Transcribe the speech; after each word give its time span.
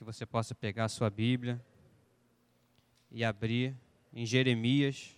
que 0.00 0.04
você 0.04 0.24
possa 0.24 0.54
pegar 0.54 0.86
a 0.86 0.88
sua 0.88 1.10
Bíblia 1.10 1.62
e 3.10 3.22
abrir 3.22 3.76
em 4.14 4.24
Jeremias. 4.24 5.14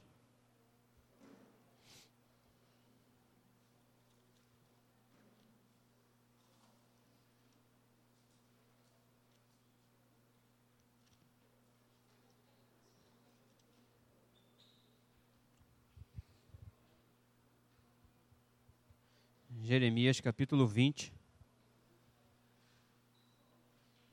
Jeremias 19.62 20.20
capítulo 20.20 20.66
20. 20.66 21.21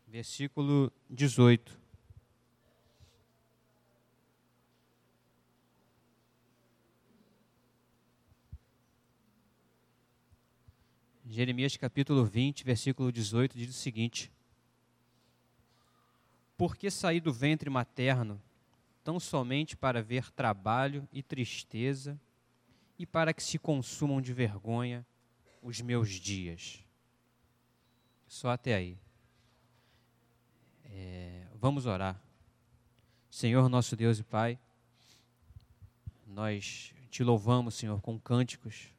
Versículo 0.09 0.91
18. 1.07 1.79
Jeremias 11.27 11.77
capítulo 11.77 12.25
20, 12.25 12.63
versículo 12.63 13.11
18 13.11 13.55
diz 13.55 13.69
o 13.69 13.73
seguinte: 13.73 14.31
Porque 16.57 16.89
saí 16.89 17.21
do 17.21 17.31
ventre 17.31 17.69
materno 17.69 18.41
tão 19.03 19.19
somente 19.19 19.77
para 19.77 20.01
ver 20.01 20.31
trabalho 20.31 21.07
e 21.13 21.21
tristeza 21.21 22.19
e 22.97 23.05
para 23.05 23.31
que 23.31 23.43
se 23.43 23.59
consumam 23.59 24.19
de 24.19 24.33
vergonha 24.33 25.05
os 25.61 25.79
meus 25.81 26.09
dias. 26.09 26.83
Só 28.27 28.49
até 28.49 28.73
aí. 28.73 28.97
É, 31.01 31.47
vamos 31.55 31.85
orar. 31.85 32.21
Senhor, 33.29 33.69
nosso 33.69 33.95
Deus 33.95 34.19
e 34.19 34.23
Pai, 34.23 34.59
nós 36.27 36.93
te 37.09 37.23
louvamos, 37.23 37.75
Senhor, 37.75 38.01
com 38.01 38.19
cânticos, 38.19 38.89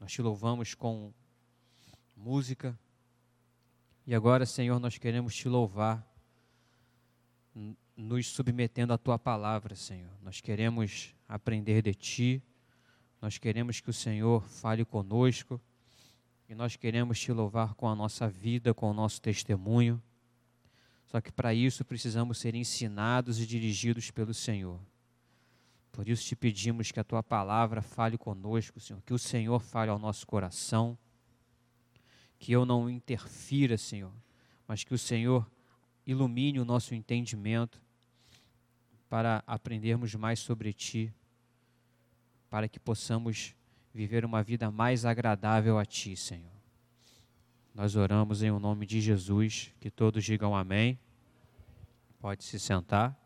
nós 0.00 0.10
te 0.10 0.22
louvamos 0.22 0.74
com 0.74 1.12
música, 2.16 2.78
e 4.06 4.14
agora, 4.14 4.46
Senhor, 4.46 4.80
nós 4.80 4.96
queremos 4.96 5.36
te 5.36 5.50
louvar, 5.50 6.02
nos 7.94 8.28
submetendo 8.28 8.94
à 8.94 8.98
tua 8.98 9.18
palavra, 9.18 9.74
Senhor. 9.74 10.10
Nós 10.22 10.40
queremos 10.40 11.14
aprender 11.28 11.82
de 11.82 11.94
ti, 11.94 12.42
nós 13.20 13.36
queremos 13.36 13.80
que 13.80 13.90
o 13.90 13.92
Senhor 13.92 14.42
fale 14.48 14.82
conosco, 14.82 15.60
e 16.48 16.54
nós 16.54 16.74
queremos 16.74 17.20
te 17.20 17.30
louvar 17.32 17.74
com 17.74 17.86
a 17.86 17.94
nossa 17.94 18.26
vida, 18.26 18.72
com 18.72 18.90
o 18.90 18.94
nosso 18.94 19.20
testemunho. 19.20 20.02
Só 21.10 21.20
que 21.20 21.32
para 21.32 21.52
isso 21.52 21.84
precisamos 21.84 22.38
ser 22.38 22.54
ensinados 22.54 23.40
e 23.40 23.46
dirigidos 23.46 24.12
pelo 24.12 24.32
Senhor. 24.32 24.78
Por 25.90 26.08
isso 26.08 26.24
te 26.24 26.36
pedimos 26.36 26.92
que 26.92 27.00
a 27.00 27.04
tua 27.04 27.20
palavra 27.20 27.82
fale 27.82 28.16
conosco, 28.16 28.78
Senhor, 28.78 29.02
que 29.02 29.12
o 29.12 29.18
Senhor 29.18 29.58
fale 29.58 29.90
ao 29.90 29.98
nosso 29.98 30.24
coração, 30.24 30.96
que 32.38 32.52
eu 32.52 32.64
não 32.64 32.88
interfira, 32.88 33.76
Senhor, 33.76 34.12
mas 34.68 34.84
que 34.84 34.94
o 34.94 34.98
Senhor 34.98 35.50
ilumine 36.06 36.60
o 36.60 36.64
nosso 36.64 36.94
entendimento 36.94 37.82
para 39.08 39.42
aprendermos 39.48 40.14
mais 40.14 40.38
sobre 40.38 40.72
ti, 40.72 41.12
para 42.48 42.68
que 42.68 42.78
possamos 42.78 43.56
viver 43.92 44.24
uma 44.24 44.44
vida 44.44 44.70
mais 44.70 45.04
agradável 45.04 45.76
a 45.76 45.84
ti, 45.84 46.16
Senhor. 46.16 46.59
Nós 47.74 47.94
oramos 47.94 48.42
em 48.42 48.50
o 48.50 48.58
nome 48.58 48.84
de 48.84 49.00
Jesus, 49.00 49.72
que 49.80 49.90
todos 49.90 50.24
digam 50.24 50.56
amém. 50.56 50.98
Pode 52.20 52.42
se 52.42 52.58
sentar. 52.58 53.16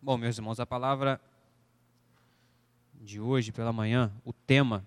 Bom, 0.00 0.16
meus 0.16 0.38
irmãos, 0.38 0.58
a 0.58 0.64
palavra 0.64 1.20
de 2.94 3.20
hoje 3.20 3.52
pela 3.52 3.72
manhã, 3.72 4.10
o 4.24 4.32
tema 4.32 4.86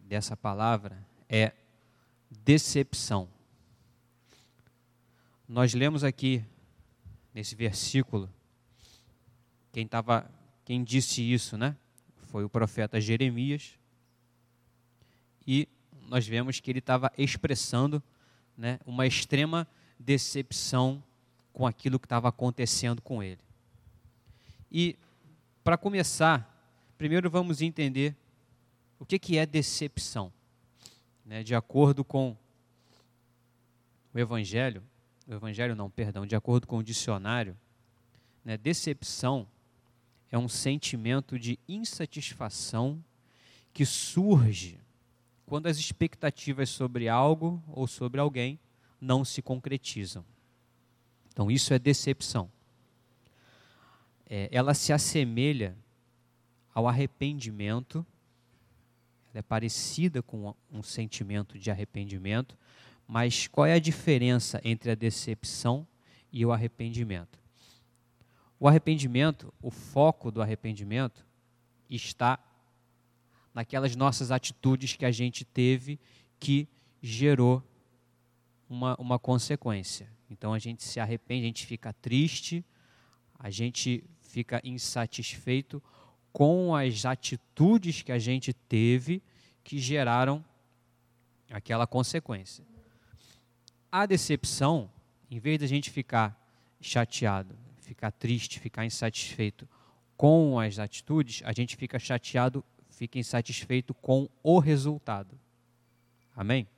dessa 0.00 0.36
palavra 0.36 1.02
é 1.28 1.54
decepção. 2.30 3.26
Nós 5.48 5.72
lemos 5.72 6.04
aqui 6.04 6.44
nesse 7.32 7.54
versículo 7.54 8.28
quem 9.72 9.88
tava, 9.88 10.30
quem 10.66 10.84
disse 10.84 11.22
isso, 11.22 11.56
né? 11.56 11.74
Foi 12.28 12.44
o 12.44 12.48
profeta 12.48 13.00
Jeremias. 13.00 13.78
E 15.46 15.68
nós 16.08 16.26
vemos 16.26 16.60
que 16.60 16.70
ele 16.70 16.78
estava 16.78 17.10
expressando 17.16 18.02
né, 18.56 18.78
uma 18.86 19.06
extrema 19.06 19.66
decepção 19.98 21.02
com 21.52 21.66
aquilo 21.66 21.98
que 21.98 22.06
estava 22.06 22.28
acontecendo 22.28 23.02
com 23.02 23.22
ele. 23.22 23.40
E, 24.70 24.96
para 25.64 25.76
começar, 25.76 26.54
primeiro 26.96 27.30
vamos 27.30 27.62
entender 27.62 28.14
o 28.98 29.06
que, 29.06 29.18
que 29.18 29.38
é 29.38 29.46
decepção. 29.46 30.32
Né, 31.24 31.42
de 31.42 31.54
acordo 31.54 32.04
com 32.04 32.36
o 34.14 34.18
Evangelho, 34.18 34.82
o 35.26 35.34
Evangelho 35.34 35.74
não, 35.74 35.90
perdão, 35.90 36.26
de 36.26 36.36
acordo 36.36 36.66
com 36.66 36.78
o 36.78 36.82
dicionário, 36.82 37.56
né, 38.44 38.56
decepção 38.56 39.46
é 40.30 40.38
um 40.38 40.48
sentimento 40.48 41.38
de 41.38 41.58
insatisfação 41.68 43.02
que 43.72 43.84
surge 43.86 44.78
quando 45.46 45.66
as 45.66 45.78
expectativas 45.78 46.68
sobre 46.68 47.08
algo 47.08 47.62
ou 47.68 47.86
sobre 47.86 48.20
alguém 48.20 48.58
não 49.00 49.24
se 49.24 49.40
concretizam. 49.40 50.24
Então, 51.32 51.50
isso 51.50 51.72
é 51.72 51.78
decepção. 51.78 52.50
É, 54.28 54.48
ela 54.52 54.74
se 54.74 54.92
assemelha 54.92 55.76
ao 56.74 56.86
arrependimento, 56.86 58.04
ela 59.30 59.38
é 59.38 59.42
parecida 59.42 60.22
com 60.22 60.54
um 60.70 60.82
sentimento 60.82 61.58
de 61.58 61.70
arrependimento, 61.70 62.58
mas 63.06 63.46
qual 63.46 63.66
é 63.66 63.72
a 63.72 63.78
diferença 63.78 64.60
entre 64.62 64.90
a 64.90 64.94
decepção 64.94 65.86
e 66.30 66.44
o 66.44 66.52
arrependimento? 66.52 67.38
O 68.60 68.66
arrependimento, 68.66 69.52
o 69.62 69.70
foco 69.70 70.30
do 70.30 70.42
arrependimento 70.42 71.24
está 71.88 72.38
naquelas 73.54 73.94
nossas 73.94 74.30
atitudes 74.30 74.94
que 74.96 75.04
a 75.04 75.10
gente 75.10 75.44
teve 75.44 75.98
que 76.40 76.68
gerou 77.00 77.62
uma, 78.68 78.96
uma 78.96 79.18
consequência. 79.18 80.10
Então 80.30 80.52
a 80.52 80.58
gente 80.58 80.82
se 80.82 81.00
arrepende, 81.00 81.44
a 81.44 81.46
gente 81.46 81.66
fica 81.66 81.92
triste, 81.92 82.64
a 83.38 83.48
gente 83.50 84.04
fica 84.20 84.60
insatisfeito 84.64 85.82
com 86.32 86.74
as 86.74 87.04
atitudes 87.04 88.02
que 88.02 88.12
a 88.12 88.18
gente 88.18 88.52
teve 88.52 89.22
que 89.64 89.78
geraram 89.78 90.44
aquela 91.50 91.86
consequência. 91.86 92.64
A 93.90 94.04
decepção, 94.04 94.90
em 95.30 95.38
vez 95.38 95.58
de 95.58 95.64
a 95.64 95.68
gente 95.68 95.90
ficar 95.90 96.38
chateado, 96.80 97.56
ficar 97.88 98.10
triste, 98.12 98.60
ficar 98.60 98.84
insatisfeito 98.84 99.66
com 100.16 100.58
as 100.60 100.78
atitudes, 100.78 101.42
a 101.44 101.52
gente 101.52 101.74
fica 101.74 101.98
chateado, 101.98 102.62
fica 102.90 103.18
insatisfeito 103.18 103.94
com 103.94 104.28
o 104.42 104.58
resultado. 104.58 105.38
Amém? 106.36 106.68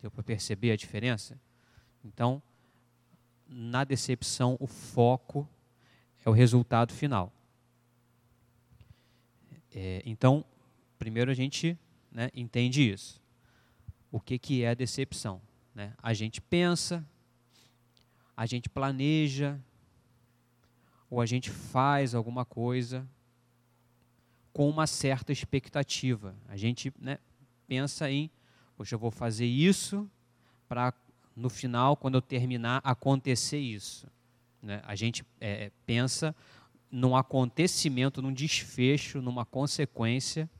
Deu 0.00 0.10
para 0.10 0.22
perceber 0.22 0.70
a 0.70 0.76
diferença? 0.76 1.40
Então, 2.04 2.40
na 3.48 3.82
decepção, 3.82 4.56
o 4.60 4.66
foco 4.66 5.48
é 6.24 6.28
o 6.30 6.32
resultado 6.32 6.92
final. 6.92 7.32
É, 9.74 10.02
então, 10.06 10.44
primeiro 10.98 11.30
a 11.30 11.34
gente 11.34 11.76
né, 12.12 12.30
entende 12.32 12.88
isso. 12.88 13.20
O 14.12 14.20
que, 14.20 14.38
que 14.38 14.62
é 14.62 14.70
a 14.70 14.74
decepção? 14.74 15.40
Né? 15.74 15.94
A 16.00 16.14
gente 16.14 16.40
pensa, 16.40 17.04
a 18.36 18.46
gente 18.46 18.68
planeja, 18.68 19.58
ou 21.10 21.20
a 21.20 21.26
gente 21.26 21.50
faz 21.50 22.14
alguma 22.14 22.44
coisa 22.44 23.06
com 24.52 24.68
uma 24.68 24.86
certa 24.86 25.32
expectativa. 25.32 26.34
A 26.48 26.56
gente 26.56 26.92
né, 27.00 27.18
pensa 27.66 28.10
em, 28.10 28.30
poxa, 28.76 28.94
eu 28.94 28.98
vou 28.98 29.10
fazer 29.10 29.46
isso 29.46 30.10
para 30.68 30.92
no 31.34 31.48
final, 31.48 31.96
quando 31.96 32.16
eu 32.16 32.22
terminar, 32.22 32.80
acontecer 32.82 33.58
isso. 33.58 34.08
Né? 34.60 34.82
A 34.84 34.96
gente 34.96 35.24
é, 35.40 35.70
pensa 35.86 36.34
num 36.90 37.16
acontecimento, 37.16 38.20
num 38.20 38.32
desfecho, 38.32 39.22
numa 39.22 39.44
consequência 39.44 40.50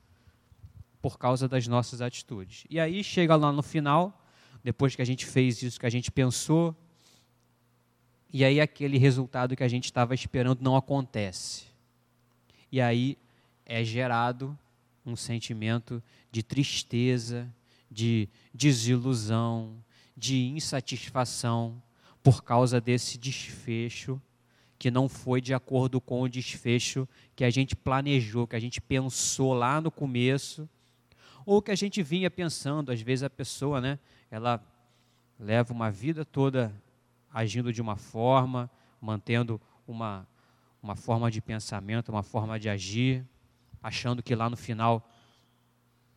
por 1.03 1.19
causa 1.19 1.49
das 1.49 1.67
nossas 1.67 2.01
atitudes. 2.01 2.65
E 2.71 2.79
aí 2.79 3.03
chega 3.03 3.35
lá 3.35 3.51
no 3.51 3.63
final, 3.63 4.25
depois 4.63 4.95
que 4.95 5.03
a 5.03 5.05
gente 5.05 5.27
fez 5.27 5.61
isso 5.63 5.81
que 5.81 5.87
a 5.87 5.91
gente 5.91 6.13
pensou, 6.13 6.77
e 8.33 8.45
aí 8.45 8.61
aquele 8.61 8.99
resultado 8.99 9.57
que 9.57 9.65
a 9.65 9.69
gente 9.69 9.87
estava 9.87 10.15
esperando 10.15 10.61
não 10.63 10.77
acontece. 10.77 11.65
E 12.71 12.81
aí 12.81 13.17
é 13.65 13.83
gerado 13.83 14.57
um 15.05 15.17
sentimento 15.17 16.03
de 16.31 16.43
tristeza, 16.43 17.49
de 17.91 18.29
desilusão, 18.53 19.77
de 20.17 20.49
insatisfação 20.49 21.83
por 22.23 22.43
causa 22.43 22.81
desse 22.81 23.17
desfecho 23.17 24.21
que 24.79 24.91
não 24.91 25.09
foi 25.09 25.41
de 25.41 25.53
acordo 25.53 26.01
com 26.01 26.23
o 26.23 26.29
desfecho 26.29 27.09
que 27.35 27.43
a 27.43 27.51
gente 27.51 27.75
planejou, 27.75 28.47
que 28.47 28.55
a 28.55 28.61
gente 28.61 28.81
pensou 28.81 29.53
lá 29.53 29.81
no 29.81 29.91
começo, 29.91 30.69
ou 31.45 31.61
que 31.61 31.73
a 31.73 31.75
gente 31.75 32.03
vinha 32.03 32.31
pensando. 32.31 32.93
Às 32.93 33.01
vezes 33.01 33.25
a 33.25 33.31
pessoa, 33.31 33.81
né, 33.81 33.99
ela 34.31 34.63
leva 35.39 35.73
uma 35.73 35.91
vida 35.91 36.25
toda 36.25 36.73
agindo 37.33 37.73
de 37.73 37.81
uma 37.81 37.97
forma, 37.97 38.71
mantendo 39.01 39.61
uma, 39.87 40.27
uma 40.83 40.97
forma 40.97 41.31
de 41.31 41.41
pensamento, 41.41 42.11
uma 42.11 42.23
forma 42.23 42.59
de 42.59 42.69
agir, 42.69 43.25
achando 43.83 44.23
que 44.23 44.35
lá 44.35 44.49
no 44.51 44.57
final 44.57 45.09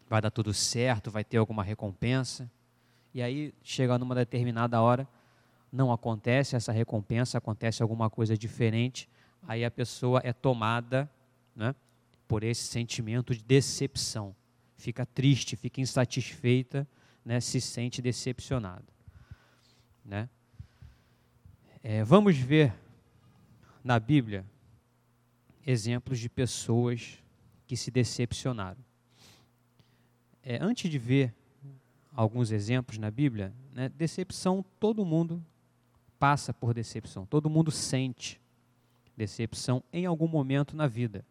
vai 0.08 0.22
dar 0.22 0.31
tudo 0.31 0.54
certo, 0.54 1.10
vai 1.10 1.24
ter 1.24 1.38
alguma 1.38 1.63
recompensa. 1.63 2.52
E 3.13 3.22
aí 3.22 3.54
chega 3.63 3.98
numa 3.98 4.16
determinada 4.16 4.81
hora, 4.81 5.08
não 5.72 5.92
acontece 5.92 6.56
essa 6.56 6.72
recompensa, 6.72 7.38
acontece 7.38 7.81
alguma 7.81 8.10
coisa 8.10 8.38
diferente, 8.38 9.08
aí 9.48 9.63
a 9.63 9.72
pessoa 9.72 10.22
é 10.24 10.34
tomada 10.34 11.10
né, 11.56 11.74
por 12.28 12.44
esse 12.44 12.63
sentimento 12.63 13.34
de 13.34 13.44
decepção. 13.44 14.36
Fica 14.78 15.06
triste, 15.06 15.56
fica 15.56 15.80
insatisfeita, 15.80 16.88
né, 17.24 17.40
se 17.40 17.62
sente 17.62 18.02
decepcionada. 18.02 18.86
Né? 20.04 20.28
É, 21.83 22.04
vamos 22.04 22.38
ver 22.38 22.75
na 23.83 24.00
Bíblia 24.00 24.45
exemplos 25.66 26.19
de 26.19 26.30
pessoas 26.30 27.18
que 27.66 27.75
se 27.75 27.89
decepcionaram. 27.89 28.78
É, 30.44 30.60
antes 30.62 30.92
de 30.92 31.00
ver 31.00 31.33
alguns 32.13 32.51
exemplos 32.51 33.00
na 33.00 33.10
Bíblia, 33.10 33.51
né, 33.74 33.89
decepção 33.89 34.63
todo 34.80 35.04
mundo 35.04 35.44
passa 36.19 36.54
por 36.54 36.72
decepção. 36.72 37.25
Todo 37.25 37.50
mundo 37.50 37.72
sente 37.72 38.39
decepção 39.18 39.84
em 39.92 40.06
algum 40.06 40.27
momento 40.27 40.75
na 40.75 40.86
vida, 40.86 41.25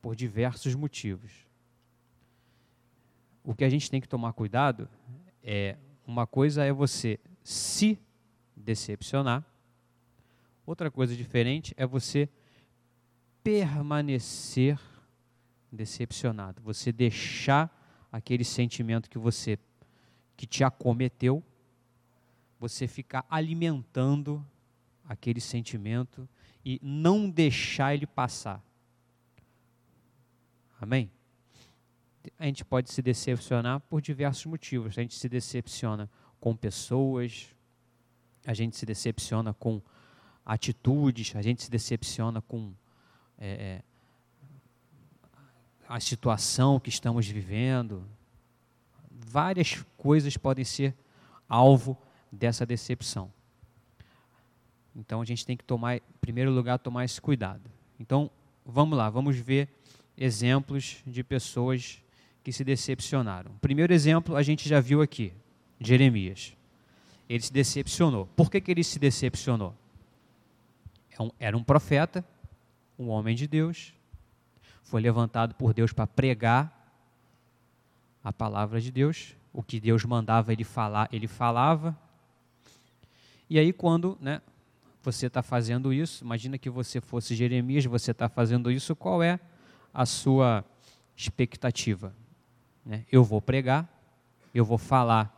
por 0.00 0.16
diversos 0.16 0.74
motivos. 0.74 1.46
O 3.44 3.54
que 3.54 3.64
a 3.64 3.68
gente 3.68 3.90
tem 3.90 4.00
que 4.00 4.08
tomar 4.08 4.32
cuidado 4.32 4.88
é 5.42 5.76
uma 6.06 6.26
coisa 6.26 6.64
é 6.64 6.72
você 6.72 7.20
se 7.42 7.98
decepcionar, 8.68 9.44
outra 10.66 10.90
coisa 10.90 11.16
diferente 11.16 11.74
é 11.76 11.86
você 11.86 12.28
permanecer 13.42 14.78
decepcionado, 15.72 16.60
você 16.62 16.92
deixar 16.92 17.70
aquele 18.12 18.44
sentimento 18.44 19.08
que 19.08 19.18
você 19.18 19.58
que 20.36 20.46
te 20.46 20.62
acometeu 20.62 21.42
você 22.58 22.88
ficar 22.88 23.24
alimentando 23.30 24.44
aquele 25.04 25.40
sentimento 25.40 26.28
e 26.64 26.80
não 26.82 27.30
deixar 27.30 27.94
ele 27.94 28.06
passar. 28.06 28.62
Amém? 30.80 31.10
A 32.38 32.44
gente 32.46 32.64
pode 32.64 32.92
se 32.92 33.00
decepcionar 33.00 33.80
por 33.80 34.02
diversos 34.02 34.44
motivos. 34.46 34.98
A 34.98 35.02
gente 35.02 35.14
se 35.14 35.28
decepciona 35.28 36.10
com 36.40 36.54
pessoas, 36.54 37.54
a 38.48 38.54
gente 38.54 38.78
se 38.78 38.86
decepciona 38.86 39.52
com 39.52 39.78
atitudes, 40.44 41.36
a 41.36 41.42
gente 41.42 41.62
se 41.62 41.70
decepciona 41.70 42.40
com 42.40 42.72
é, 43.38 43.46
é 43.46 43.82
a 45.86 46.00
situação 46.00 46.80
que 46.80 46.88
estamos 46.88 47.28
vivendo. 47.28 48.02
Várias 49.10 49.84
coisas 49.98 50.34
podem 50.38 50.64
ser 50.64 50.94
alvo 51.46 51.94
dessa 52.32 52.64
decepção. 52.64 53.30
Então 54.96 55.20
a 55.20 55.26
gente 55.26 55.44
tem 55.44 55.54
que 55.54 55.64
tomar, 55.64 55.96
em 55.96 56.02
primeiro 56.18 56.50
lugar, 56.50 56.78
tomar 56.78 57.04
esse 57.04 57.20
cuidado. 57.20 57.70
Então, 58.00 58.30
vamos 58.64 58.96
lá, 58.96 59.10
vamos 59.10 59.36
ver 59.36 59.68
exemplos 60.16 61.02
de 61.06 61.22
pessoas 61.22 62.02
que 62.42 62.50
se 62.50 62.64
decepcionaram. 62.64 63.52
Primeiro 63.60 63.92
exemplo 63.92 64.36
a 64.36 64.42
gente 64.42 64.66
já 64.66 64.80
viu 64.80 65.02
aqui, 65.02 65.34
Jeremias. 65.78 66.56
Ele 67.28 67.42
se 67.42 67.52
decepcionou. 67.52 68.26
Por 68.36 68.50
que, 68.50 68.60
que 68.60 68.70
ele 68.70 68.82
se 68.82 68.98
decepcionou? 68.98 69.74
É 71.10 71.46
era 71.46 71.56
um 71.56 71.62
profeta, 71.62 72.24
um 72.98 73.08
homem 73.08 73.34
de 73.34 73.46
Deus, 73.46 73.92
foi 74.82 75.00
levantado 75.00 75.54
por 75.54 75.74
Deus 75.74 75.92
para 75.92 76.06
pregar 76.06 76.74
a 78.24 78.32
palavra 78.32 78.80
de 78.80 78.90
Deus, 78.90 79.36
o 79.52 79.62
que 79.62 79.78
Deus 79.78 80.04
mandava 80.04 80.52
ele 80.52 80.64
falar, 80.64 81.08
ele 81.12 81.26
falava, 81.26 81.96
e 83.50 83.58
aí, 83.58 83.72
quando 83.72 84.18
né, 84.20 84.42
você 85.02 85.26
está 85.26 85.42
fazendo 85.42 85.90
isso, 85.90 86.22
imagina 86.22 86.58
que 86.58 86.68
você 86.68 87.00
fosse 87.00 87.34
Jeremias, 87.34 87.86
você 87.86 88.10
está 88.10 88.28
fazendo 88.28 88.70
isso, 88.70 88.94
qual 88.94 89.22
é 89.22 89.40
a 89.92 90.04
sua 90.04 90.62
expectativa? 91.16 92.14
Né? 92.84 93.06
Eu 93.10 93.24
vou 93.24 93.40
pregar, 93.40 93.88
eu 94.54 94.66
vou 94.66 94.76
falar 94.76 95.34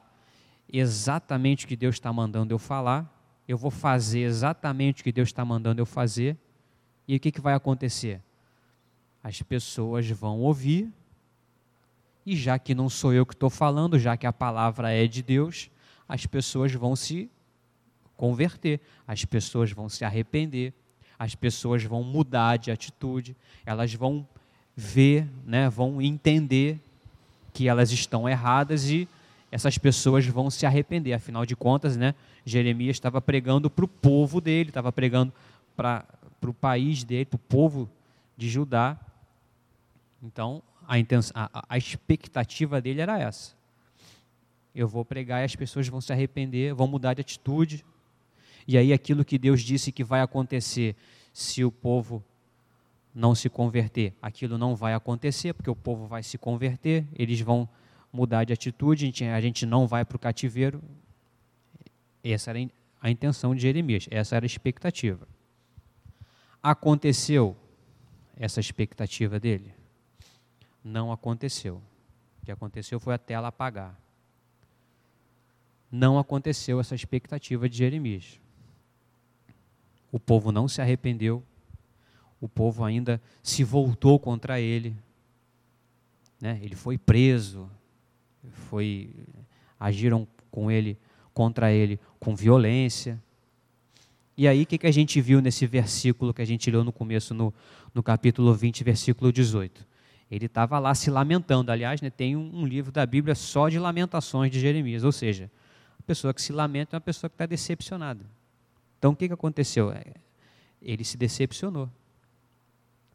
exatamente 0.72 1.64
o 1.64 1.68
que 1.68 1.76
Deus 1.76 1.96
está 1.96 2.12
mandando 2.12 2.54
eu 2.54 2.58
falar, 2.58 3.08
eu 3.46 3.58
vou 3.58 3.70
fazer 3.70 4.20
exatamente 4.20 5.00
o 5.00 5.04
que 5.04 5.12
Deus 5.12 5.28
está 5.28 5.44
mandando 5.44 5.80
eu 5.80 5.86
fazer, 5.86 6.36
e 7.06 7.16
o 7.16 7.20
que, 7.20 7.32
que 7.32 7.40
vai 7.40 7.54
acontecer? 7.54 8.20
As 9.22 9.42
pessoas 9.42 10.08
vão 10.08 10.40
ouvir, 10.40 10.90
e 12.24 12.36
já 12.36 12.58
que 12.58 12.74
não 12.74 12.88
sou 12.88 13.12
eu 13.12 13.26
que 13.26 13.34
estou 13.34 13.50
falando, 13.50 13.98
já 13.98 14.16
que 14.16 14.26
a 14.26 14.32
palavra 14.32 14.92
é 14.92 15.06
de 15.06 15.22
Deus, 15.22 15.70
as 16.08 16.26
pessoas 16.26 16.72
vão 16.72 16.94
se 16.94 17.30
converter, 18.16 18.80
as 19.06 19.24
pessoas 19.24 19.72
vão 19.72 19.88
se 19.88 20.04
arrepender, 20.04 20.72
as 21.18 21.34
pessoas 21.34 21.82
vão 21.84 22.02
mudar 22.02 22.56
de 22.56 22.70
atitude, 22.70 23.36
elas 23.64 23.92
vão 23.94 24.26
ver, 24.76 25.28
né, 25.44 25.68
vão 25.68 26.00
entender 26.00 26.78
que 27.52 27.68
elas 27.68 27.90
estão 27.90 28.28
erradas 28.28 28.88
e 28.88 29.08
essas 29.50 29.76
pessoas 29.78 30.26
vão 30.26 30.50
se 30.50 30.64
arrepender. 30.64 31.12
Afinal 31.12 31.44
de 31.44 31.56
contas, 31.56 31.96
né, 31.96 32.14
Jeremias 32.44 32.96
estava 32.96 33.20
pregando 33.20 33.68
para 33.68 33.84
o 33.84 33.88
povo 33.88 34.40
dele, 34.40 34.70
estava 34.70 34.92
pregando 34.92 35.32
para 35.76 36.04
o 36.44 36.54
país 36.54 37.04
dele, 37.04 37.24
para 37.24 37.36
o 37.36 37.40
povo 37.40 37.88
de 38.36 38.48
Judá. 38.48 38.98
Então, 40.22 40.62
a, 40.86 40.98
intenção, 40.98 41.32
a, 41.34 41.64
a 41.68 41.78
expectativa 41.78 42.80
dele 42.80 43.00
era 43.00 43.18
essa. 43.18 43.54
Eu 44.74 44.86
vou 44.86 45.04
pregar 45.04 45.42
e 45.42 45.44
as 45.44 45.56
pessoas 45.56 45.88
vão 45.88 46.00
se 46.00 46.12
arrepender, 46.12 46.74
vão 46.74 46.86
mudar 46.86 47.14
de 47.14 47.20
atitude, 47.20 47.84
e 48.68 48.78
aí 48.78 48.92
aquilo 48.92 49.24
que 49.24 49.36
Deus 49.36 49.62
disse 49.62 49.90
que 49.90 50.04
vai 50.04 50.20
acontecer 50.20 50.94
se 51.32 51.64
o 51.64 51.72
povo 51.72 52.22
não 53.12 53.34
se 53.34 53.48
converter, 53.48 54.14
aquilo 54.22 54.56
não 54.56 54.76
vai 54.76 54.94
acontecer, 54.94 55.52
porque 55.52 55.70
o 55.70 55.74
povo 55.74 56.06
vai 56.06 56.22
se 56.22 56.38
converter, 56.38 57.04
eles 57.16 57.40
vão 57.40 57.68
mudar 58.12 58.44
de 58.44 58.52
atitude, 58.52 59.12
a 59.32 59.40
gente, 59.40 59.66
não 59.66 59.86
vai 59.86 60.04
para 60.04 60.16
o 60.16 60.18
cativeiro. 60.18 60.82
Essa 62.22 62.50
era 62.50 62.70
a 63.00 63.10
intenção 63.10 63.54
de 63.54 63.62
Jeremias, 63.62 64.06
essa 64.10 64.36
era 64.36 64.44
a 64.44 64.46
expectativa. 64.46 65.26
Aconteceu 66.62 67.56
essa 68.36 68.60
expectativa 68.60 69.40
dele? 69.40 69.72
Não 70.84 71.12
aconteceu. 71.12 71.80
O 72.42 72.44
que 72.44 72.52
aconteceu 72.52 72.98
foi 73.00 73.14
a 73.14 73.18
tela 73.18 73.48
apagar. 73.48 73.98
Não 75.90 76.18
aconteceu 76.18 76.78
essa 76.78 76.94
expectativa 76.94 77.68
de 77.68 77.76
Jeremias. 77.76 78.38
O 80.12 80.18
povo 80.18 80.50
não 80.50 80.68
se 80.68 80.80
arrependeu, 80.80 81.42
o 82.40 82.48
povo 82.48 82.84
ainda 82.84 83.20
se 83.42 83.62
voltou 83.62 84.18
contra 84.18 84.60
ele. 84.60 84.96
Né? 86.40 86.58
Ele 86.62 86.74
foi 86.74 86.96
preso, 86.96 87.70
foi 88.52 89.10
agiram 89.78 90.26
com 90.50 90.70
ele 90.70 90.98
contra 91.32 91.72
ele 91.72 91.98
com 92.18 92.34
violência. 92.34 93.20
E 94.36 94.46
aí, 94.48 94.62
o 94.62 94.66
que, 94.66 94.78
que 94.78 94.86
a 94.86 94.92
gente 94.92 95.20
viu 95.20 95.40
nesse 95.40 95.66
versículo 95.66 96.32
que 96.32 96.42
a 96.42 96.44
gente 96.44 96.70
leu 96.70 96.84
no 96.84 96.92
começo, 96.92 97.34
no, 97.34 97.52
no 97.94 98.02
capítulo 98.02 98.54
20, 98.54 98.84
versículo 98.84 99.32
18? 99.32 99.86
Ele 100.30 100.46
estava 100.46 100.78
lá 100.78 100.94
se 100.94 101.10
lamentando. 101.10 101.72
Aliás, 101.72 102.00
né, 102.00 102.08
tem 102.08 102.36
um, 102.36 102.60
um, 102.60 102.66
livro 102.66 102.92
da 102.92 103.04
Bíblia 103.04 103.34
só 103.34 103.68
de 103.68 103.78
lamentações 103.78 104.50
de 104.50 104.60
Jeremias. 104.60 105.02
Ou 105.02 105.12
seja, 105.12 105.50
a 105.98 106.02
pessoa 106.02 106.32
que 106.32 106.40
se 106.40 106.52
lamenta 106.52 106.94
é 106.94 106.96
uma 106.96 107.00
pessoa 107.00 107.28
que 107.28 107.34
está 107.34 107.46
decepcionada. 107.46 108.24
Então 108.98 109.12
o 109.12 109.16
que, 109.16 109.26
que 109.26 109.34
aconteceu? 109.34 109.90
É, 109.90 110.04
ele 110.80 111.04
se 111.04 111.16
decepcionou. 111.16 111.88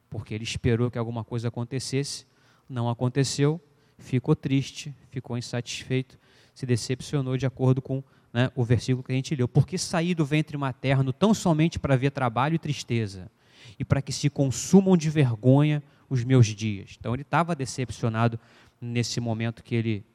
Porque 0.09 0.33
ele 0.33 0.43
esperou 0.43 0.91
que 0.91 0.97
alguma 0.97 1.23
coisa 1.23 1.47
acontecesse, 1.47 2.25
não 2.69 2.89
aconteceu, 2.89 3.61
ficou 3.97 4.35
triste, 4.35 4.93
ficou 5.09 5.37
insatisfeito, 5.37 6.17
se 6.53 6.65
decepcionou 6.65 7.37
de 7.37 7.45
acordo 7.45 7.81
com 7.81 8.03
né, 8.33 8.51
o 8.55 8.63
versículo 8.63 9.03
que 9.03 9.11
a 9.11 9.15
gente 9.15 9.35
leu. 9.35 9.47
Porque 9.47 9.77
saí 9.77 10.13
do 10.13 10.25
ventre 10.25 10.57
materno 10.57 11.13
tão 11.13 11.33
somente 11.33 11.79
para 11.79 11.95
ver 11.95 12.11
trabalho 12.11 12.55
e 12.55 12.59
tristeza, 12.59 13.31
e 13.79 13.85
para 13.85 14.01
que 14.01 14.11
se 14.11 14.29
consumam 14.29 14.95
de 14.95 15.09
vergonha 15.09 15.81
os 16.09 16.23
meus 16.23 16.47
dias. 16.47 16.95
Então 16.99 17.13
ele 17.13 17.23
estava 17.23 17.55
decepcionado 17.55 18.39
nesse 18.79 19.19
momento 19.19 19.63
que 19.63 19.75
ele 19.75 20.05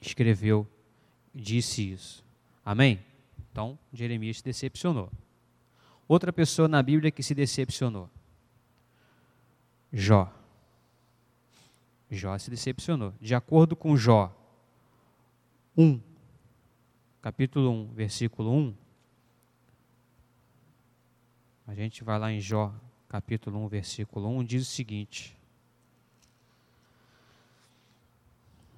escreveu, 0.00 0.66
disse 1.34 1.90
isso. 1.90 2.24
Amém? 2.64 3.00
Então, 3.50 3.78
Jeremias 3.92 4.38
se 4.38 4.44
decepcionou. 4.44 5.10
Outra 6.08 6.32
pessoa 6.32 6.68
na 6.68 6.82
Bíblia 6.82 7.10
que 7.10 7.22
se 7.22 7.34
decepcionou. 7.34 8.10
Jó. 9.92 10.32
Jó 12.10 12.36
se 12.38 12.50
decepcionou. 12.50 13.12
De 13.20 13.34
acordo 13.34 13.74
com 13.74 13.96
Jó 13.96 14.32
1, 15.76 16.00
capítulo 17.20 17.70
1, 17.70 17.92
versículo 17.94 18.52
1, 18.52 18.74
a 21.66 21.74
gente 21.74 22.04
vai 22.04 22.18
lá 22.18 22.30
em 22.30 22.40
Jó, 22.40 22.72
capítulo 23.08 23.58
1, 23.64 23.68
versículo 23.68 24.28
1, 24.28 24.44
diz 24.44 24.62
o 24.62 24.70
seguinte: 24.70 25.36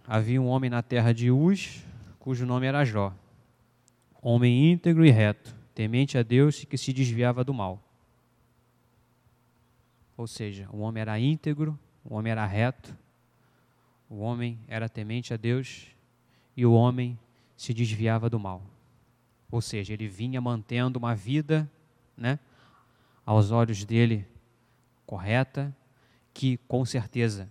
Havia 0.07 0.41
um 0.41 0.47
homem 0.47 0.71
na 0.71 0.83
terra 0.83 1.13
de 1.13 1.31
Uz, 1.31 1.85
cujo 2.19 2.47
nome 2.47 2.67
era 2.67 2.85
Jó, 2.85 3.13
homem 4.23 4.73
íntegro 4.73 5.05
e 5.05 5.11
reto, 5.11 5.55
temente 5.75 6.17
a 6.17 6.23
Deus 6.23 6.63
e 6.63 6.67
que 6.67 6.79
se 6.79 6.93
desviava 6.93 7.45
do 7.45 7.53
mal. 7.53 7.83
Ou 10.17 10.27
seja, 10.27 10.69
o 10.73 10.79
homem 10.79 11.03
era 11.03 11.19
íntegro, 11.19 11.79
o 12.03 12.15
homem 12.15 12.31
era 12.31 12.47
reto, 12.47 12.97
o 14.09 14.19
homem 14.19 14.59
era 14.69 14.89
temente 14.89 15.35
a 15.35 15.37
Deus 15.37 15.89
e 16.57 16.65
o 16.65 16.73
homem 16.73 17.19
se 17.57 17.75
desviava 17.75 18.31
do 18.31 18.39
mal. 18.39 18.63
Ou 19.51 19.61
seja, 19.61 19.93
ele 19.93 20.09
vinha 20.09 20.41
mantendo 20.41 20.99
uma 20.99 21.15
vida, 21.15 21.71
né, 22.17 22.39
aos 23.25 23.51
olhos 23.51 23.85
dele 23.85 24.27
correta, 25.07 25.75
que 26.33 26.57
com 26.69 26.85
certeza 26.85 27.51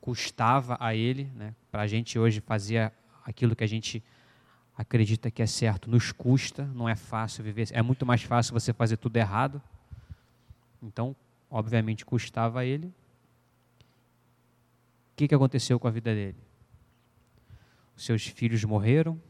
custava 0.00 0.76
a 0.80 0.94
ele, 0.94 1.30
né, 1.34 1.54
para 1.70 1.82
a 1.82 1.86
gente 1.86 2.18
hoje 2.18 2.40
fazer 2.40 2.92
aquilo 3.24 3.56
que 3.56 3.64
a 3.64 3.66
gente 3.66 4.02
acredita 4.76 5.30
que 5.30 5.40
é 5.40 5.46
certo, 5.46 5.88
nos 5.88 6.12
custa, 6.12 6.64
não 6.74 6.88
é 6.88 6.96
fácil 6.96 7.44
viver, 7.44 7.68
é 7.72 7.80
muito 7.80 8.04
mais 8.04 8.22
fácil 8.22 8.52
você 8.52 8.72
fazer 8.72 8.96
tudo 8.96 9.16
errado. 9.16 9.62
Então, 10.82 11.14
obviamente, 11.50 12.04
custava 12.04 12.60
a 12.60 12.64
ele. 12.64 12.92
O 15.14 15.16
que, 15.16 15.28
que 15.28 15.34
aconteceu 15.34 15.78
com 15.78 15.86
a 15.86 15.92
vida 15.92 16.12
dele? 16.12 16.36
Os 17.96 18.04
seus 18.04 18.26
filhos 18.26 18.64
morreram, 18.64 19.20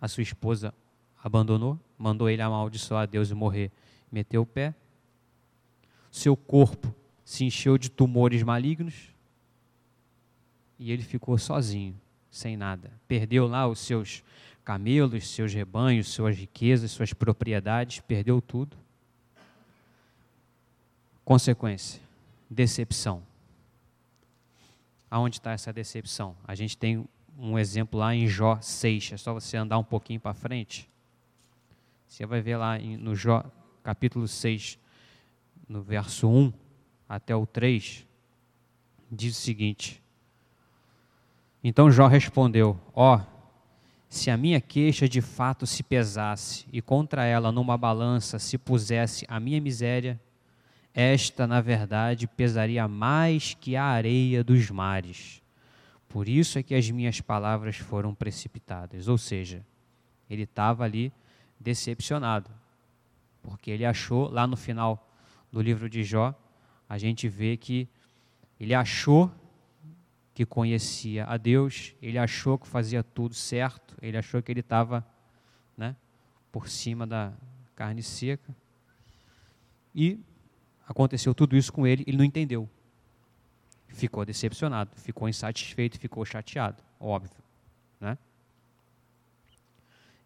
a 0.00 0.08
sua 0.08 0.24
esposa 0.24 0.74
abandonou, 1.22 1.78
mandou 1.96 2.28
ele 2.28 2.42
amaldiçoar 2.42 3.04
a 3.04 3.06
Deus 3.06 3.30
e 3.30 3.34
morrer, 3.34 3.70
meteu 4.10 4.42
o 4.42 4.46
pé. 4.46 4.74
Seu 6.10 6.36
corpo 6.36 6.92
se 7.24 7.44
encheu 7.44 7.78
de 7.78 7.88
tumores 7.88 8.42
malignos 8.42 9.10
e 10.80 10.90
ele 10.90 11.04
ficou 11.04 11.38
sozinho 11.38 11.94
sem 12.28 12.56
nada. 12.56 12.90
Perdeu 13.06 13.46
lá 13.46 13.68
os 13.68 13.78
seus 13.78 14.24
camelos, 14.64 15.28
seus 15.28 15.54
rebanhos, 15.54 16.08
suas 16.08 16.36
riquezas, 16.36 16.90
suas 16.90 17.12
propriedades, 17.12 18.00
perdeu 18.00 18.40
tudo. 18.40 18.76
Consequência: 21.24 22.00
decepção. 22.50 23.29
Aonde 25.10 25.38
está 25.38 25.52
essa 25.52 25.72
decepção? 25.72 26.36
A 26.46 26.54
gente 26.54 26.76
tem 26.76 27.06
um 27.38 27.58
exemplo 27.58 27.98
lá 27.98 28.14
em 28.14 28.28
Jó 28.28 28.58
6, 28.60 29.12
é 29.12 29.16
só 29.16 29.34
você 29.34 29.56
andar 29.56 29.78
um 29.78 29.84
pouquinho 29.84 30.20
para 30.20 30.34
frente. 30.34 30.88
Você 32.06 32.26
vai 32.26 32.40
ver 32.40 32.56
lá 32.56 32.78
no 32.78 33.14
Jó, 33.14 33.44
capítulo 33.82 34.28
6, 34.28 34.78
no 35.68 35.82
verso 35.82 36.28
1 36.28 36.52
até 37.08 37.34
o 37.34 37.46
3, 37.46 38.06
diz 39.10 39.36
o 39.36 39.40
seguinte: 39.40 40.00
então 41.62 41.90
Jó 41.90 42.06
respondeu: 42.06 42.78
Ó, 42.94 43.16
oh, 43.16 43.20
se 44.08 44.30
a 44.30 44.36
minha 44.36 44.60
queixa 44.60 45.08
de 45.08 45.20
fato 45.20 45.66
se 45.66 45.82
pesasse 45.82 46.66
e 46.72 46.80
contra 46.80 47.24
ela 47.24 47.52
numa 47.52 47.76
balança 47.76 48.38
se 48.38 48.56
pusesse 48.56 49.24
a 49.28 49.38
minha 49.38 49.60
miséria, 49.60 50.20
esta, 50.94 51.46
na 51.46 51.60
verdade, 51.60 52.26
pesaria 52.26 52.86
mais 52.88 53.54
que 53.54 53.76
a 53.76 53.84
areia 53.84 54.42
dos 54.42 54.70
mares. 54.70 55.40
Por 56.08 56.28
isso 56.28 56.58
é 56.58 56.62
que 56.62 56.74
as 56.74 56.90
minhas 56.90 57.20
palavras 57.20 57.76
foram 57.76 58.14
precipitadas. 58.14 59.06
Ou 59.06 59.16
seja, 59.16 59.64
ele 60.28 60.42
estava 60.42 60.84
ali 60.84 61.12
decepcionado, 61.58 62.50
porque 63.42 63.70
ele 63.70 63.84
achou, 63.84 64.28
lá 64.28 64.46
no 64.46 64.56
final 64.56 65.08
do 65.52 65.60
livro 65.60 65.88
de 65.88 66.02
Jó, 66.02 66.34
a 66.88 66.98
gente 66.98 67.28
vê 67.28 67.56
que 67.56 67.88
ele 68.58 68.74
achou 68.74 69.30
que 70.34 70.44
conhecia 70.44 71.24
a 71.26 71.36
Deus, 71.36 71.94
ele 72.00 72.18
achou 72.18 72.58
que 72.58 72.66
fazia 72.66 73.02
tudo 73.02 73.34
certo, 73.34 73.96
ele 74.00 74.16
achou 74.16 74.42
que 74.42 74.50
ele 74.50 74.60
estava 74.60 75.06
né, 75.76 75.94
por 76.50 76.68
cima 76.68 77.06
da 77.06 77.32
carne 77.76 78.02
seca. 78.02 78.54
E 79.94 80.18
aconteceu 80.90 81.32
tudo 81.32 81.56
isso 81.56 81.72
com 81.72 81.86
ele, 81.86 82.02
ele 82.06 82.16
não 82.16 82.24
entendeu. 82.24 82.68
Ficou 83.88 84.24
decepcionado, 84.24 84.90
ficou 84.96 85.28
insatisfeito, 85.28 85.98
ficou 85.98 86.24
chateado, 86.24 86.82
óbvio. 86.98 87.30
Né? 88.00 88.18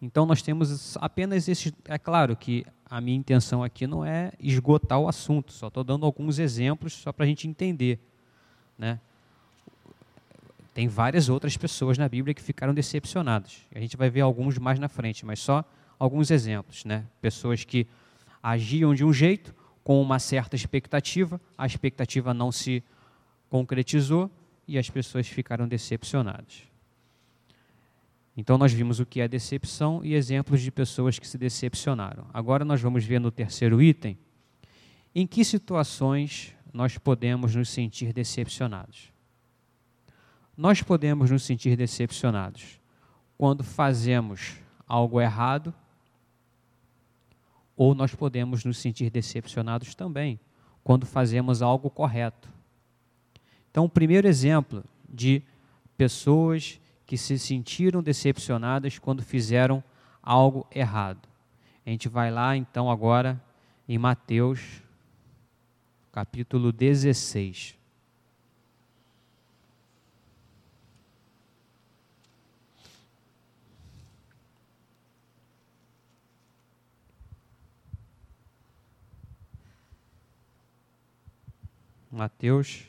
Então 0.00 0.24
nós 0.24 0.40
temos 0.40 0.96
apenas 0.96 1.48
esse. 1.48 1.74
É 1.84 1.98
claro 1.98 2.34
que 2.34 2.64
a 2.88 2.98
minha 3.00 3.16
intenção 3.16 3.62
aqui 3.62 3.86
não 3.86 4.04
é 4.04 4.32
esgotar 4.40 4.98
o 4.98 5.06
assunto, 5.06 5.52
só 5.52 5.68
estou 5.68 5.84
dando 5.84 6.06
alguns 6.06 6.38
exemplos 6.38 6.94
só 6.94 7.12
para 7.12 7.24
a 7.24 7.28
gente 7.28 7.46
entender. 7.46 7.98
Né? 8.78 8.98
Tem 10.72 10.88
várias 10.88 11.28
outras 11.28 11.56
pessoas 11.56 11.98
na 11.98 12.08
Bíblia 12.08 12.34
que 12.34 12.42
ficaram 12.42 12.72
decepcionadas. 12.72 13.60
A 13.74 13.78
gente 13.78 13.96
vai 13.96 14.08
ver 14.08 14.22
alguns 14.22 14.58
mais 14.58 14.78
na 14.78 14.88
frente, 14.88 15.26
mas 15.26 15.40
só 15.40 15.62
alguns 15.98 16.30
exemplos, 16.30 16.84
né? 16.84 17.04
Pessoas 17.20 17.64
que 17.64 17.86
agiam 18.42 18.94
de 18.94 19.04
um 19.04 19.12
jeito 19.12 19.54
com 19.84 20.00
uma 20.00 20.18
certa 20.18 20.56
expectativa, 20.56 21.38
a 21.56 21.66
expectativa 21.66 22.32
não 22.32 22.50
se 22.50 22.82
concretizou 23.50 24.30
e 24.66 24.78
as 24.78 24.88
pessoas 24.88 25.28
ficaram 25.28 25.68
decepcionadas. 25.68 26.62
Então 28.36 28.58
nós 28.58 28.72
vimos 28.72 28.98
o 28.98 29.06
que 29.06 29.20
é 29.20 29.28
decepção 29.28 30.00
e 30.02 30.14
exemplos 30.14 30.60
de 30.60 30.72
pessoas 30.72 31.18
que 31.18 31.28
se 31.28 31.38
decepcionaram. 31.38 32.26
Agora 32.32 32.64
nós 32.64 32.80
vamos 32.80 33.04
ver 33.04 33.20
no 33.20 33.30
terceiro 33.30 33.80
item 33.80 34.18
em 35.14 35.26
que 35.26 35.44
situações 35.44 36.52
nós 36.72 36.98
podemos 36.98 37.54
nos 37.54 37.68
sentir 37.68 38.12
decepcionados. 38.12 39.12
Nós 40.56 40.82
podemos 40.82 41.30
nos 41.30 41.44
sentir 41.44 41.76
decepcionados 41.76 42.80
quando 43.38 43.62
fazemos 43.62 44.54
algo 44.86 45.20
errado, 45.20 45.72
ou 47.76 47.94
nós 47.94 48.14
podemos 48.14 48.64
nos 48.64 48.78
sentir 48.78 49.10
decepcionados 49.10 49.94
também 49.94 50.38
quando 50.82 51.06
fazemos 51.06 51.62
algo 51.62 51.90
correto. 51.90 52.48
Então, 53.70 53.84
o 53.86 53.88
primeiro 53.88 54.28
exemplo 54.28 54.84
de 55.08 55.42
pessoas 55.96 56.80
que 57.06 57.16
se 57.16 57.38
sentiram 57.38 58.02
decepcionadas 58.02 58.98
quando 58.98 59.22
fizeram 59.22 59.82
algo 60.22 60.66
errado. 60.74 61.28
A 61.84 61.90
gente 61.90 62.08
vai 62.08 62.30
lá 62.30 62.56
então 62.56 62.90
agora 62.90 63.40
em 63.88 63.98
Mateus, 63.98 64.82
capítulo 66.10 66.72
16. 66.72 67.76
Mateus, 82.14 82.84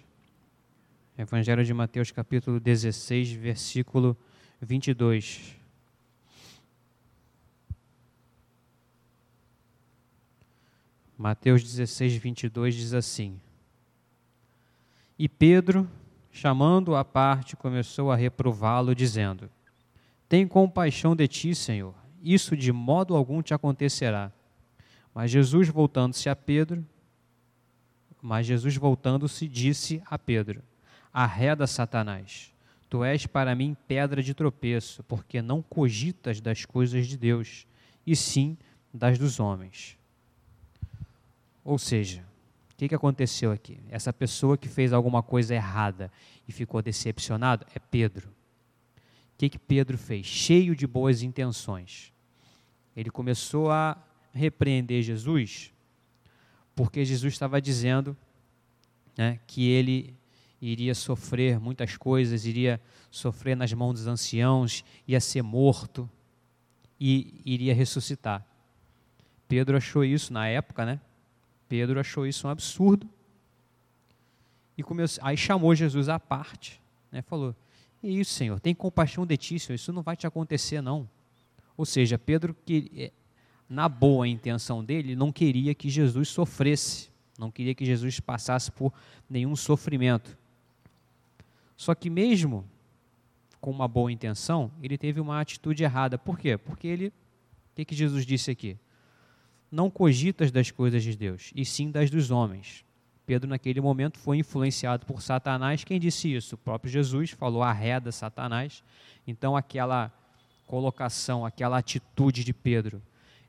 Evangelho 1.18 1.66
de 1.66 1.74
Mateus, 1.74 2.12
capítulo 2.12 2.60
16, 2.60 3.32
versículo 3.32 4.16
22. 4.62 5.56
Mateus 11.18 11.64
16, 11.64 12.18
22 12.18 12.76
diz 12.76 12.94
assim: 12.94 13.42
E 15.18 15.28
Pedro, 15.28 15.90
chamando-o 16.32 16.96
à 16.96 17.04
parte, 17.04 17.56
começou 17.56 18.12
a 18.12 18.16
reprová-lo, 18.16 18.94
dizendo: 18.94 19.50
Tem 20.30 20.48
compaixão 20.48 21.16
de 21.16 21.28
ti, 21.28 21.56
Senhor, 21.56 21.96
isso 22.22 22.56
de 22.56 22.72
modo 22.72 23.16
algum 23.16 23.42
te 23.42 23.56
acontecerá. 23.56 24.32
Mas 25.16 25.32
Jesus, 25.32 25.68
voltando-se 25.68 26.30
a 26.30 26.36
Pedro, 26.36 26.86
mas 28.26 28.48
Jesus, 28.48 28.76
voltando-se, 28.76 29.48
disse 29.48 30.02
a 30.08 30.18
Pedro: 30.18 30.64
Arreda, 31.14 31.68
Satanás, 31.68 32.52
tu 32.90 33.04
és 33.04 33.28
para 33.28 33.54
mim 33.54 33.78
pedra 33.88 34.24
de 34.24 34.34
tropeço, 34.34 35.04
porque 35.04 35.44
não 35.44 35.62
cogitas 35.62 36.42
das 36.42 36.66
coisas 36.66 37.06
de 37.06 37.18
Deus, 37.18 37.68
e 38.06 38.16
sim 38.16 38.58
das 38.92 39.20
dos 39.20 39.40
homens. 39.40 39.96
Ou 41.64 41.78
seja, 41.78 42.26
o 42.72 42.76
que, 42.76 42.90
que 42.90 42.96
aconteceu 42.96 43.52
aqui? 43.52 43.80
Essa 43.90 44.12
pessoa 44.12 44.58
que 44.58 44.68
fez 44.68 44.92
alguma 44.92 45.22
coisa 45.22 45.54
errada 45.54 46.12
e 46.48 46.52
ficou 46.52 46.82
decepcionado 46.82 47.64
é 47.76 47.80
Pedro. 47.80 48.34
que, 49.38 49.50
que 49.50 49.60
Pedro 49.60 50.00
fez? 50.00 50.26
Cheio 50.26 50.76
de 50.76 50.88
boas 50.88 51.22
intenções. 51.22 52.12
Ele 52.98 53.12
começou 53.12 53.70
a 53.70 53.96
repreender 54.34 55.04
Jesus, 55.04 55.75
porque 56.76 57.06
Jesus 57.06 57.34
estava 57.34 57.62
dizendo 57.62 58.16
né, 59.18 59.40
que 59.48 59.70
ele 59.70 60.14
iria 60.62 60.94
sofrer 60.94 61.60
muitas 61.60 61.96
coisas, 61.96 62.46
iria 62.46 62.82
sofrer 63.10 63.56
nas 63.56 63.72
mãos 63.72 63.94
dos 63.94 64.08
anciãos, 64.08 64.84
ia 65.08 65.20
ser 65.20 65.42
morto 65.42 66.10
e 67.00 67.42
iria 67.46 67.74
ressuscitar. 67.74 68.46
Pedro 69.48 69.78
achou 69.78 70.04
isso 70.04 70.34
na 70.34 70.48
época, 70.48 70.86
né? 70.86 71.00
Pedro 71.70 72.00
achou 72.00 72.26
isso 72.26 72.48
um 72.48 72.50
absurdo. 72.50 73.08
E 74.78 74.84
começou, 74.84 75.24
aí 75.24 75.38
chamou 75.38 75.74
Jesus 75.74 76.10
à 76.10 76.20
parte, 76.20 76.82
né? 77.12 77.22
Falou: 77.22 77.56
"É 78.04 78.08
isso, 78.08 78.34
Senhor, 78.34 78.60
tem 78.60 78.74
compaixão 78.74 79.26
de 79.26 79.38
ti, 79.38 79.60
Senhor, 79.60 79.76
isso 79.76 79.94
não 79.94 80.02
vai 80.02 80.16
te 80.16 80.28
acontecer 80.28 80.82
não". 80.82 81.08
Ou 81.78 81.86
seja, 81.86 82.18
Pedro 82.18 82.56
que 82.66 82.92
é, 82.96 83.12
na 83.70 83.90
boa 83.90 84.28
intenção 84.28 84.84
dele, 84.84 85.16
não 85.16 85.32
queria 85.32 85.74
que 85.74 85.90
Jesus 85.90 86.30
sofresse, 86.30 87.10
não 87.38 87.52
queria 87.52 87.74
que 87.74 87.86
Jesus 87.86 88.20
passasse 88.20 88.72
por 88.72 88.94
nenhum 89.30 89.56
sofrimento. 89.56 90.38
Só 91.76 91.94
que 91.94 92.10
mesmo 92.10 92.66
com 93.60 93.72
uma 93.72 93.88
boa 93.88 94.12
intenção, 94.12 94.72
ele 94.82 94.98
teve 94.98 95.20
uma 95.20 95.42
atitude 95.42 95.84
errada. 95.84 96.18
Por 96.18 96.38
quê? 96.38 96.58
Porque 96.58 96.88
ele, 96.88 97.08
o 97.08 97.12
que, 97.76 97.86
que 97.86 97.96
Jesus 97.96 98.26
disse 98.26 98.52
aqui? 98.52 98.78
Não 99.72 99.90
cogitas 99.90 100.52
das 100.52 100.70
coisas 100.70 101.04
de 101.04 101.16
Deus, 101.16 101.52
e 101.56 101.66
sim 101.66 101.90
das 101.90 102.10
dos 102.12 102.30
homens. 102.30 102.86
Pedro, 103.26 103.50
naquele 103.50 103.82
momento, 103.82 104.20
foi 104.20 104.38
influenciado 104.38 105.06
por 105.08 105.22
Satanás. 105.22 105.84
Quem 105.84 106.00
disse 106.00 106.34
isso? 106.34 106.54
O 106.54 106.58
próprio 106.60 106.92
Jesus 106.92 107.32
falou: 107.32 107.64
arreda 107.64 108.12
Satanás. 108.12 108.84
Então, 109.26 109.58
aquela 109.58 110.12
colocação, 110.68 111.44
aquela 111.44 111.80
atitude 111.80 112.44
de 112.44 112.54
Pedro, 112.54 113.02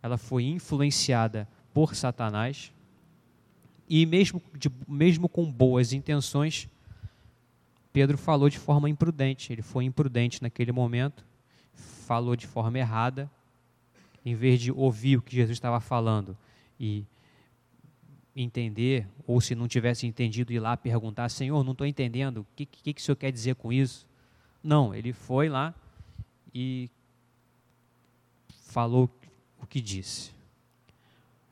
ela 0.06 0.16
foi 0.16 0.44
influenciada 0.44 1.48
por 1.74 1.96
Satanás. 1.96 2.72
E 3.88 4.06
mesmo, 4.06 4.40
de, 4.54 4.70
mesmo 4.86 5.28
com 5.28 5.50
boas 5.50 5.92
intenções, 5.92 6.68
Pedro 7.92 8.16
falou 8.16 8.48
de 8.48 8.58
forma 8.58 8.88
imprudente. 8.88 9.52
Ele 9.52 9.62
foi 9.62 9.84
imprudente 9.84 10.40
naquele 10.42 10.70
momento, 10.70 11.24
falou 11.74 12.36
de 12.36 12.46
forma 12.46 12.78
errada, 12.78 13.28
em 14.24 14.34
vez 14.34 14.60
de 14.60 14.70
ouvir 14.70 15.18
o 15.18 15.22
que 15.22 15.34
Jesus 15.34 15.56
estava 15.56 15.80
falando 15.80 16.36
e 16.78 17.04
entender, 18.34 19.08
ou 19.26 19.40
se 19.40 19.54
não 19.54 19.66
tivesse 19.66 20.06
entendido, 20.06 20.52
ir 20.52 20.60
lá 20.60 20.76
perguntar: 20.76 21.28
Senhor, 21.30 21.64
não 21.64 21.72
estou 21.72 21.86
entendendo, 21.86 22.38
o 22.38 22.46
que, 22.54 22.64
que, 22.64 22.92
que 22.92 23.00
o 23.00 23.04
Senhor 23.04 23.16
quer 23.16 23.32
dizer 23.32 23.56
com 23.56 23.72
isso? 23.72 24.06
Não, 24.62 24.94
ele 24.94 25.12
foi 25.12 25.48
lá 25.48 25.74
e 26.54 26.88
falou 28.48 29.10
o 29.66 29.68
que 29.68 29.80
disse. 29.80 30.30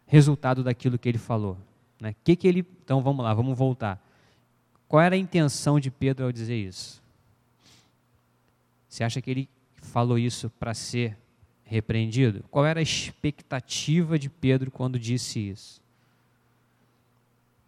Resultado 0.06 0.62
daquilo 0.62 0.98
que 0.98 1.08
ele 1.08 1.18
falou. 1.18 1.58
Né? 2.00 2.14
Que 2.22 2.36
que 2.36 2.46
ele, 2.46 2.64
então 2.82 3.02
vamos 3.02 3.24
lá, 3.24 3.34
vamos 3.34 3.58
voltar. 3.58 4.00
Qual 4.86 5.02
era 5.02 5.16
a 5.16 5.18
intenção 5.18 5.80
de 5.80 5.90
Pedro 5.90 6.24
ao 6.24 6.32
dizer 6.32 6.56
isso? 6.56 7.02
Você 8.88 9.02
acha 9.02 9.20
que 9.20 9.30
ele 9.30 9.48
falou 9.82 10.16
isso 10.16 10.48
para 10.48 10.72
ser 10.72 11.18
repreendido? 11.64 12.44
Qual 12.50 12.64
era 12.64 12.78
a 12.78 12.82
expectativa 12.82 14.16
de 14.16 14.30
Pedro 14.30 14.70
quando 14.70 14.98
disse 14.98 15.40
isso? 15.40 15.82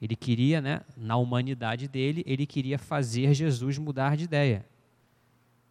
Ele 0.00 0.14
queria, 0.14 0.60
né, 0.60 0.82
na 0.96 1.16
humanidade 1.16 1.88
dele, 1.88 2.22
ele 2.26 2.46
queria 2.46 2.78
fazer 2.78 3.34
Jesus 3.34 3.78
mudar 3.78 4.16
de 4.16 4.24
ideia. 4.24 4.64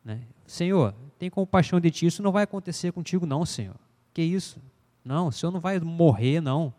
Né? 0.03 0.19
Senhor, 0.45 0.93
tem 1.17 1.29
compaixão 1.29 1.79
de 1.79 1.89
ti, 1.91 2.07
isso 2.07 2.21
não 2.21 2.31
vai 2.31 2.43
acontecer 2.43 2.91
contigo, 2.91 3.25
não, 3.25 3.45
Senhor. 3.45 3.84
Que 4.15 4.21
isso? 4.21 4.61
Não, 5.03 5.27
o 5.27 5.31
Senhor 5.31 5.51
não 5.51 5.59
vai 5.59 5.77
morrer, 5.77 6.39
não. 6.39 6.73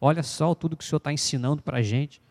Olha 0.00 0.22
só 0.22 0.54
tudo 0.54 0.76
que 0.76 0.84
o 0.84 0.86
Senhor 0.86 0.98
está 0.98 1.12
ensinando 1.12 1.60
para 1.60 1.78
a 1.78 1.82
gente. 1.82 2.22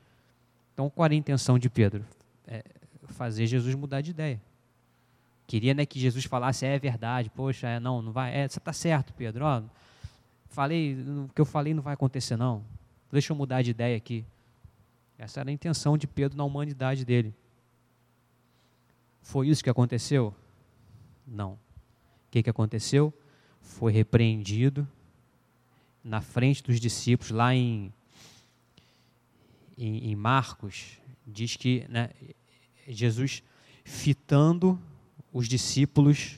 Então, 0.73 0.89
qual 0.89 1.05
era 1.05 1.13
a 1.13 1.17
intenção 1.17 1.59
de 1.59 1.69
Pedro? 1.69 2.05
É 2.47 2.63
fazer 3.09 3.45
Jesus 3.47 3.75
mudar 3.75 3.99
de 3.99 4.11
ideia. 4.11 4.41
Queria 5.45 5.73
né, 5.73 5.85
que 5.85 5.99
Jesus 5.99 6.23
falasse, 6.23 6.65
é 6.65 6.79
verdade, 6.79 7.29
poxa, 7.29 7.67
é, 7.67 7.79
não, 7.81 8.01
não 8.01 8.13
vai, 8.13 8.33
é, 8.33 8.47
você 8.47 8.57
está 8.57 8.71
certo, 8.71 9.13
Pedro, 9.13 9.45
ó, 9.45 9.61
falei, 10.47 10.95
o 10.95 11.29
que 11.35 11.39
eu 11.39 11.45
falei 11.45 11.73
não 11.73 11.83
vai 11.83 11.93
acontecer, 11.93 12.37
não. 12.37 12.63
Deixa 13.11 13.33
eu 13.33 13.37
mudar 13.37 13.61
de 13.61 13.71
ideia 13.71 13.95
aqui. 13.97 14.25
Essa 15.17 15.41
era 15.41 15.49
a 15.49 15.53
intenção 15.53 15.97
de 15.97 16.07
Pedro 16.07 16.37
na 16.37 16.45
humanidade 16.45 17.03
dele. 17.03 17.33
Foi 19.21 19.49
isso 19.49 19.63
que 19.63 19.69
aconteceu? 19.69 20.33
Não. 21.27 21.51
O 21.51 21.59
que, 22.31 22.41
que 22.41 22.49
aconteceu? 22.49 23.13
Foi 23.65 23.91
repreendido 23.91 24.87
na 26.03 26.21
frente 26.21 26.61
dos 26.63 26.79
discípulos, 26.79 27.31
lá 27.31 27.53
em, 27.53 27.91
em, 29.77 30.11
em 30.11 30.15
Marcos, 30.15 30.99
diz 31.25 31.55
que 31.55 31.83
né, 31.89 32.11
Jesus, 32.87 33.41
fitando 33.83 34.79
os 35.33 35.47
discípulos, 35.47 36.37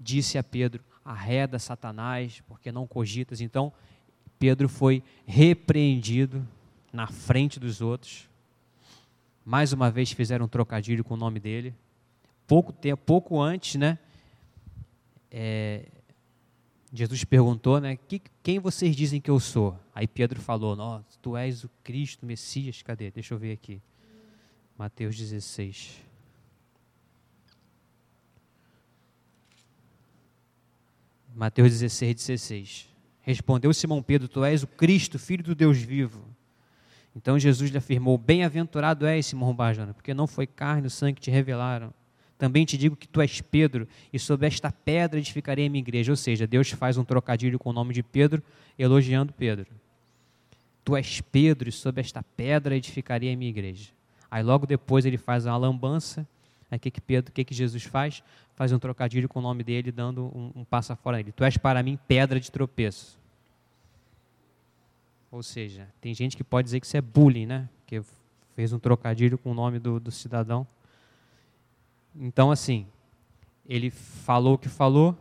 disse 0.00 0.38
a 0.38 0.42
Pedro: 0.42 0.82
arreda 1.04 1.58
Satanás, 1.58 2.42
porque 2.48 2.72
não 2.72 2.86
cogitas. 2.86 3.40
Então, 3.40 3.72
Pedro 4.38 4.68
foi 4.68 5.02
repreendido 5.26 6.46
na 6.92 7.06
frente 7.06 7.60
dos 7.60 7.80
outros. 7.80 8.28
Mais 9.44 9.72
uma 9.72 9.90
vez 9.90 10.12
fizeram 10.12 10.46
um 10.46 10.48
trocadilho 10.48 11.04
com 11.04 11.14
o 11.14 11.16
nome 11.16 11.38
dele. 11.38 11.74
Pouco 12.46 12.72
tempo, 12.72 13.02
pouco 13.04 13.40
antes, 13.40 13.76
né? 13.76 13.98
É, 15.30 15.86
Jesus 16.92 17.24
perguntou, 17.24 17.80
né? 17.80 17.96
Que, 17.96 18.20
quem 18.42 18.58
vocês 18.58 18.94
dizem 18.94 19.20
que 19.20 19.30
eu 19.30 19.40
sou? 19.40 19.78
Aí 19.94 20.06
Pedro 20.06 20.40
falou: 20.40 20.76
Nossa, 20.76 21.18
tu 21.22 21.36
és 21.36 21.64
o 21.64 21.70
Cristo, 21.82 22.26
Messias. 22.26 22.82
Cadê? 22.82 23.10
Deixa 23.10 23.32
eu 23.32 23.38
ver 23.38 23.52
aqui. 23.52 23.80
Mateus 24.76 25.16
16. 25.16 26.02
Mateus 31.34 31.70
16, 31.70 32.14
16. 32.14 32.88
Respondeu 33.22 33.72
Simão 33.72 34.02
Pedro: 34.02 34.28
Tu 34.28 34.44
és 34.44 34.62
o 34.62 34.66
Cristo, 34.66 35.18
filho 35.18 35.42
do 35.42 35.54
Deus 35.54 35.78
vivo. 35.78 36.22
Então 37.16 37.38
Jesus 37.38 37.70
lhe 37.70 37.78
afirmou: 37.78 38.18
Bem-aventurado 38.18 39.06
és, 39.06 39.24
Simão 39.24 39.54
Barjona, 39.54 39.94
porque 39.94 40.12
não 40.12 40.26
foi 40.26 40.46
carne 40.46 40.88
e 40.88 40.90
sangue 40.90 41.14
que 41.14 41.22
te 41.22 41.30
revelaram. 41.30 41.94
Também 42.42 42.64
te 42.64 42.76
digo 42.76 42.96
que 42.96 43.06
tu 43.06 43.20
és 43.20 43.40
Pedro, 43.40 43.86
e 44.12 44.18
sobre 44.18 44.48
esta 44.48 44.72
pedra 44.72 45.20
edificarei 45.20 45.68
a 45.68 45.70
minha 45.70 45.78
igreja. 45.78 46.10
Ou 46.10 46.16
seja, 46.16 46.44
Deus 46.44 46.70
faz 46.70 46.98
um 46.98 47.04
trocadilho 47.04 47.56
com 47.56 47.70
o 47.70 47.72
nome 47.72 47.94
de 47.94 48.02
Pedro, 48.02 48.42
elogiando 48.76 49.32
Pedro. 49.32 49.70
Tu 50.84 50.96
és 50.96 51.20
Pedro, 51.20 51.68
e 51.68 51.72
sobre 51.72 52.00
esta 52.00 52.20
pedra 52.20 52.74
edificarei 52.74 53.32
a 53.32 53.36
minha 53.36 53.48
igreja. 53.48 53.90
Aí 54.28 54.42
logo 54.42 54.66
depois 54.66 55.04
ele 55.04 55.18
faz 55.18 55.46
uma 55.46 55.56
lambança. 55.56 56.26
O 56.68 56.76
que, 56.80 56.90
que 56.90 57.00
Pedro, 57.00 57.30
o 57.30 57.32
que, 57.32 57.44
que 57.44 57.54
Jesus 57.54 57.84
faz? 57.84 58.24
Faz 58.56 58.72
um 58.72 58.78
trocadilho 58.80 59.28
com 59.28 59.38
o 59.38 59.42
nome 59.42 59.62
dele, 59.62 59.92
dando 59.92 60.24
um, 60.36 60.62
um 60.62 60.64
passo 60.64 60.96
fora 60.96 61.18
dele. 61.18 61.30
Tu 61.30 61.44
és 61.44 61.56
para 61.56 61.80
mim 61.80 61.96
pedra 62.08 62.40
de 62.40 62.50
tropeço. 62.50 63.20
Ou 65.30 65.44
seja, 65.44 65.88
tem 66.00 66.12
gente 66.12 66.36
que 66.36 66.42
pode 66.42 66.64
dizer 66.64 66.80
que 66.80 66.86
isso 66.86 66.96
é 66.96 67.00
bullying, 67.00 67.46
né? 67.46 67.68
Que 67.86 68.02
fez 68.56 68.72
um 68.72 68.80
trocadilho 68.80 69.38
com 69.38 69.52
o 69.52 69.54
nome 69.54 69.78
do, 69.78 70.00
do 70.00 70.10
cidadão. 70.10 70.66
Então, 72.14 72.50
assim, 72.50 72.86
ele 73.66 73.90
falou 73.90 74.54
o 74.54 74.58
que 74.58 74.68
falou, 74.68 75.16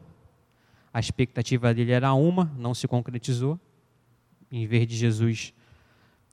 a 0.94 1.00
expectativa 1.00 1.74
dele 1.74 1.92
era 1.92 2.14
uma, 2.14 2.52
não 2.58 2.74
se 2.74 2.88
concretizou. 2.88 3.60
Em 4.52 4.66
vez 4.66 4.86
de 4.86 4.98
Jesus 4.98 5.54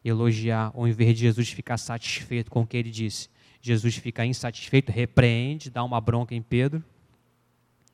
elogiar, 0.05 0.73
ou 0.75 0.89
em 0.89 0.93
vez 0.93 1.15
de 1.15 1.21
Jesus 1.21 1.51
ficar 1.51 1.79
satisfeito 1.79 2.51
com 2.51 2.63
o 2.63 2.67
que 2.67 2.77
ele 2.77 2.91
disse, 2.91 3.29
Jesus 3.61 3.97
fica 3.97 4.25
insatisfeito, 4.25 4.91
repreende, 4.91 5.71
dá 5.71 5.85
uma 5.85 6.01
bronca 6.01 6.35
em 6.35 6.43
Pedro. 6.43 6.83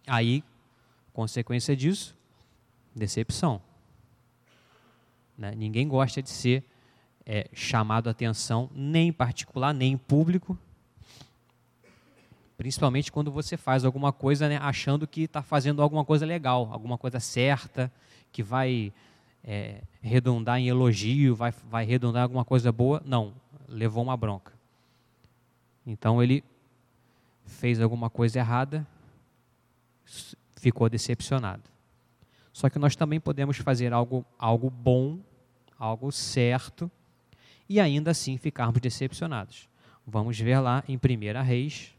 Aí, 0.06 0.42
consequência 1.12 1.76
disso, 1.76 2.16
decepção. 2.94 3.60
Né? 5.36 5.54
Ninguém 5.56 5.88
gosta 5.88 6.22
de 6.22 6.30
ser 6.30 6.64
é, 7.26 7.48
chamado 7.52 8.08
a 8.08 8.10
atenção, 8.10 8.70
nem 8.74 9.08
em 9.08 9.12
particular, 9.12 9.72
nem 9.72 9.92
em 9.92 9.96
público. 9.96 10.58
Principalmente 12.56 13.10
quando 13.10 13.32
você 13.32 13.56
faz 13.56 13.84
alguma 13.84 14.12
coisa 14.12 14.48
né, 14.48 14.58
achando 14.60 15.06
que 15.06 15.22
está 15.22 15.42
fazendo 15.42 15.82
alguma 15.82 16.04
coisa 16.04 16.24
legal, 16.24 16.68
alguma 16.72 16.96
coisa 16.96 17.18
certa, 17.18 17.92
que 18.30 18.42
vai 18.42 18.92
é, 19.42 19.82
redundar 20.00 20.58
em 20.58 20.68
elogio, 20.68 21.34
vai, 21.34 21.52
vai 21.68 21.84
redundar 21.84 22.20
em 22.20 22.24
alguma 22.24 22.44
coisa 22.44 22.70
boa. 22.70 23.02
Não, 23.04 23.34
levou 23.68 24.02
uma 24.02 24.16
bronca. 24.16 24.52
Então 25.86 26.22
ele 26.22 26.42
fez 27.44 27.80
alguma 27.80 28.08
coisa 28.08 28.38
errada, 28.38 28.86
ficou 30.56 30.88
decepcionado. 30.88 31.62
Só 32.52 32.70
que 32.70 32.78
nós 32.78 32.94
também 32.94 33.20
podemos 33.20 33.56
fazer 33.56 33.92
algo, 33.92 34.24
algo 34.38 34.70
bom, 34.70 35.18
algo 35.78 36.10
certo, 36.12 36.90
e 37.68 37.80
ainda 37.80 38.12
assim 38.12 38.38
ficarmos 38.38 38.80
decepcionados. 38.80 39.68
Vamos 40.06 40.38
ver 40.38 40.60
lá 40.60 40.84
em 40.88 40.96
1 40.96 41.42
Reis, 41.42 41.93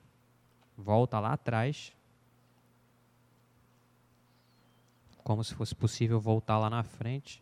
volta 0.77 1.19
lá 1.19 1.33
atrás, 1.33 1.93
como 5.23 5.43
se 5.43 5.55
fosse 5.55 5.73
possível 5.73 6.19
voltar 6.19 6.59
lá 6.59 6.69
na 6.69 6.83
frente. 6.83 7.41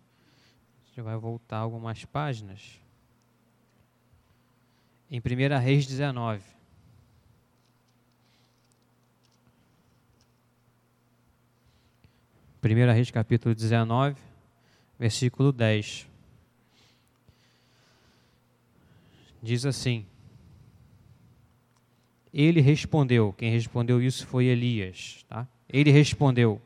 A 0.84 0.88
gente 0.88 1.02
vai 1.02 1.18
voltar 1.18 1.58
algumas 1.58 2.06
páginas. 2.06 2.80
Em 5.10 5.20
1 5.20 5.60
Reis 5.60 5.86
19. 5.86 6.42
Primeira 12.62 12.94
Reis 12.94 13.12
capítulo 13.12 13.54
19, 13.54 14.16
versículo 14.98 15.52
10. 15.52 16.08
Diz 19.42 19.66
assim: 19.66 20.06
ele 22.34 22.62
respondeu, 22.62 23.34
quem 23.38 23.52
respondeu 23.52 24.02
isso 24.02 24.26
foi 24.26 24.46
Elias, 24.46 25.24
tá? 25.30 25.48
Ele 25.70 25.92
respondeu: 25.92 26.60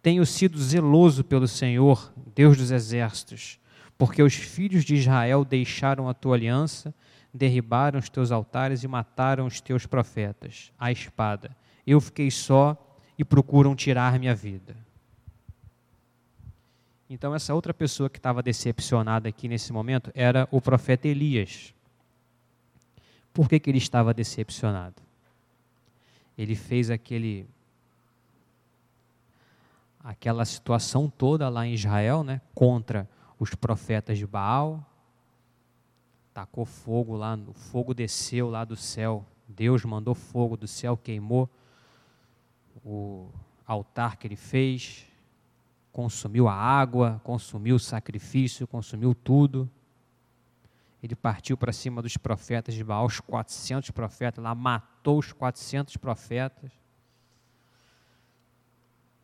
Tenho 0.00 0.24
sido 0.24 0.58
zeloso 0.58 1.24
pelo 1.24 1.48
Senhor, 1.48 2.12
Deus 2.34 2.56
dos 2.56 2.70
exércitos, 2.70 3.58
porque 3.98 4.22
os 4.22 4.34
filhos 4.34 4.84
de 4.84 4.94
Israel 4.94 5.44
deixaram 5.44 6.08
a 6.08 6.14
tua 6.14 6.36
aliança, 6.36 6.94
derribaram 7.32 7.98
os 7.98 8.08
teus 8.08 8.30
altares 8.30 8.84
e 8.84 8.88
mataram 8.88 9.46
os 9.46 9.60
teus 9.60 9.84
profetas, 9.84 10.72
a 10.78 10.92
espada. 10.92 11.56
Eu 11.84 12.00
fiquei 12.00 12.30
só 12.30 12.76
e 13.18 13.24
procuram 13.24 13.74
tirar 13.74 14.18
minha 14.18 14.34
vida. 14.34 14.76
Então, 17.10 17.34
essa 17.34 17.54
outra 17.54 17.74
pessoa 17.74 18.08
que 18.08 18.18
estava 18.18 18.42
decepcionada 18.42 19.28
aqui 19.28 19.46
nesse 19.46 19.72
momento 19.72 20.10
era 20.14 20.48
o 20.50 20.60
profeta 20.60 21.06
Elias. 21.06 21.74
Por 23.34 23.48
que, 23.48 23.58
que 23.58 23.68
ele 23.68 23.78
estava 23.78 24.14
decepcionado? 24.14 25.02
Ele 26.38 26.54
fez 26.54 26.88
aquele 26.88 27.46
aquela 29.98 30.44
situação 30.44 31.08
toda 31.08 31.48
lá 31.48 31.66
em 31.66 31.72
Israel, 31.72 32.22
né, 32.22 32.40
contra 32.54 33.08
os 33.38 33.54
profetas 33.54 34.18
de 34.18 34.26
Baal. 34.26 34.84
Tacou 36.32 36.64
fogo 36.64 37.16
lá, 37.16 37.34
o 37.34 37.52
fogo 37.52 37.92
desceu 37.92 38.50
lá 38.50 38.64
do 38.64 38.76
céu. 38.76 39.26
Deus 39.48 39.84
mandou 39.84 40.14
fogo 40.14 40.56
do 40.56 40.68
céu, 40.68 40.96
queimou 40.96 41.48
o 42.84 43.28
altar 43.66 44.16
que 44.16 44.26
ele 44.26 44.36
fez, 44.36 45.06
consumiu 45.90 46.48
a 46.48 46.54
água, 46.54 47.20
consumiu 47.24 47.76
o 47.76 47.80
sacrifício, 47.80 48.66
consumiu 48.66 49.14
tudo. 49.14 49.70
Ele 51.04 51.14
partiu 51.14 51.54
para 51.54 51.70
cima 51.70 52.00
dos 52.00 52.16
profetas 52.16 52.74
de 52.74 52.82
Baal, 52.82 53.04
os 53.04 53.20
400 53.20 53.90
profetas 53.90 54.42
lá, 54.42 54.54
matou 54.54 55.18
os 55.18 55.34
400 55.34 55.98
profetas. 55.98 56.72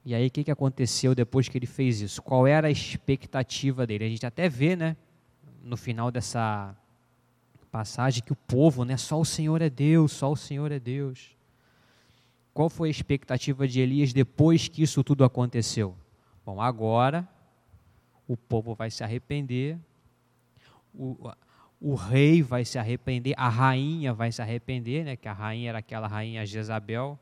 E 0.05 0.15
aí, 0.15 0.27
o 0.27 0.31
que, 0.31 0.45
que 0.45 0.51
aconteceu 0.51 1.15
depois 1.15 1.49
que 1.49 1.57
ele 1.57 1.65
fez 1.67 2.03
isso? 2.03 2.21
Qual 2.21 2.47
era 2.47 2.69
a 2.69 2.71
expectativa 2.71 3.87
dele? 3.87 4.05
A 4.05 4.09
gente 4.11 4.27
até 4.27 4.47
vê, 4.47 4.77
né, 4.77 4.95
no 5.63 5.75
final 5.75 6.11
dessa 6.11 6.77
passagem, 7.73 8.23
que 8.23 8.35
o 8.35 8.37
povo, 8.37 8.85
né, 8.85 8.99
só 8.99 9.19
o 9.19 9.25
Senhor 9.25 9.63
é 9.63 9.71
Deus, 9.71 10.13
só 10.13 10.31
o 10.31 10.37
Senhor 10.37 10.71
é 10.71 10.79
Deus. 10.79 11.35
Qual 12.53 12.69
foi 12.69 12.89
a 12.89 12.91
expectativa 12.91 13.67
de 13.67 13.81
Elias 13.81 14.13
depois 14.13 14.69
que 14.69 14.83
isso 14.83 15.03
tudo 15.03 15.25
aconteceu? 15.25 15.97
Bom, 16.45 16.61
agora 16.61 17.27
o 18.29 18.37
povo 18.37 18.75
vai 18.75 18.91
se 18.91 19.03
arrepender, 19.03 19.79
o, 20.95 21.33
o 21.81 21.95
rei 21.95 22.43
vai 22.43 22.65
se 22.65 22.79
arrepender, 22.79 23.35
a 23.37 23.49
rainha 23.49 24.13
vai 24.13 24.31
se 24.31 24.43
arrepender, 24.43 25.05
né, 25.05 25.17
que 25.17 25.29
a 25.29 25.33
rainha 25.33 25.71
era 25.71 25.79
aquela 25.79 26.07
rainha 26.07 26.45
Jezabel, 26.45 27.19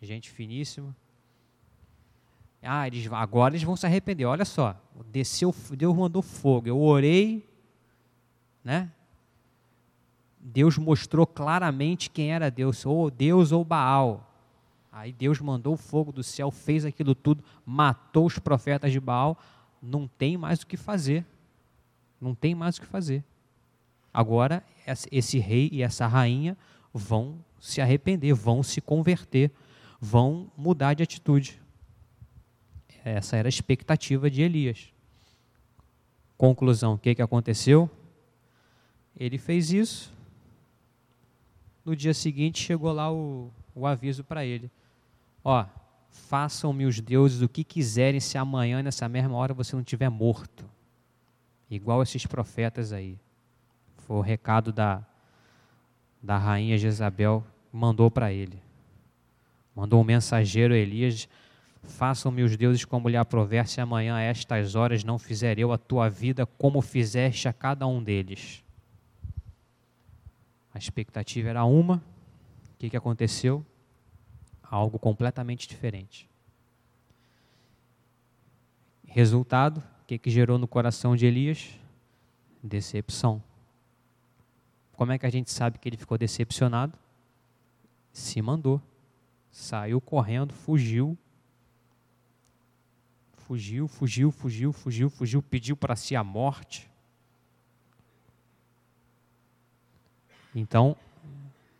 gente 0.00 0.30
finíssima 0.30 0.94
ah, 2.62 2.86
eles, 2.86 3.10
agora 3.12 3.52
eles 3.54 3.64
vão 3.64 3.76
se 3.76 3.84
arrepender. 3.84 4.24
Olha 4.24 4.44
só, 4.44 4.76
desceu, 5.10 5.54
Deus 5.72 5.96
mandou 5.96 6.22
fogo. 6.22 6.68
Eu 6.68 6.80
orei, 6.80 7.44
né? 8.62 8.90
Deus 10.38 10.78
mostrou 10.78 11.26
claramente 11.26 12.08
quem 12.08 12.32
era 12.32 12.50
Deus, 12.50 12.86
ou 12.86 13.10
Deus 13.10 13.50
ou 13.50 13.64
Baal. 13.64 14.28
Aí 14.92 15.12
Deus 15.12 15.40
mandou 15.40 15.74
o 15.74 15.76
fogo 15.76 16.12
do 16.12 16.22
céu, 16.22 16.50
fez 16.50 16.84
aquilo 16.84 17.14
tudo, 17.14 17.42
matou 17.66 18.26
os 18.26 18.38
profetas 18.38 18.92
de 18.92 19.00
Baal. 19.00 19.36
Não 19.80 20.06
tem 20.06 20.36
mais 20.36 20.62
o 20.62 20.66
que 20.66 20.76
fazer. 20.76 21.24
Não 22.20 22.34
tem 22.34 22.54
mais 22.54 22.76
o 22.76 22.80
que 22.80 22.86
fazer. 22.86 23.24
Agora, 24.12 24.62
esse 25.10 25.38
rei 25.38 25.70
e 25.72 25.82
essa 25.82 26.06
rainha 26.06 26.56
vão 26.92 27.42
se 27.60 27.80
arrepender, 27.80 28.34
vão 28.34 28.62
se 28.62 28.80
converter, 28.80 29.50
vão 30.00 30.50
mudar 30.56 30.94
de 30.94 31.02
atitude. 31.02 31.60
Essa 33.04 33.36
era 33.36 33.48
a 33.48 33.50
expectativa 33.50 34.30
de 34.30 34.42
Elias. 34.42 34.92
Conclusão: 36.36 36.94
o 36.94 36.98
que, 36.98 37.14
que 37.14 37.22
aconteceu? 37.22 37.90
Ele 39.16 39.38
fez 39.38 39.72
isso. 39.72 40.12
No 41.84 41.96
dia 41.96 42.14
seguinte 42.14 42.62
chegou 42.62 42.92
lá 42.92 43.12
o, 43.12 43.50
o 43.74 43.86
aviso 43.86 44.22
para 44.22 44.44
ele: 44.44 44.70
Ó, 45.44 45.64
façam-me 46.10 46.84
os 46.84 47.00
deuses 47.00 47.42
o 47.42 47.48
que 47.48 47.64
quiserem 47.64 48.20
se 48.20 48.36
amanhã, 48.36 48.82
nessa 48.82 49.08
mesma 49.08 49.34
hora, 49.34 49.54
você 49.54 49.74
não 49.74 49.82
estiver 49.82 50.08
morto. 50.08 50.68
Igual 51.70 52.02
esses 52.02 52.26
profetas 52.26 52.92
aí. 52.92 53.18
Foi 54.06 54.16
o 54.16 54.20
recado 54.20 54.72
da, 54.72 55.02
da 56.22 56.38
rainha 56.38 56.78
Jezabel, 56.78 57.44
mandou 57.72 58.10
para 58.10 58.32
ele. 58.32 58.60
Mandou 59.74 60.00
um 60.00 60.04
mensageiro 60.04 60.74
Elias 60.74 61.28
Façam-me 61.82 62.42
os 62.42 62.56
deuses 62.56 62.84
como 62.84 63.08
lhe 63.08 63.16
aprover, 63.16 63.66
se 63.66 63.80
amanhã 63.80 64.14
a 64.14 64.20
estas 64.20 64.76
horas 64.76 65.02
não 65.02 65.18
fizer 65.18 65.58
eu 65.58 65.72
a 65.72 65.78
tua 65.78 66.08
vida 66.08 66.46
como 66.46 66.80
fizeste 66.80 67.48
a 67.48 67.52
cada 67.52 67.86
um 67.86 68.02
deles. 68.02 68.62
A 70.72 70.78
expectativa 70.78 71.48
era 71.48 71.64
uma, 71.64 71.96
o 71.96 72.78
que, 72.78 72.88
que 72.88 72.96
aconteceu? 72.96 73.66
Algo 74.62 74.98
completamente 74.98 75.68
diferente. 75.68 76.30
Resultado, 79.04 79.82
o 80.02 80.06
que, 80.06 80.16
que 80.18 80.30
gerou 80.30 80.58
no 80.58 80.68
coração 80.68 81.16
de 81.16 81.26
Elias? 81.26 81.78
Decepção. 82.62 83.42
Como 85.02 85.10
é 85.10 85.18
que 85.18 85.26
a 85.26 85.30
gente 85.30 85.50
sabe 85.50 85.80
que 85.80 85.88
ele 85.88 85.96
ficou 85.96 86.16
decepcionado? 86.16 86.96
Se 88.12 88.40
mandou, 88.40 88.80
saiu 89.50 90.00
correndo, 90.00 90.54
fugiu 90.54 91.18
fugiu, 93.52 93.88
fugiu, 93.88 94.30
fugiu, 94.30 94.72
fugiu, 94.72 95.10
fugiu, 95.10 95.42
pediu 95.42 95.76
para 95.76 95.96
si 95.96 96.14
a 96.14 96.22
morte. 96.22 96.88
Então, 100.54 100.96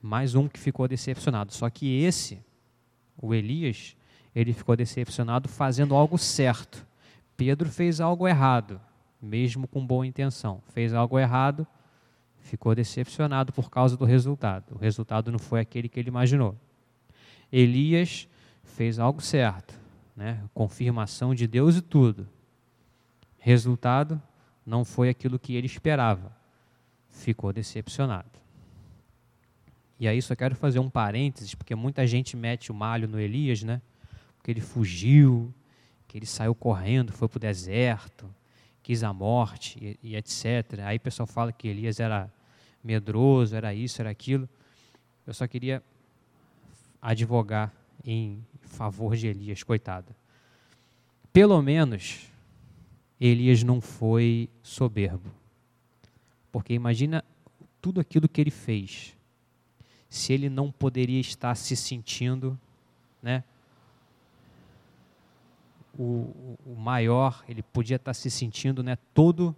mais 0.02 0.34
um 0.34 0.48
que 0.48 0.58
ficou 0.58 0.88
decepcionado. 0.88 1.52
Só 1.52 1.70
que 1.70 2.02
esse, 2.02 2.44
o 3.16 3.32
Elias, 3.32 3.96
ele 4.34 4.52
ficou 4.52 4.74
decepcionado 4.74 5.48
fazendo 5.48 5.94
algo 5.94 6.18
certo. 6.18 6.84
Pedro 7.36 7.68
fez 7.70 8.00
algo 8.00 8.26
errado, 8.26 8.80
mesmo 9.20 9.68
com 9.68 9.86
boa 9.86 10.04
intenção. 10.04 10.60
Fez 10.72 10.92
algo 10.92 11.20
errado, 11.20 11.64
ficou 12.42 12.74
decepcionado 12.74 13.52
por 13.52 13.70
causa 13.70 13.96
do 13.96 14.04
resultado. 14.04 14.74
O 14.74 14.78
resultado 14.78 15.32
não 15.32 15.38
foi 15.38 15.60
aquele 15.60 15.88
que 15.88 15.98
ele 15.98 16.08
imaginou. 16.08 16.56
Elias 17.50 18.28
fez 18.64 18.98
algo 18.98 19.20
certo, 19.20 19.74
né? 20.16 20.42
confirmação 20.52 21.34
de 21.34 21.46
Deus 21.46 21.76
e 21.76 21.82
tudo. 21.82 22.28
Resultado, 23.38 24.20
não 24.64 24.84
foi 24.84 25.08
aquilo 25.08 25.38
que 25.38 25.54
ele 25.54 25.66
esperava. 25.66 26.32
Ficou 27.08 27.52
decepcionado. 27.52 28.30
E 29.98 30.08
aí 30.08 30.20
só 30.20 30.34
quero 30.34 30.56
fazer 30.56 30.78
um 30.78 30.90
parênteses, 30.90 31.54
porque 31.54 31.74
muita 31.74 32.06
gente 32.06 32.36
mete 32.36 32.72
o 32.72 32.74
malho 32.74 33.06
no 33.06 33.20
Elias, 33.20 33.62
né? 33.62 33.80
Porque 34.36 34.50
ele 34.50 34.60
fugiu, 34.60 35.52
que 36.08 36.18
ele 36.18 36.26
saiu 36.26 36.54
correndo, 36.54 37.12
foi 37.12 37.28
para 37.28 37.36
o 37.36 37.40
deserto, 37.40 38.28
quis 38.82 39.02
a 39.02 39.12
morte 39.12 39.78
e, 40.02 40.10
e 40.10 40.16
etc. 40.16 40.80
Aí 40.84 40.96
o 40.96 41.00
pessoal 41.00 41.26
fala 41.26 41.52
que 41.52 41.68
Elias 41.68 42.00
era 42.00 42.30
medroso, 42.82 43.54
era 43.54 43.74
isso, 43.74 44.00
era 44.00 44.10
aquilo. 44.10 44.48
Eu 45.26 45.32
só 45.32 45.46
queria 45.46 45.82
advogar 47.00 47.72
em 48.04 48.44
favor 48.62 49.16
de 49.16 49.28
Elias, 49.28 49.62
coitado. 49.62 50.14
Pelo 51.32 51.60
menos 51.62 52.28
Elias 53.20 53.62
não 53.62 53.80
foi 53.80 54.48
soberbo. 54.62 55.30
Porque 56.50 56.74
imagina 56.74 57.24
tudo 57.80 58.00
aquilo 58.00 58.28
que 58.28 58.40
ele 58.40 58.50
fez. 58.50 59.16
Se 60.08 60.32
ele 60.32 60.50
não 60.50 60.70
poderia 60.70 61.20
estar 61.20 61.54
se 61.54 61.74
sentindo, 61.74 62.58
né? 63.22 63.42
O, 65.98 66.56
o 66.64 66.74
maior, 66.76 67.44
ele 67.48 67.62
podia 67.62 67.96
estar 67.96 68.14
se 68.14 68.30
sentindo, 68.30 68.82
né? 68.82 68.96
Todo 69.12 69.54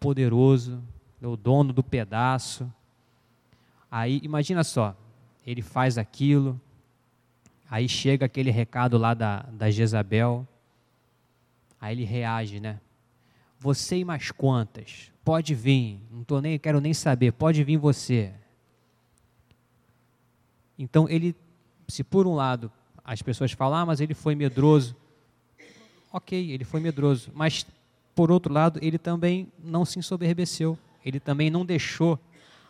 poderoso, 0.00 0.82
o 1.22 1.36
dono 1.36 1.72
do 1.72 1.82
pedaço. 1.82 2.72
Aí, 3.90 4.20
imagina 4.22 4.64
só, 4.64 4.96
ele 5.46 5.62
faz 5.62 5.98
aquilo, 5.98 6.60
Aí 7.68 7.88
chega 7.88 8.26
aquele 8.26 8.50
recado 8.50 8.96
lá 8.96 9.12
da, 9.12 9.42
da 9.52 9.70
Jezabel. 9.70 10.46
Aí 11.80 11.94
ele 11.94 12.04
reage, 12.04 12.60
né? 12.60 12.80
Você 13.58 13.98
e 13.98 14.04
mais 14.04 14.30
quantas? 14.30 15.10
Pode 15.24 15.54
vir, 15.54 16.00
não 16.10 16.22
tô 16.22 16.40
nem, 16.40 16.58
quero 16.58 16.80
nem 16.80 16.94
saber, 16.94 17.32
pode 17.32 17.64
vir 17.64 17.76
você. 17.76 18.32
Então 20.78 21.08
ele, 21.08 21.34
se 21.88 22.04
por 22.04 22.26
um 22.26 22.34
lado 22.34 22.70
as 23.04 23.22
pessoas 23.22 23.50
falam, 23.52 23.78
ah, 23.78 23.86
mas 23.86 24.00
ele 24.00 24.14
foi 24.14 24.34
medroso, 24.34 24.94
ok, 26.12 26.50
ele 26.50 26.64
foi 26.64 26.80
medroso, 26.80 27.30
mas 27.34 27.66
por 28.14 28.30
outro 28.30 28.52
lado 28.52 28.78
ele 28.82 28.98
também 28.98 29.52
não 29.62 29.84
se 29.84 29.98
ensoberbeceu, 29.98 30.78
ele 31.04 31.20
também 31.20 31.50
não 31.50 31.64
deixou 31.64 32.18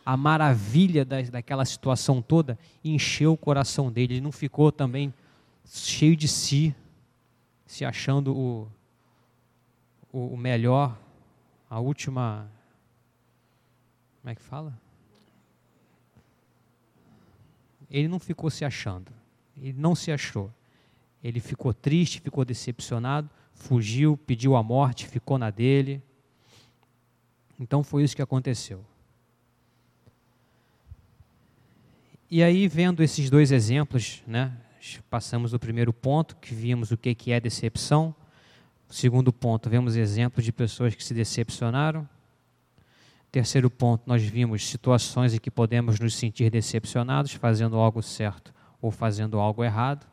a 0.05 0.15
maravilha 0.15 1.03
da, 1.03 1.21
daquela 1.21 1.65
situação 1.65 2.21
toda 2.21 2.57
encher 2.83 3.27
o 3.27 3.35
coração 3.35 3.91
dele, 3.91 4.15
ele 4.15 4.21
não 4.21 4.31
ficou 4.31 4.71
também 4.71 5.13
cheio 5.65 6.15
de 6.15 6.27
si, 6.27 6.73
se 7.65 7.83
achando 7.83 8.33
o, 8.35 8.67
o, 10.11 10.33
o 10.33 10.37
melhor, 10.37 10.97
a 11.69 11.79
última. 11.79 12.49
Como 14.21 14.31
é 14.31 14.35
que 14.35 14.41
fala? 14.41 14.73
Ele 17.89 18.07
não 18.07 18.19
ficou 18.19 18.49
se 18.49 18.65
achando, 18.65 19.11
ele 19.57 19.73
não 19.77 19.95
se 19.95 20.11
achou. 20.11 20.51
Ele 21.27 21.41
ficou 21.41 21.73
triste, 21.73 22.21
ficou 22.21 22.45
decepcionado, 22.45 23.29
fugiu, 23.53 24.15
pediu 24.15 24.55
a 24.55 24.63
morte, 24.63 25.05
ficou 25.05 25.37
na 25.37 25.49
dele. 25.49 26.01
Então 27.59 27.83
foi 27.83 28.05
isso 28.05 28.15
que 28.15 28.21
aconteceu. 28.21 28.81
E 32.31 32.41
aí, 32.41 32.65
vendo 32.69 33.03
esses 33.03 33.29
dois 33.29 33.51
exemplos, 33.51 34.23
né, 34.25 34.55
passamos 35.09 35.51
o 35.51 35.59
primeiro 35.59 35.91
ponto, 35.91 36.37
que 36.37 36.55
vimos 36.55 36.91
o 36.91 36.97
que 36.97 37.33
é 37.33 37.41
decepção. 37.41 38.15
Segundo 38.89 39.33
ponto, 39.33 39.69
vemos 39.69 39.97
exemplos 39.97 40.45
de 40.45 40.53
pessoas 40.53 40.95
que 40.95 41.03
se 41.03 41.13
decepcionaram. 41.13 42.07
Terceiro 43.29 43.69
ponto, 43.69 44.03
nós 44.05 44.23
vimos 44.23 44.65
situações 44.65 45.33
em 45.33 45.39
que 45.39 45.51
podemos 45.51 45.99
nos 45.99 46.15
sentir 46.15 46.49
decepcionados, 46.49 47.33
fazendo 47.33 47.75
algo 47.75 48.01
certo 48.01 48.53
ou 48.81 48.91
fazendo 48.91 49.37
algo 49.39 49.61
errado. 49.61 50.07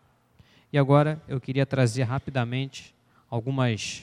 E 0.75 0.79
agora 0.79 1.23
eu 1.29 1.41
queria 1.41 1.65
trazer 1.65 2.03
rapidamente 2.03 2.93
algumas 3.31 4.03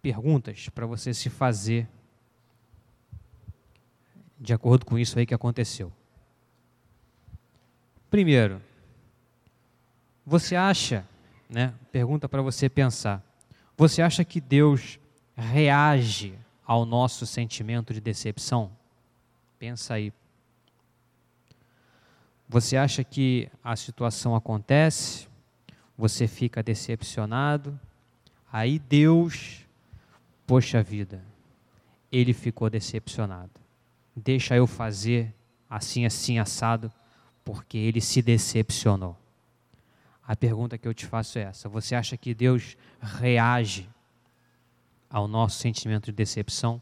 perguntas 0.00 0.70
para 0.70 0.86
você 0.86 1.12
se 1.12 1.28
fazer 1.28 1.86
de 4.40 4.54
acordo 4.54 4.86
com 4.86 4.98
isso 4.98 5.18
aí 5.18 5.26
que 5.26 5.34
aconteceu. 5.34 5.92
Primeiro, 8.08 8.62
você 10.24 10.56
acha, 10.56 11.06
né? 11.50 11.74
Pergunta 11.92 12.26
para 12.26 12.40
você 12.40 12.66
pensar. 12.66 13.22
Você 13.76 14.00
acha 14.00 14.24
que 14.24 14.40
Deus 14.40 14.98
reage 15.36 16.32
ao 16.64 16.86
nosso 16.86 17.26
sentimento 17.26 17.92
de 17.92 18.00
decepção? 18.00 18.70
Pensa 19.58 19.92
aí. 19.92 20.14
Você 22.48 22.76
acha 22.76 23.02
que 23.02 23.48
a 23.62 23.74
situação 23.74 24.36
acontece, 24.36 25.26
você 25.98 26.28
fica 26.28 26.62
decepcionado, 26.62 27.78
aí 28.52 28.78
Deus, 28.78 29.66
poxa 30.46 30.82
vida, 30.82 31.22
ele 32.10 32.32
ficou 32.32 32.70
decepcionado. 32.70 33.50
Deixa 34.14 34.54
eu 34.54 34.66
fazer 34.66 35.34
assim, 35.68 36.06
assim, 36.06 36.38
assado, 36.38 36.92
porque 37.44 37.76
ele 37.76 38.00
se 38.00 38.22
decepcionou. 38.22 39.16
A 40.26 40.34
pergunta 40.34 40.78
que 40.78 40.88
eu 40.88 40.94
te 40.94 41.06
faço 41.06 41.38
é 41.38 41.42
essa: 41.42 41.68
você 41.68 41.94
acha 41.94 42.16
que 42.16 42.34
Deus 42.34 42.76
reage 43.00 43.88
ao 45.08 45.28
nosso 45.28 45.58
sentimento 45.58 46.06
de 46.06 46.12
decepção? 46.12 46.80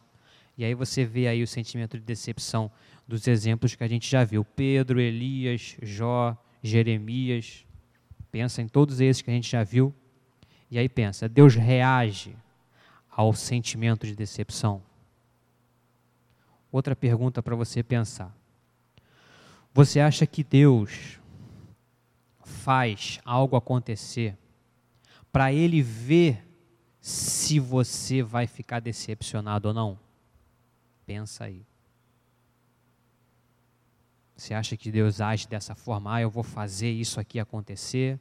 E 0.56 0.64
aí 0.64 0.74
você 0.74 1.04
vê 1.04 1.26
aí 1.26 1.42
o 1.42 1.46
sentimento 1.46 1.98
de 1.98 2.04
decepção 2.04 2.70
dos 3.06 3.26
exemplos 3.26 3.74
que 3.74 3.84
a 3.84 3.88
gente 3.88 4.10
já 4.10 4.24
viu: 4.24 4.44
Pedro, 4.44 5.00
Elias, 5.00 5.76
Jó, 5.82 6.36
Jeremias. 6.62 7.66
Pensa 8.30 8.62
em 8.62 8.68
todos 8.68 9.00
esses 9.00 9.22
que 9.22 9.30
a 9.30 9.34
gente 9.34 9.50
já 9.50 9.62
viu. 9.62 9.94
E 10.70 10.78
aí 10.78 10.88
pensa: 10.88 11.28
Deus 11.28 11.54
reage 11.54 12.36
ao 13.10 13.32
sentimento 13.32 14.06
de 14.06 14.16
decepção? 14.16 14.82
Outra 16.72 16.96
pergunta 16.96 17.42
para 17.42 17.54
você 17.54 17.82
pensar: 17.82 18.34
Você 19.72 20.00
acha 20.00 20.26
que 20.26 20.42
Deus 20.42 21.20
faz 22.42 23.20
algo 23.24 23.56
acontecer 23.56 24.36
para 25.30 25.52
ele 25.52 25.82
ver 25.82 26.44
se 27.00 27.60
você 27.60 28.22
vai 28.22 28.46
ficar 28.46 28.80
decepcionado 28.80 29.68
ou 29.68 29.74
não? 29.74 29.98
Pensa 31.06 31.44
aí. 31.44 31.64
Você 34.36 34.52
acha 34.52 34.76
que 34.76 34.90
Deus 34.90 35.20
age 35.20 35.46
dessa 35.46 35.74
forma? 35.74 36.14
Ah, 36.14 36.20
eu 36.20 36.30
vou 36.30 36.42
fazer 36.42 36.90
isso 36.90 37.20
aqui 37.20 37.38
acontecer. 37.38 38.18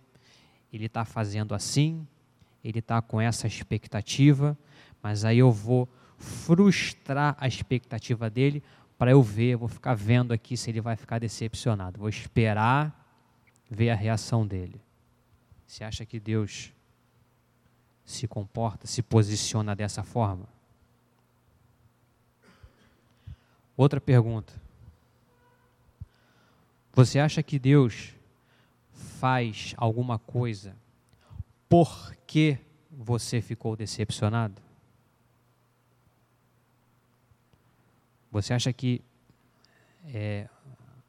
Ele 0.71 0.85
está 0.85 1.05
fazendo 1.05 1.53
assim, 1.53 2.07
ele 2.63 2.79
está 2.79 3.01
com 3.01 3.19
essa 3.19 3.47
expectativa, 3.47 4.57
mas 5.01 5.25
aí 5.25 5.39
eu 5.39 5.51
vou 5.51 5.87
frustrar 6.17 7.35
a 7.39 7.47
expectativa 7.47 8.29
dele 8.29 8.63
para 8.97 9.11
eu 9.11 9.21
ver, 9.21 9.57
vou 9.57 9.67
ficar 9.67 9.95
vendo 9.95 10.31
aqui 10.31 10.55
se 10.55 10.69
ele 10.69 10.79
vai 10.79 10.95
ficar 10.95 11.19
decepcionado. 11.19 11.99
Vou 11.99 12.09
esperar 12.09 12.99
ver 13.69 13.89
a 13.89 13.95
reação 13.95 14.45
dele. 14.47 14.79
Você 15.67 15.83
acha 15.83 16.05
que 16.05 16.19
Deus 16.19 16.71
se 18.05 18.27
comporta, 18.27 18.87
se 18.87 19.01
posiciona 19.01 19.75
dessa 19.75 20.03
forma? 20.03 20.47
Outra 23.75 23.99
pergunta. 23.99 24.62
Você 26.93 27.19
acha 27.19 27.41
que 27.41 27.57
Deus 27.57 28.13
faz 28.91 29.73
alguma 29.77 30.19
coisa 30.19 30.75
porque 31.67 32.57
você 32.91 33.41
ficou 33.41 33.75
decepcionado? 33.75 34.61
Você 38.31 38.53
acha 38.53 38.71
que 38.71 39.01
é, 40.05 40.47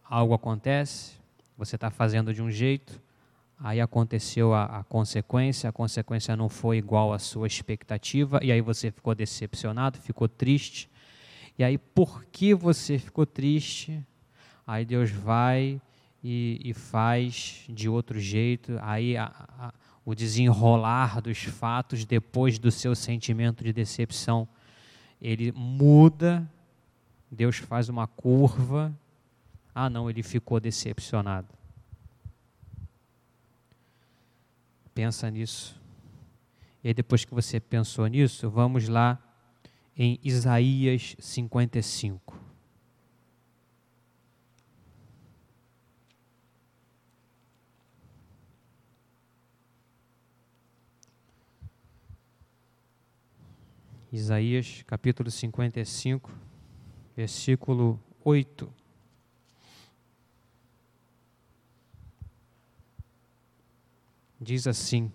algo 0.04 0.34
acontece 0.34 1.22
você 1.56 1.76
está 1.76 1.90
fazendo 1.90 2.34
de 2.34 2.42
um 2.42 2.50
jeito, 2.50 3.00
aí 3.58 3.80
aconteceu 3.80 4.52
a, 4.52 4.64
a, 4.64 4.84
consequência, 4.84 5.68
a 5.68 5.72
consequência 5.72 6.36
não 6.36 6.48
foi 6.48 6.78
igual 6.78 7.12
à 7.12 7.18
sua 7.18 7.46
expectativa, 7.46 8.40
e 8.42 8.50
aí 8.50 8.60
você 8.60 8.90
ficou 8.90 9.14
decepcionado, 9.14 9.98
ficou 9.98 10.28
triste. 10.28 10.90
E 11.56 11.62
aí, 11.62 11.78
por 11.78 12.24
que 12.24 12.52
você 12.54 12.98
ficou 12.98 13.24
triste? 13.24 14.04
Aí 14.66 14.84
Deus 14.84 15.10
vai 15.10 15.80
e, 16.22 16.60
e 16.64 16.72
faz 16.72 17.64
de 17.68 17.88
outro 17.88 18.18
jeito, 18.18 18.78
aí 18.80 19.16
a, 19.16 19.32
a, 19.58 19.74
o 20.04 20.14
desenrolar 20.14 21.20
dos 21.20 21.44
fatos 21.44 22.04
depois 22.04 22.58
do 22.58 22.70
seu 22.70 22.94
sentimento 22.94 23.62
de 23.62 23.72
decepção, 23.72 24.48
ele 25.20 25.52
muda, 25.52 26.50
Deus 27.30 27.56
faz 27.58 27.88
uma 27.88 28.06
curva 28.06 28.94
ah, 29.74 29.90
não, 29.90 30.08
ele 30.08 30.22
ficou 30.22 30.60
decepcionado. 30.60 31.48
Pensa 34.94 35.28
nisso. 35.28 35.80
E 36.82 36.94
depois 36.94 37.24
que 37.24 37.34
você 37.34 37.58
pensou 37.58 38.06
nisso, 38.06 38.48
vamos 38.48 38.88
lá 38.88 39.18
em 39.96 40.20
Isaías 40.22 41.16
55. 41.18 42.43
Isaías 54.14 54.84
capítulo 54.86 55.28
55, 55.28 56.30
versículo 57.16 58.00
8. 58.24 58.72
diz 64.40 64.68
assim: 64.68 65.10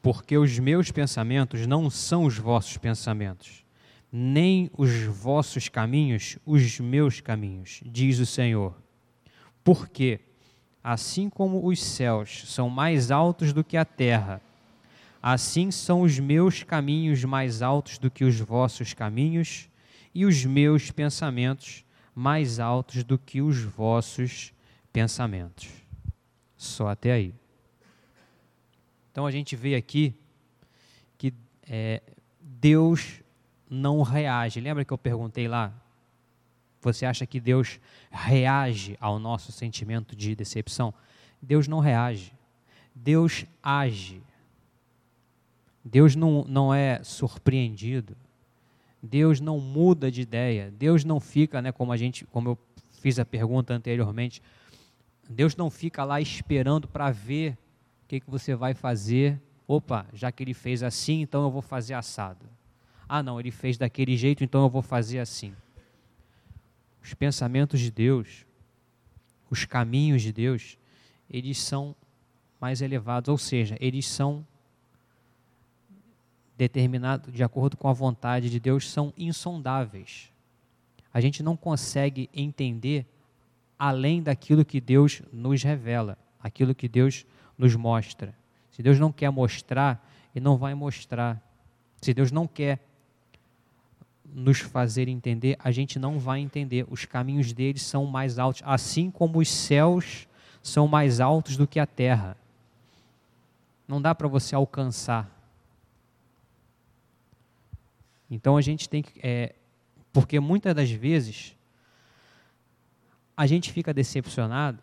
Porque 0.00 0.38
os 0.38 0.58
meus 0.58 0.90
pensamentos 0.90 1.66
não 1.66 1.90
são 1.90 2.24
os 2.24 2.38
vossos 2.38 2.78
pensamentos, 2.78 3.66
nem 4.10 4.70
os 4.78 5.02
vossos 5.04 5.68
caminhos 5.68 6.38
os 6.46 6.80
meus 6.80 7.20
caminhos, 7.20 7.82
diz 7.84 8.18
o 8.18 8.24
Senhor. 8.24 8.74
Porque, 9.62 10.20
assim 10.84 11.30
como 11.30 11.66
os 11.66 11.82
céus 11.82 12.44
são 12.46 12.68
mais 12.68 13.10
altos 13.10 13.54
do 13.54 13.64
que 13.64 13.74
a 13.74 13.86
terra, 13.86 14.42
assim 15.22 15.70
são 15.70 16.02
os 16.02 16.18
meus 16.18 16.62
caminhos 16.62 17.24
mais 17.24 17.62
altos 17.62 17.96
do 17.96 18.10
que 18.10 18.22
os 18.22 18.38
vossos 18.38 18.92
caminhos, 18.92 19.70
e 20.14 20.24
os 20.24 20.44
meus 20.44 20.90
pensamentos 20.90 21.84
mais 22.14 22.60
altos 22.60 23.02
do 23.02 23.18
que 23.18 23.40
os 23.42 23.58
vossos 23.58 24.52
pensamentos. 24.92 25.68
só 26.56 26.88
até 26.88 27.12
aí. 27.12 27.34
Então 29.10 29.26
a 29.26 29.30
gente 29.30 29.56
vê 29.56 29.74
aqui 29.74 30.14
que 31.18 31.34
é, 31.68 32.00
Deus 32.40 33.20
não 33.68 34.02
reage. 34.02 34.60
Lembra 34.60 34.84
que 34.84 34.92
eu 34.92 34.98
perguntei 34.98 35.48
lá? 35.48 35.72
Você 36.92 37.06
acha 37.06 37.26
que 37.26 37.40
Deus 37.40 37.80
reage 38.10 38.96
ao 39.00 39.18
nosso 39.18 39.52
sentimento 39.52 40.14
de 40.14 40.34
decepção? 40.34 40.92
Deus 41.40 41.66
não 41.66 41.80
reage. 41.80 42.32
Deus 42.94 43.44
age. 43.62 44.22
Deus 45.84 46.14
não, 46.14 46.44
não 46.48 46.72
é 46.72 47.02
surpreendido. 47.02 48.16
Deus 49.02 49.40
não 49.40 49.58
muda 49.60 50.10
de 50.10 50.22
ideia. 50.22 50.70
Deus 50.70 51.04
não 51.04 51.20
fica, 51.20 51.60
né, 51.60 51.72
como 51.72 51.92
a 51.92 51.96
gente, 51.96 52.24
como 52.26 52.50
eu 52.50 52.58
fiz 53.00 53.18
a 53.18 53.24
pergunta 53.24 53.74
anteriormente, 53.74 54.40
Deus 55.28 55.54
não 55.56 55.70
fica 55.70 56.04
lá 56.04 56.20
esperando 56.20 56.88
para 56.88 57.10
ver 57.10 57.52
o 58.04 58.08
que, 58.08 58.20
que 58.20 58.30
você 58.30 58.54
vai 58.54 58.72
fazer. 58.72 59.40
Opa, 59.66 60.06
já 60.12 60.30
que 60.32 60.42
ele 60.42 60.54
fez 60.54 60.82
assim, 60.82 61.20
então 61.20 61.42
eu 61.42 61.50
vou 61.50 61.62
fazer 61.62 61.94
assado. 61.94 62.46
Ah, 63.08 63.22
não, 63.22 63.38
ele 63.38 63.50
fez 63.50 63.76
daquele 63.76 64.16
jeito, 64.16 64.42
então 64.42 64.62
eu 64.62 64.70
vou 64.70 64.82
fazer 64.82 65.18
assim. 65.18 65.54
Os 67.04 67.12
pensamentos 67.12 67.78
de 67.80 67.90
Deus, 67.90 68.46
os 69.50 69.66
caminhos 69.66 70.22
de 70.22 70.32
Deus, 70.32 70.78
eles 71.30 71.58
são 71.58 71.94
mais 72.58 72.80
elevados, 72.80 73.28
ou 73.28 73.36
seja, 73.36 73.76
eles 73.78 74.06
são 74.06 74.44
determinados 76.56 77.30
de 77.30 77.44
acordo 77.44 77.76
com 77.76 77.88
a 77.88 77.92
vontade 77.92 78.48
de 78.48 78.58
Deus, 78.58 78.90
são 78.90 79.12
insondáveis. 79.18 80.32
A 81.12 81.20
gente 81.20 81.42
não 81.42 81.58
consegue 81.58 82.30
entender 82.32 83.04
além 83.78 84.22
daquilo 84.22 84.64
que 84.64 84.80
Deus 84.80 85.20
nos 85.30 85.62
revela, 85.62 86.16
aquilo 86.42 86.74
que 86.74 86.88
Deus 86.88 87.26
nos 87.58 87.76
mostra. 87.76 88.34
Se 88.70 88.82
Deus 88.82 88.98
não 88.98 89.12
quer 89.12 89.28
mostrar, 89.28 90.10
Ele 90.34 90.42
não 90.42 90.56
vai 90.56 90.74
mostrar. 90.74 91.38
Se 92.00 92.14
Deus 92.14 92.32
não 92.32 92.46
quer 92.46 92.80
nos 94.34 94.58
fazer 94.58 95.06
entender, 95.06 95.56
a 95.60 95.70
gente 95.70 95.96
não 95.96 96.18
vai 96.18 96.40
entender. 96.40 96.84
Os 96.90 97.04
caminhos 97.04 97.52
dele 97.52 97.78
são 97.78 98.04
mais 98.04 98.36
altos, 98.36 98.62
assim 98.64 99.08
como 99.08 99.38
os 99.38 99.48
céus 99.48 100.26
são 100.60 100.88
mais 100.88 101.20
altos 101.20 101.56
do 101.56 101.68
que 101.68 101.78
a 101.78 101.86
terra. 101.86 102.36
Não 103.86 104.02
dá 104.02 104.12
para 104.12 104.26
você 104.26 104.56
alcançar. 104.56 105.30
Então 108.28 108.56
a 108.56 108.60
gente 108.60 108.88
tem 108.88 109.02
que. 109.02 109.12
É, 109.22 109.54
porque 110.12 110.40
muitas 110.40 110.74
das 110.74 110.90
vezes 110.90 111.54
a 113.36 113.46
gente 113.46 113.70
fica 113.70 113.94
decepcionado, 113.94 114.82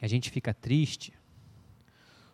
a 0.00 0.06
gente 0.06 0.30
fica 0.30 0.54
triste. 0.54 1.12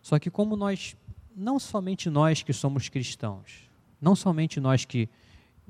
Só 0.01 0.19
que, 0.19 0.29
como 0.29 0.55
nós, 0.55 0.95
não 1.35 1.59
somente 1.59 2.09
nós 2.09 2.43
que 2.43 2.53
somos 2.53 2.87
cristãos, 2.87 3.69
não 3.99 4.15
somente 4.15 4.59
nós 4.59 4.85
que 4.85 5.09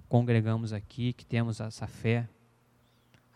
congregamos 0.07 0.73
aqui, 0.73 1.13
que 1.13 1.25
temos 1.25 1.59
essa 1.59 1.87
fé, 1.87 2.27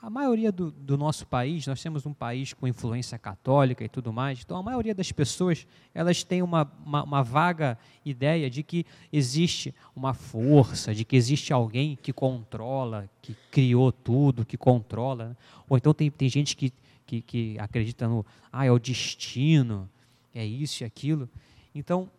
a 0.01 0.10
maioria 0.10 0.49
do, 0.49 0.71
do, 0.71 0.97
nosso 0.97 1.27
país, 1.27 1.67
nós 1.67 1.84
temos 1.84 2.05
um 2.05 2.13
país 2.13 2.53
com 2.53 2.65
influência 2.65 3.17
católica 3.17 3.84
e 3.84 3.89
tudo 3.89 4.13
mais, 4.13 4.39
então 4.41 4.55
a 4.55 4.63
maioria 4.63 4.95
das 4.95 5.12
pessoas, 5.12 5.67
elas 5.93 6.23
têm 6.23 6.41
uma, 6.41 6.71
uma, 6.86 7.03
uma, 7.03 7.21
vaga 7.21 7.77
ideia 8.05 8.49
de 8.49 8.63
que 8.63 8.86
existe 9.12 9.75
uma 9.93 10.13
força, 10.13 10.95
de 10.95 11.03
que 11.03 11.17
existe 11.17 11.51
alguém 11.51 11.97
que 12.01 12.13
controla, 12.13 13.10
que 13.21 13.36
criou 13.51 13.91
tudo, 13.91 14.45
que 14.45 14.55
controla. 14.55 15.29
Né? 15.29 15.36
Ou 15.67 15.75
então 15.75 15.93
tem, 15.93 16.10
tem 16.10 16.29
gente 16.29 16.55
que, 16.55 16.71
que, 17.05 17.21
que 17.21 17.60
acredita 17.60 18.08
no, 18.08 18.25
ah, 18.53 18.65
é 18.65 18.71
o 18.71 18.79
destino, 18.79 19.89
é 20.34 20.45
isso 20.45 20.84
e 20.84 20.86
aquilo. 20.86 21.29
Então, 21.75 22.10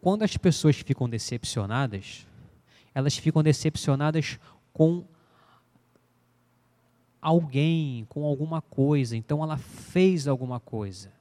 quando 0.00 0.22
as 0.22 0.34
pessoas 0.38 0.76
ficam 0.76 1.06
decepcionadas, 1.06 2.26
elas 2.96 3.14
ficam 3.18 3.42
decepcionadas 3.42 4.40
com 4.72 5.04
alguém, 7.20 8.06
com 8.08 8.24
alguma 8.24 8.62
coisa. 8.62 9.14
Então 9.14 9.42
ela 9.42 9.58
fez 9.58 10.26
alguma 10.26 10.58
coisa. 10.58 11.12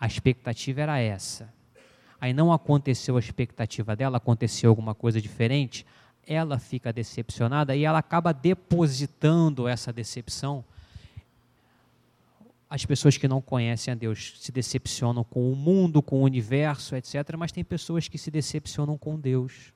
A 0.00 0.06
expectativa 0.06 0.80
era 0.80 0.98
essa. 0.98 1.52
Aí 2.18 2.32
não 2.32 2.50
aconteceu 2.50 3.18
a 3.18 3.20
expectativa 3.20 3.94
dela, 3.94 4.16
aconteceu 4.16 4.70
alguma 4.70 4.94
coisa 4.94 5.20
diferente. 5.20 5.84
Ela 6.26 6.58
fica 6.58 6.90
decepcionada 6.90 7.76
e 7.76 7.84
ela 7.84 7.98
acaba 7.98 8.32
depositando 8.32 9.68
essa 9.68 9.92
decepção. 9.92 10.64
As 12.70 12.86
pessoas 12.86 13.18
que 13.18 13.28
não 13.28 13.42
conhecem 13.42 13.92
a 13.92 13.94
Deus 13.94 14.38
se 14.40 14.50
decepcionam 14.50 15.22
com 15.22 15.52
o 15.52 15.54
mundo, 15.54 16.00
com 16.00 16.22
o 16.22 16.24
universo, 16.24 16.96
etc. 16.96 17.36
Mas 17.36 17.52
tem 17.52 17.62
pessoas 17.62 18.08
que 18.08 18.16
se 18.16 18.30
decepcionam 18.30 18.96
com 18.96 19.20
Deus. 19.20 19.70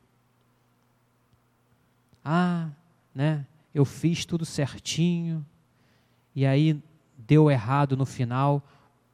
Ah, 2.28 2.70
né? 3.14 3.46
eu 3.76 3.84
fiz 3.84 4.24
tudo 4.24 4.46
certinho, 4.46 5.44
e 6.34 6.46
aí 6.46 6.82
deu 7.18 7.50
errado 7.50 7.94
no 7.94 8.06
final. 8.06 8.66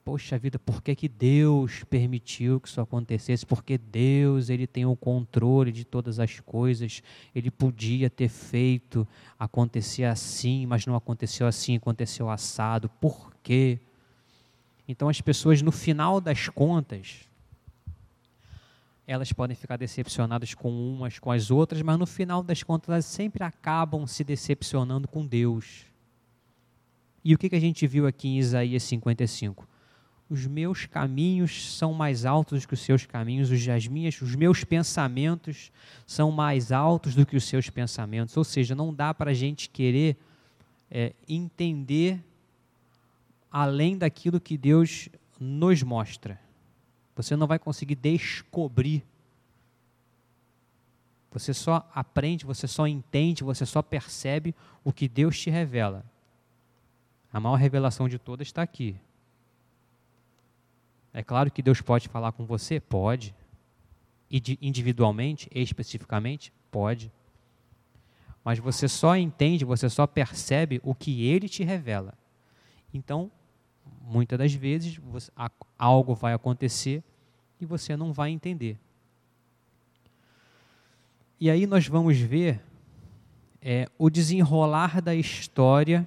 Poxa 0.05 0.39
vida, 0.39 0.57
por 0.57 0.81
que, 0.81 0.95
que 0.95 1.09
Deus 1.09 1.83
permitiu 1.83 2.61
que 2.61 2.69
isso 2.69 2.81
acontecesse? 2.81 3.45
Porque 3.45 3.77
Deus, 3.77 4.51
Ele 4.51 4.69
tem 4.69 4.87
o 4.87 4.95
controle 4.95 5.73
de 5.73 5.85
todas 5.85 6.21
as 6.21 6.39
coisas. 6.39 7.03
Ele 7.35 7.51
podia 7.51 8.09
ter 8.09 8.29
feito 8.29 9.07
acontecer 9.37 10.05
assim, 10.05 10.65
mas 10.65 10.87
não 10.87 10.95
aconteceu 10.95 11.49
assim, 11.49 11.77
aconteceu 11.77 12.31
assado. 12.31 12.89
Por 12.89 13.33
quê? 13.43 13.81
Então 14.87 15.09
as 15.09 15.21
pessoas, 15.21 15.61
no 15.61 15.73
final 15.73 16.21
das 16.21 16.49
contas, 16.49 17.29
elas 19.13 19.33
podem 19.33 19.57
ficar 19.57 19.77
decepcionadas 19.77 20.55
com 20.55 20.71
umas, 20.71 21.19
com 21.19 21.31
as 21.31 21.51
outras, 21.51 21.83
mas 21.83 21.99
no 21.99 22.07
final 22.07 22.43
das 22.43 22.63
contas 22.63 22.89
elas 22.89 23.05
sempre 23.05 23.45
acabam 23.45 24.07
se 24.07 24.25
decepcionando 24.25 25.07
com 25.07 25.27
Deus. 25.27 25.87
E 27.25 27.35
o 27.35 27.39
que, 27.39 27.49
que 27.49 27.57
a 27.57 27.61
gente 27.61 27.87
viu 27.87 28.07
aqui 28.07 28.29
em 28.29 28.39
Isaías 28.39 28.83
55? 28.83 29.69
Os 30.29 30.47
meus 30.47 30.87
caminhos 30.87 31.77
são 31.77 31.93
mais 31.93 32.25
altos 32.25 32.65
que 32.65 32.75
os 32.75 32.81
seus 32.81 33.05
caminhos, 33.05 33.51
os, 33.51 33.69
as 33.69 33.87
minhas, 33.87 34.21
os 34.23 34.35
meus 34.35 34.65
pensamentos 34.65 35.71
são 36.07 36.31
mais 36.33 36.73
altos 36.73 37.15
do 37.15 37.27
que 37.27 37.37
os 37.37 37.45
seus 37.45 37.69
pensamentos. 37.69 38.37
Ou 38.37 38.45
seja, 38.45 38.75
não 38.75 38.95
dá 38.95 39.13
para 39.13 39.33
a 39.33 39.35
gente 39.35 39.69
querer 39.69 40.17
é, 40.91 41.13
entender 41.29 42.19
além 43.51 43.99
daquilo 43.99 44.41
que 44.41 44.57
Deus 44.57 45.11
nos 45.39 45.83
mostra. 45.83 46.41
Você 47.23 47.37
não 47.37 47.47
vai 47.47 47.59
conseguir 47.59 47.95
descobrir. 47.95 49.05
Você 51.31 51.55
só 51.55 51.89
aprende, 51.95 52.45
você 52.45 52.67
só 52.67 52.87
entende, 52.87 53.45
você 53.45 53.65
só 53.65 53.81
percebe 53.81 54.55
o 54.83 54.93
que 54.93 55.09
Deus 55.09 55.39
te 55.39 55.49
revela. 55.49 56.05
A 57.33 57.39
maior 57.39 57.55
revelação 57.55 58.09
de 58.09 58.19
todas 58.19 58.49
está 58.49 58.61
aqui. 58.61 58.97
É 61.15 61.23
claro 61.23 61.51
que 61.51 61.63
Deus 61.63 61.81
pode 61.81 62.09
falar 62.09 62.33
com 62.33 62.45
você? 62.45 62.81
Pode. 62.81 63.33
E 64.29 64.43
individualmente, 64.61 65.49
especificamente? 65.55 66.53
Pode. 66.73 67.13
Mas 68.45 68.59
você 68.59 68.89
só 68.89 69.17
entende, 69.17 69.65
você 69.65 69.89
só 69.89 70.09
percebe 70.09 70.81
o 70.83 70.93
que 70.93 71.25
Ele 71.25 71.49
te 71.49 71.63
revela. 71.63 72.15
Então, 72.93 73.31
muitas 74.01 74.39
das 74.39 74.53
vezes 74.53 74.97
você, 74.97 75.31
algo 75.79 76.15
vai 76.15 76.35
acontecer 76.35 77.03
e 77.63 77.67
você 77.67 77.97
não 77.97 78.13
vai 78.13 78.31
entender. 78.31 78.77
E 81.39 81.49
aí 81.49 81.65
nós 81.65 81.87
vamos 81.87 82.19
ver 82.19 82.61
é, 83.61 83.89
o 83.97 84.11
desenrolar 84.11 85.01
da 85.01 85.15
história 85.15 86.07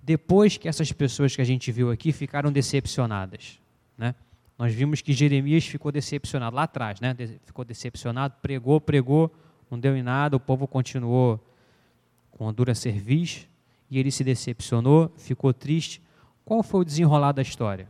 depois 0.00 0.56
que 0.56 0.68
essas 0.68 0.92
pessoas 0.92 1.34
que 1.34 1.42
a 1.42 1.44
gente 1.44 1.72
viu 1.72 1.90
aqui 1.90 2.12
ficaram 2.12 2.52
decepcionadas. 2.52 3.60
Né? 3.98 4.14
Nós 4.56 4.72
vimos 4.72 5.02
que 5.02 5.12
Jeremias 5.12 5.66
ficou 5.66 5.90
decepcionado 5.90 6.54
lá 6.54 6.62
atrás, 6.62 7.00
né? 7.00 7.14
ficou 7.44 7.64
decepcionado, 7.64 8.34
pregou, 8.40 8.80
pregou, 8.80 9.34
não 9.68 9.76
deu 9.78 9.96
em 9.96 10.04
nada, 10.04 10.36
o 10.36 10.40
povo 10.40 10.68
continuou 10.68 11.44
com 12.30 12.48
a 12.48 12.52
dura 12.52 12.76
cerviz 12.76 13.48
e 13.90 13.98
ele 13.98 14.12
se 14.12 14.22
decepcionou, 14.22 15.12
ficou 15.16 15.52
triste. 15.52 16.00
Qual 16.44 16.62
foi 16.62 16.82
o 16.82 16.84
desenrolar 16.84 17.32
da 17.32 17.42
história? 17.42 17.88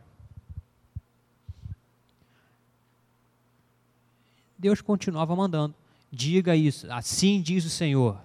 Deus 4.58 4.80
continuava 4.80 5.34
mandando. 5.34 5.74
Diga 6.10 6.54
isso, 6.56 6.90
assim 6.90 7.40
diz 7.40 7.64
o 7.64 7.70
Senhor. 7.70 8.18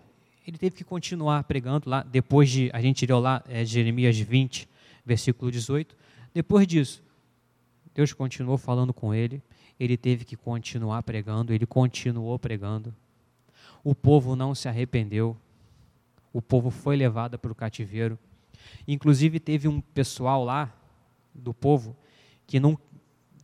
Ele 0.47 0.57
teve 0.57 0.75
que 0.75 0.83
continuar 0.83 1.43
pregando 1.43 1.89
lá, 1.89 2.03
depois 2.03 2.49
de, 2.49 2.69
a 2.73 2.81
gente 2.81 3.05
leu 3.05 3.19
lá, 3.19 3.43
é, 3.47 3.63
Jeremias 3.63 4.17
20, 4.17 4.67
versículo 5.05 5.51
18. 5.51 5.95
Depois 6.33 6.65
disso, 6.67 7.03
Deus 7.93 8.13
continuou 8.13 8.57
falando 8.57 8.93
com 8.93 9.13
ele, 9.13 9.41
ele 9.79 9.97
teve 9.97 10.25
que 10.25 10.35
continuar 10.35 11.03
pregando, 11.03 11.53
ele 11.53 11.65
continuou 11.65 12.37
pregando. 12.39 12.93
O 13.83 13.93
povo 13.93 14.35
não 14.35 14.55
se 14.55 14.67
arrependeu, 14.67 15.35
o 16.33 16.41
povo 16.41 16.69
foi 16.69 16.95
levado 16.95 17.37
para 17.37 17.51
o 17.51 17.55
cativeiro. 17.55 18.17
Inclusive 18.87 19.39
teve 19.39 19.67
um 19.67 19.81
pessoal 19.81 20.43
lá, 20.43 20.73
do 21.33 21.53
povo 21.53 21.95
que 22.45 22.59
não 22.59 22.77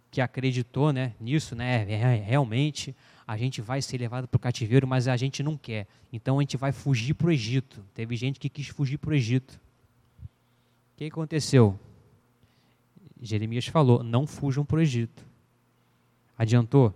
que 0.09 0.21
acreditou 0.21 0.91
né, 0.93 1.13
nisso, 1.19 1.55
né, 1.55 1.85
é, 1.91 2.15
realmente 2.15 2.95
a 3.27 3.35
gente 3.35 3.61
vai 3.61 3.81
ser 3.81 3.97
levado 3.97 4.27
para 4.27 4.37
o 4.37 4.39
cativeiro, 4.39 4.87
mas 4.87 5.07
a 5.09 5.17
gente 5.17 5.43
não 5.43 5.57
quer. 5.57 5.85
Então 6.13 6.39
a 6.39 6.41
gente 6.41 6.55
vai 6.55 6.71
fugir 6.71 7.13
para 7.13 7.27
o 7.27 7.31
Egito. 7.31 7.83
Teve 7.93 8.15
gente 8.15 8.39
que 8.39 8.47
quis 8.47 8.67
fugir 8.67 8.97
para 8.97 9.09
o 9.09 9.13
Egito. 9.13 9.59
O 10.23 10.97
que 10.97 11.05
aconteceu? 11.05 11.77
Jeremias 13.21 13.67
falou: 13.67 14.01
não 14.01 14.25
fujam 14.25 14.63
para 14.63 14.77
o 14.77 14.81
Egito. 14.81 15.25
Adiantou? 16.37 16.93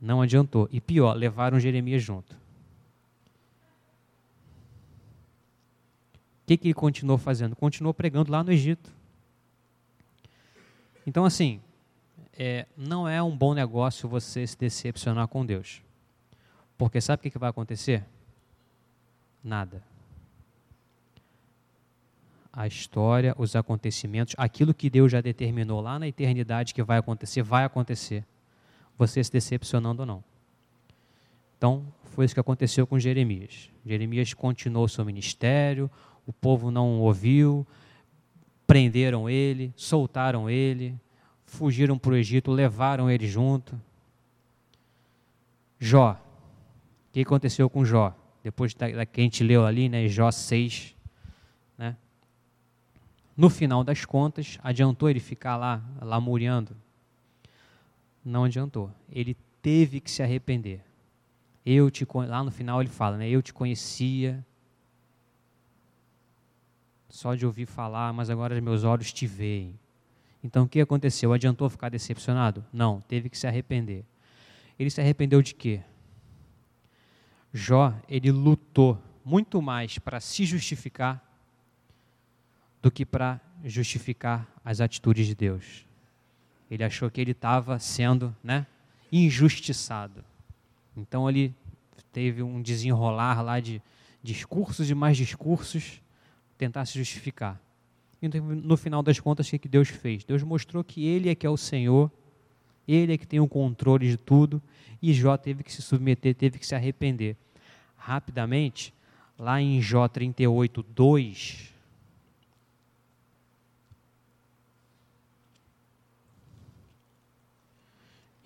Não 0.00 0.22
adiantou. 0.22 0.68
E 0.70 0.80
pior, 0.80 1.14
levaram 1.14 1.58
Jeremias 1.58 2.02
junto. 2.02 2.32
O 6.44 6.46
que, 6.46 6.56
que 6.58 6.68
ele 6.68 6.74
continuou 6.74 7.18
fazendo? 7.18 7.56
Continuou 7.56 7.92
pregando 7.92 8.30
lá 8.30 8.44
no 8.44 8.52
Egito. 8.52 8.92
Então, 11.06 11.24
assim, 11.24 11.60
é, 12.38 12.66
não 12.76 13.08
é 13.08 13.22
um 13.22 13.36
bom 13.36 13.54
negócio 13.54 14.08
você 14.08 14.46
se 14.46 14.58
decepcionar 14.58 15.28
com 15.28 15.44
Deus. 15.44 15.82
Porque 16.76 17.00
sabe 17.00 17.26
o 17.26 17.30
que, 17.30 17.38
vai 17.38 17.50
acontecer? 17.50 18.04
Nada. 19.42 19.82
A 22.52 22.66
história, 22.66 23.34
os 23.38 23.56
acontecimentos, 23.56 24.34
aquilo 24.38 24.74
que 24.74 24.90
Deus 24.90 25.10
já 25.10 25.20
determinou 25.20 25.80
lá 25.80 25.98
na 25.98 26.08
eternidade 26.08 26.74
que 26.74 26.82
vai 26.82 26.98
acontecer, 26.98 27.42
vai 27.42 27.64
acontecer. 27.64 28.24
Você 28.96 29.22
se 29.22 29.32
decepcionando 29.32 30.02
ou 30.02 30.06
não. 30.06 30.24
Então, 31.58 31.84
foi 32.04 32.24
isso 32.24 32.34
que 32.34 32.40
aconteceu 32.40 32.86
com 32.86 32.98
Jeremias. 32.98 33.70
Jeremias 33.84 34.34
continuou 34.34 34.86
seu 34.86 35.04
ministério, 35.04 35.90
o 36.26 36.32
povo 36.32 36.70
não 36.70 37.00
ouviu, 37.00 37.66
prenderam 38.66 39.28
ele, 39.28 39.72
soltaram 39.76 40.48
ele, 40.48 40.98
fugiram 41.54 41.96
para 41.96 42.12
o 42.12 42.16
Egito, 42.16 42.50
levaram 42.50 43.10
ele 43.10 43.26
junto. 43.26 43.80
Jó, 45.78 46.12
o 46.12 47.12
que 47.12 47.20
aconteceu 47.20 47.70
com 47.70 47.84
Jó? 47.84 48.14
Depois 48.42 48.74
da, 48.74 49.06
que 49.06 49.20
a 49.20 49.24
gente 49.24 49.42
leu 49.42 49.64
ali, 49.64 49.88
né, 49.88 50.06
Jó 50.08 50.30
6, 50.30 50.94
né? 51.78 51.96
No 53.36 53.48
final 53.48 53.82
das 53.82 54.04
contas, 54.04 54.58
adiantou 54.62 55.08
ele 55.08 55.20
ficar 55.20 55.56
lá, 55.56 55.82
lamuriando? 56.00 56.76
Não 58.24 58.44
adiantou. 58.44 58.90
Ele 59.10 59.36
teve 59.62 60.00
que 60.00 60.10
se 60.10 60.22
arrepender. 60.22 60.80
Eu 61.64 61.90
te 61.90 62.06
lá 62.12 62.44
no 62.44 62.50
final 62.50 62.80
ele 62.80 62.90
fala, 62.90 63.16
né? 63.16 63.28
Eu 63.28 63.40
te 63.40 63.52
conhecia, 63.52 64.44
só 67.08 67.34
de 67.34 67.46
ouvir 67.46 67.66
falar, 67.66 68.12
mas 68.12 68.28
agora 68.28 68.60
meus 68.60 68.84
olhos 68.84 69.12
te 69.12 69.26
veem. 69.26 69.78
Então 70.44 70.64
o 70.64 70.68
que 70.68 70.78
aconteceu? 70.78 71.32
Adiantou 71.32 71.70
ficar 71.70 71.88
decepcionado? 71.88 72.62
Não, 72.70 73.00
teve 73.00 73.30
que 73.30 73.38
se 73.38 73.46
arrepender. 73.46 74.04
Ele 74.78 74.90
se 74.90 75.00
arrependeu 75.00 75.40
de 75.40 75.54
quê? 75.54 75.80
Jó, 77.50 77.94
ele 78.06 78.30
lutou 78.30 79.00
muito 79.24 79.62
mais 79.62 79.98
para 79.98 80.20
se 80.20 80.44
justificar 80.44 81.24
do 82.82 82.90
que 82.90 83.06
para 83.06 83.40
justificar 83.64 84.46
as 84.62 84.82
atitudes 84.82 85.26
de 85.26 85.34
Deus. 85.34 85.86
Ele 86.70 86.84
achou 86.84 87.10
que 87.10 87.22
ele 87.22 87.30
estava 87.30 87.78
sendo 87.78 88.36
né, 88.42 88.66
injustiçado. 89.10 90.22
Então 90.94 91.26
ele 91.26 91.54
teve 92.12 92.42
um 92.42 92.60
desenrolar 92.60 93.40
lá 93.40 93.60
de 93.60 93.80
discursos 94.22 94.90
e 94.90 94.94
mais 94.94 95.16
discursos 95.16 96.02
tentar 96.58 96.84
se 96.84 96.98
justificar. 96.98 97.58
No 98.28 98.76
final 98.76 99.02
das 99.02 99.20
contas, 99.20 99.52
o 99.52 99.58
que 99.58 99.68
Deus 99.68 99.88
fez? 99.88 100.24
Deus 100.24 100.42
mostrou 100.42 100.82
que 100.82 101.06
Ele 101.06 101.28
é 101.28 101.34
que 101.34 101.46
é 101.46 101.50
o 101.50 101.56
Senhor, 101.56 102.10
Ele 102.86 103.14
é 103.14 103.18
que 103.18 103.26
tem 103.26 103.40
o 103.40 103.48
controle 103.48 104.08
de 104.08 104.16
tudo, 104.16 104.62
e 105.02 105.12
Jó 105.12 105.36
teve 105.36 105.62
que 105.62 105.72
se 105.72 105.82
submeter, 105.82 106.34
teve 106.34 106.58
que 106.58 106.66
se 106.66 106.74
arrepender. 106.74 107.36
Rapidamente, 107.96 108.92
lá 109.38 109.60
em 109.60 109.80
Jó 109.80 110.08
38, 110.08 110.82
2. 110.82 111.74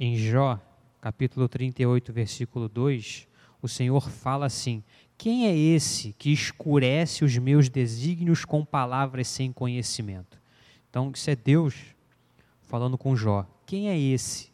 Em 0.01 0.17
Jó, 0.17 0.61
capítulo 1.01 1.49
38, 1.49 2.13
versículo 2.13 2.69
2, 2.69 3.27
o 3.61 3.69
Senhor 3.69 4.09
fala 4.09 4.47
assim: 4.47 4.83
quem 5.19 5.49
é 5.49 5.57
esse 5.57 6.13
que 6.13 6.33
escurece 6.33 7.25
os 7.25 7.37
meus 7.37 7.69
desígnios 7.69 8.45
com 8.45 8.65
palavras 8.65 9.27
sem 9.27 9.53
conhecimento? 9.53 10.41
Então, 10.89 11.11
isso 11.13 11.29
é 11.29 11.35
Deus 11.35 11.75
falando 12.63 12.97
com 12.97 13.17
Jó. 13.17 13.45
Quem 13.67 13.89
é 13.89 13.99
esse 13.99 14.53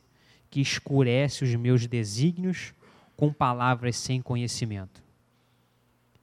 que 0.51 0.63
escurece 0.63 1.45
os 1.45 1.55
meus 1.55 1.87
desígnios 1.87 2.73
com 3.15 3.31
palavras 3.31 3.97
sem 3.97 4.23
conhecimento? 4.23 5.03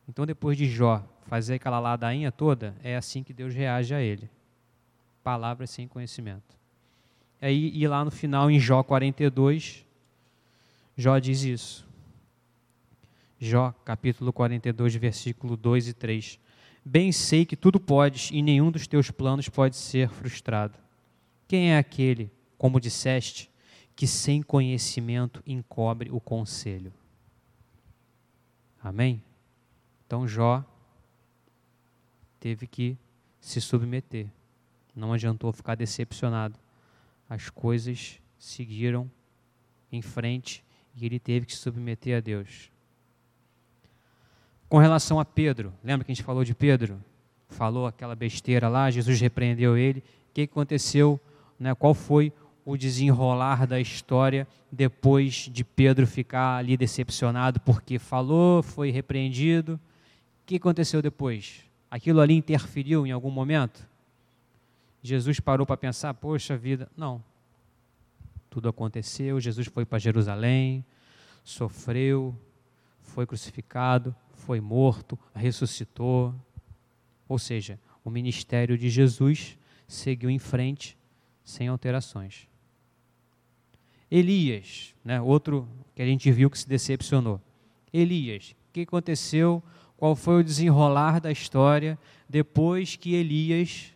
Então, 0.10 0.26
depois 0.26 0.58
de 0.58 0.68
Jó 0.68 1.08
fazer 1.28 1.54
aquela 1.54 1.80
ladainha 1.80 2.32
toda, 2.32 2.76
é 2.84 2.96
assim 2.98 3.22
que 3.22 3.32
Deus 3.32 3.54
reage 3.54 3.94
a 3.94 4.02
ele. 4.02 4.28
Palavras 5.24 5.70
sem 5.70 5.88
conhecimento. 5.88 6.58
Aí, 7.40 7.72
e 7.76 7.88
lá 7.88 8.04
no 8.04 8.10
final, 8.12 8.50
em 8.50 8.60
Jó 8.60 8.82
42, 8.82 9.86
Jó 10.98 11.20
diz 11.20 11.44
isso. 11.44 11.91
Jó, 13.44 13.72
capítulo 13.84 14.32
42, 14.32 14.94
versículo 14.98 15.58
2 15.58 15.88
e 15.88 15.94
3. 15.96 16.40
Bem 16.86 17.12
sei 17.12 17.44
que 17.44 17.56
tudo 17.56 17.80
podes 17.80 18.30
e 18.32 18.40
nenhum 18.40 18.70
dos 18.70 18.86
teus 18.86 19.10
planos 19.10 19.50
pode 19.50 19.76
ser 19.76 20.10
frustrado. 20.10 20.78
Quem 21.48 21.72
é 21.72 21.78
aquele, 21.80 22.32
como 22.56 22.80
disseste, 22.80 23.50
que 23.96 24.06
sem 24.06 24.44
conhecimento 24.44 25.42
encobre 25.44 26.12
o 26.12 26.20
conselho? 26.20 26.94
Amém? 28.80 29.24
Então 30.06 30.28
Jó 30.28 30.64
teve 32.40 32.68
que 32.68 32.96
se 33.40 33.60
submeter. 33.60 34.28
Não 34.96 35.14
adiantou 35.14 35.52
ficar 35.52 35.74
decepcionado. 35.74 36.60
As 37.28 37.50
coisas 37.50 38.22
seguiram 38.38 39.10
em 39.92 40.04
frente 40.04 40.64
e 40.96 41.08
ele 41.08 41.18
teve 41.18 41.48
que 41.48 41.54
se 41.54 41.58
submeter 41.58 42.16
a 42.16 42.20
Deus. 42.20 42.71
Com 44.72 44.78
relação 44.78 45.20
a 45.20 45.26
Pedro, 45.26 45.74
lembra 45.84 46.06
que 46.06 46.14
a 46.14 46.16
gente 46.16 46.24
falou 46.24 46.46
de 46.46 46.56
Pedro? 46.56 46.98
Falou 47.50 47.88
aquela 47.88 48.16
besteira 48.16 48.70
lá, 48.70 48.90
Jesus 48.90 49.20
repreendeu 49.20 49.76
ele. 49.78 50.00
O 50.00 50.34
que 50.34 50.44
aconteceu? 50.44 51.20
Né? 51.60 51.76
Qual 51.76 51.94
foi 51.94 52.32
o 52.64 52.78
desenrolar 52.78 53.68
da 53.68 53.82
história 53.82 54.48
depois 54.72 55.50
de 55.52 55.66
Pedro 55.66 56.08
ficar 56.08 56.56
ali 56.56 56.78
decepcionado 56.78 57.60
porque 57.60 58.00
falou, 58.00 58.64
foi 58.64 58.92
repreendido? 58.92 59.74
O 59.74 59.80
que 60.46 60.56
aconteceu 60.56 61.02
depois? 61.02 61.66
Aquilo 61.90 62.22
ali 62.22 62.34
interferiu 62.34 63.06
em 63.06 63.12
algum 63.12 63.30
momento? 63.30 63.86
Jesus 65.04 65.38
parou 65.42 65.66
para 65.68 65.76
pensar, 65.76 66.14
poxa 66.14 66.56
vida, 66.56 66.90
não. 66.96 67.22
Tudo 68.50 68.70
aconteceu, 68.70 69.38
Jesus 69.38 69.68
foi 69.68 69.84
para 69.84 70.00
Jerusalém, 70.00 70.86
sofreu, 71.44 72.34
foi 73.02 73.26
crucificado, 73.26 74.16
foi 74.52 74.60
morto, 74.60 75.18
ressuscitou. 75.34 76.36
Ou 77.30 77.40
seja, 77.40 77.80
o 78.04 78.10
ministério 78.10 78.78
de 78.78 78.90
Jesus 78.90 79.58
seguiu 79.88 80.30
em 80.30 80.40
frente 80.40 80.98
sem 81.42 81.70
alterações. 81.70 82.50
Elias, 84.12 84.94
né, 85.06 85.22
outro 85.22 85.66
que 85.96 86.02
a 86.02 86.06
gente 86.06 86.30
viu 86.34 86.50
que 86.50 86.60
se 86.60 86.68
decepcionou. 86.68 87.40
Elias, 87.94 88.54
o 88.68 88.74
que 88.74 88.82
aconteceu? 88.82 89.64
Qual 89.96 90.18
foi 90.18 90.42
o 90.42 90.44
desenrolar 90.44 91.22
da 91.22 91.32
história 91.32 91.98
depois 92.28 92.98
que 92.98 93.16
Elias 93.16 93.94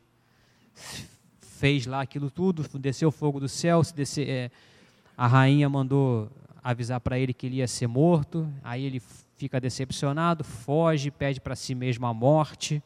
fez 1.42 1.86
lá 1.86 2.00
aquilo 2.00 2.32
tudo, 2.32 2.66
desceu 2.80 3.10
o 3.10 3.12
fogo 3.12 3.42
do 3.42 3.50
céu, 3.50 3.82
é, 4.20 4.50
a 5.18 5.28
rainha 5.28 5.68
mandou 5.68 6.32
avisar 6.64 7.02
para 7.02 7.20
ele 7.20 7.34
que 7.34 7.46
ele 7.46 7.58
ia 7.58 7.68
ser 7.68 7.88
morto, 7.88 8.50
aí 8.64 8.86
ele 8.86 9.02
fica 9.36 9.60
decepcionado, 9.60 10.44
foge, 10.44 11.12
pede 11.12 11.40
para 11.40 11.56
si 11.56 11.76
mesmo 11.76 12.06
a 12.06 12.14
morte. 12.14 12.78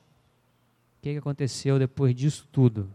O 0.98 1.02
que, 1.02 1.18
aconteceu 1.18 1.80
depois 1.80 2.14
disso 2.14 2.48
tudo? 2.52 2.92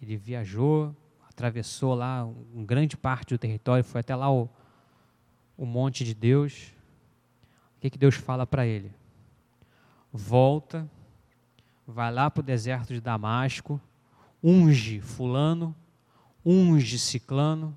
Ele 0.00 0.16
viajou, 0.16 0.94
atravessou 1.28 1.94
lá 1.94 2.24
uma 2.24 2.64
grande 2.64 2.96
parte 2.96 3.34
do 3.34 3.38
território, 3.38 3.84
foi 3.84 4.00
até 4.00 4.14
lá 4.14 4.30
o, 4.30 4.48
o 5.56 5.64
monte 5.64 6.04
de 6.04 6.14
Deus. 6.14 6.72
O 7.76 7.80
que, 7.80 7.90
que 7.90 7.98
Deus 7.98 8.14
fala 8.14 8.46
para 8.46 8.66
ele? 8.66 8.92
Volta, 10.12 10.88
vai 11.86 12.12
lá 12.12 12.30
para 12.30 12.40
o 12.40 12.44
deserto 12.44 12.92
de 12.92 13.00
Damasco, 13.00 13.80
unge 14.42 15.00
fulano, 15.00 15.74
unge 16.44 16.98
ciclano, 16.98 17.76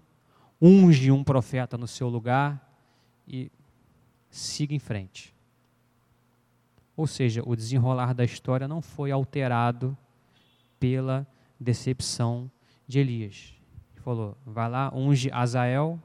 unge 0.61 1.11
um 1.11 1.23
profeta 1.23 1.77
no 1.77 1.87
seu 1.87 2.09
lugar, 2.09 2.64
e 3.27 3.51
siga 4.29 4.73
em 4.73 4.79
frente. 4.79 5.33
Ou 6.95 7.07
seja, 7.07 7.41
o 7.45 7.55
desenrolar 7.55 8.13
da 8.13 8.23
história 8.23 8.67
não 8.67 8.81
foi 8.81 9.11
alterado 9.11 9.97
pela 10.79 11.27
decepção 11.59 12.49
de 12.87 12.99
Elias. 12.99 13.53
Ele 13.93 14.01
falou: 14.01 14.37
vai 14.45 14.69
lá, 14.69 14.91
unge 14.93 15.29
Azael, 15.31 15.99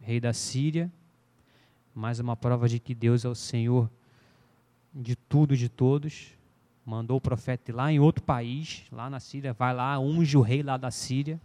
rei 0.00 0.20
da 0.20 0.32
Síria, 0.32 0.90
mais 1.94 2.20
uma 2.20 2.36
prova 2.36 2.68
de 2.68 2.78
que 2.78 2.94
Deus 2.94 3.24
é 3.24 3.28
o 3.28 3.34
Senhor 3.34 3.90
de 4.94 5.16
tudo, 5.16 5.56
de 5.56 5.68
todos. 5.68 6.34
Mandou 6.84 7.16
o 7.16 7.20
profeta 7.20 7.70
ir 7.70 7.74
lá 7.74 7.92
em 7.92 8.00
outro 8.00 8.22
país, 8.24 8.84
lá 8.90 9.08
na 9.08 9.20
Síria, 9.20 9.52
vai 9.52 9.72
lá, 9.72 9.98
unge 9.98 10.36
o 10.36 10.40
rei 10.40 10.62
lá 10.62 10.76
da 10.76 10.90
Síria. 10.90 11.40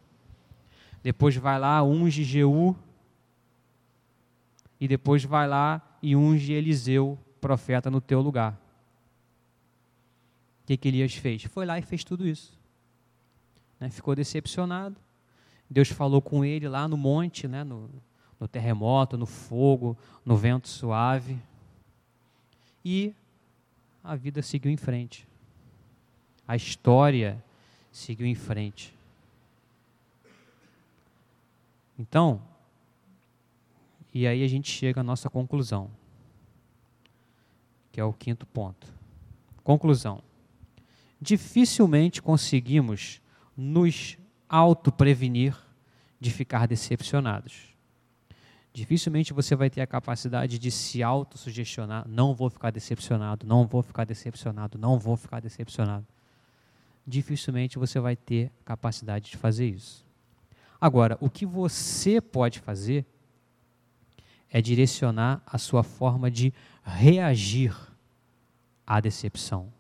Depois 1.04 1.36
vai 1.36 1.60
lá, 1.60 1.84
unge 1.84 2.24
Jeú. 2.24 2.76
E 4.80 4.88
depois 4.88 5.24
vai 5.24 5.48
lá 5.48 5.82
e 6.02 6.16
unge 6.16 6.54
Eliseu, 6.54 7.18
profeta, 7.42 7.90
no 7.90 8.00
teu 8.00 8.22
lugar. 8.22 8.54
O 10.64 10.68
que, 10.68 10.78
que 10.78 10.88
Elias 10.88 11.16
fez? 11.16 11.44
Foi 11.44 11.66
lá 11.66 11.80
e 11.80 11.82
fez 11.82 12.04
tudo 12.04 12.28
isso. 12.28 12.58
Né? 13.80 13.90
Ficou 13.90 14.16
decepcionado. 14.16 14.96
Deus 15.70 15.90
falou 15.90 16.22
com 16.22 16.46
ele 16.46 16.68
lá 16.68 16.88
no 16.88 16.98
monte, 16.98 17.48
né? 17.48 17.64
no, 17.64 17.90
no 18.40 18.48
terremoto, 18.48 19.18
no 19.18 19.26
fogo, 19.26 19.98
no 20.26 20.38
vento 20.38 20.68
suave. 20.68 21.38
E 22.84 23.14
a 24.04 24.16
vida 24.16 24.42
seguiu 24.42 24.72
em 24.72 24.78
frente. 24.78 25.28
A 26.48 26.56
história 26.56 27.44
seguiu 27.92 28.26
em 28.26 28.36
frente. 28.36 28.94
Então, 32.00 32.42
e 34.20 34.26
aí 34.26 34.44
a 34.44 34.48
gente 34.48 34.72
chega 34.72 35.02
à 35.02 35.04
nossa 35.04 35.30
conclusão, 35.30 35.92
que 37.92 38.02
é 38.02 38.04
o 38.04 38.12
quinto 38.12 38.48
ponto. 38.48 38.92
Conclusão. 39.64 40.24
Dificilmente 41.22 42.20
conseguimos 42.20 43.22
nos 43.56 44.18
auto-prevenir 44.50 45.56
de 46.20 46.32
ficar 46.32 46.68
decepcionados. 46.68 47.76
Dificilmente 48.74 49.34
você 49.34 49.56
vai 49.56 49.70
ter 49.70 49.82
a 49.82 49.88
capacidade 49.88 50.58
de 50.58 50.72
se 50.72 51.04
autossugestionar, 51.04 52.08
não 52.08 52.34
vou 52.34 52.50
ficar 52.50 52.72
decepcionado, 52.72 53.46
não 53.46 53.68
vou 53.68 53.84
ficar 53.84 54.04
decepcionado, 54.04 54.80
não 54.80 54.98
vou 54.98 55.16
ficar 55.16 55.40
decepcionado. 55.40 56.08
Dificilmente 57.06 57.78
você 57.78 58.00
vai 58.00 58.16
ter 58.16 58.52
capacidade 58.66 59.30
de 59.30 59.38
fazer 59.38 59.68
isso. 59.68 60.04
Agora, 60.82 61.20
o 61.22 61.30
que 61.30 61.46
você 61.46 62.20
pode 62.20 62.60
fazer 62.60 63.06
é 64.50 64.62
direcionar 64.62 65.42
a 65.46 65.58
sua 65.58 65.84
forma 65.84 66.32
de 66.32 66.54
reagir 66.84 67.76
à 68.86 69.00
decepção. 69.00 69.72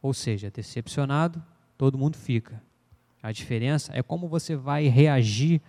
Ou 0.00 0.14
seja, 0.14 0.50
decepcionado, 0.50 1.42
todo 1.76 1.98
mundo 1.98 2.16
fica. 2.16 2.62
A 3.22 3.32
diferença 3.32 3.92
é 3.94 4.02
como 4.02 4.28
você 4.28 4.54
vai 4.54 4.86
reagir 4.86 5.60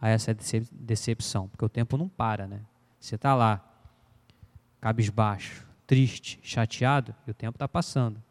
a 0.00 0.08
essa 0.08 0.34
decepção, 0.70 1.48
porque 1.48 1.64
o 1.64 1.68
tempo 1.68 1.96
não 1.96 2.08
para, 2.08 2.46
né? 2.46 2.60
Você 2.98 3.16
está 3.16 3.34
lá, 3.34 3.64
cabisbaixo, 4.80 5.66
triste, 5.86 6.40
chateado, 6.42 7.14
e 7.26 7.30
o 7.30 7.34
tempo 7.34 7.56
está 7.56 7.68
passando. 7.68 8.22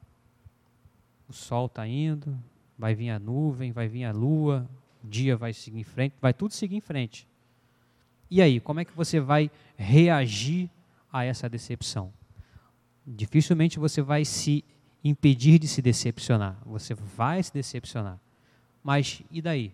O 1.28 1.34
sol 1.34 1.68
está 1.68 1.88
indo, 1.88 2.38
vai 2.78 2.96
vir 2.96 3.10
a 3.10 3.20
nuvem, 3.20 3.72
vai 3.72 3.88
vir 3.88 4.06
a 4.06 4.12
lua, 4.12 4.70
o 5.04 5.08
dia 5.08 5.38
vai 5.38 5.54
seguir 5.54 5.80
em 5.80 5.84
frente, 5.84 6.16
vai 6.22 6.34
tudo 6.34 6.54
seguir 6.54 6.76
em 6.76 6.82
frente. 6.82 7.28
E 8.32 8.42
aí, 8.42 8.62
como 8.62 8.80
é 8.80 8.86
que 8.86 8.96
você 8.96 9.20
vai 9.20 9.52
reagir 9.76 10.70
a 11.12 11.26
essa 11.26 11.50
decepção? 11.50 12.14
Dificilmente 13.06 13.78
você 13.78 14.02
vai 14.02 14.24
se 14.24 14.64
impedir 15.04 15.60
de 15.60 15.68
se 15.68 15.82
decepcionar. 15.82 16.58
Você 16.66 16.94
vai 16.94 17.44
se 17.44 17.54
decepcionar. 17.54 18.18
Mas 18.82 19.22
e 19.30 19.42
daí? 19.42 19.74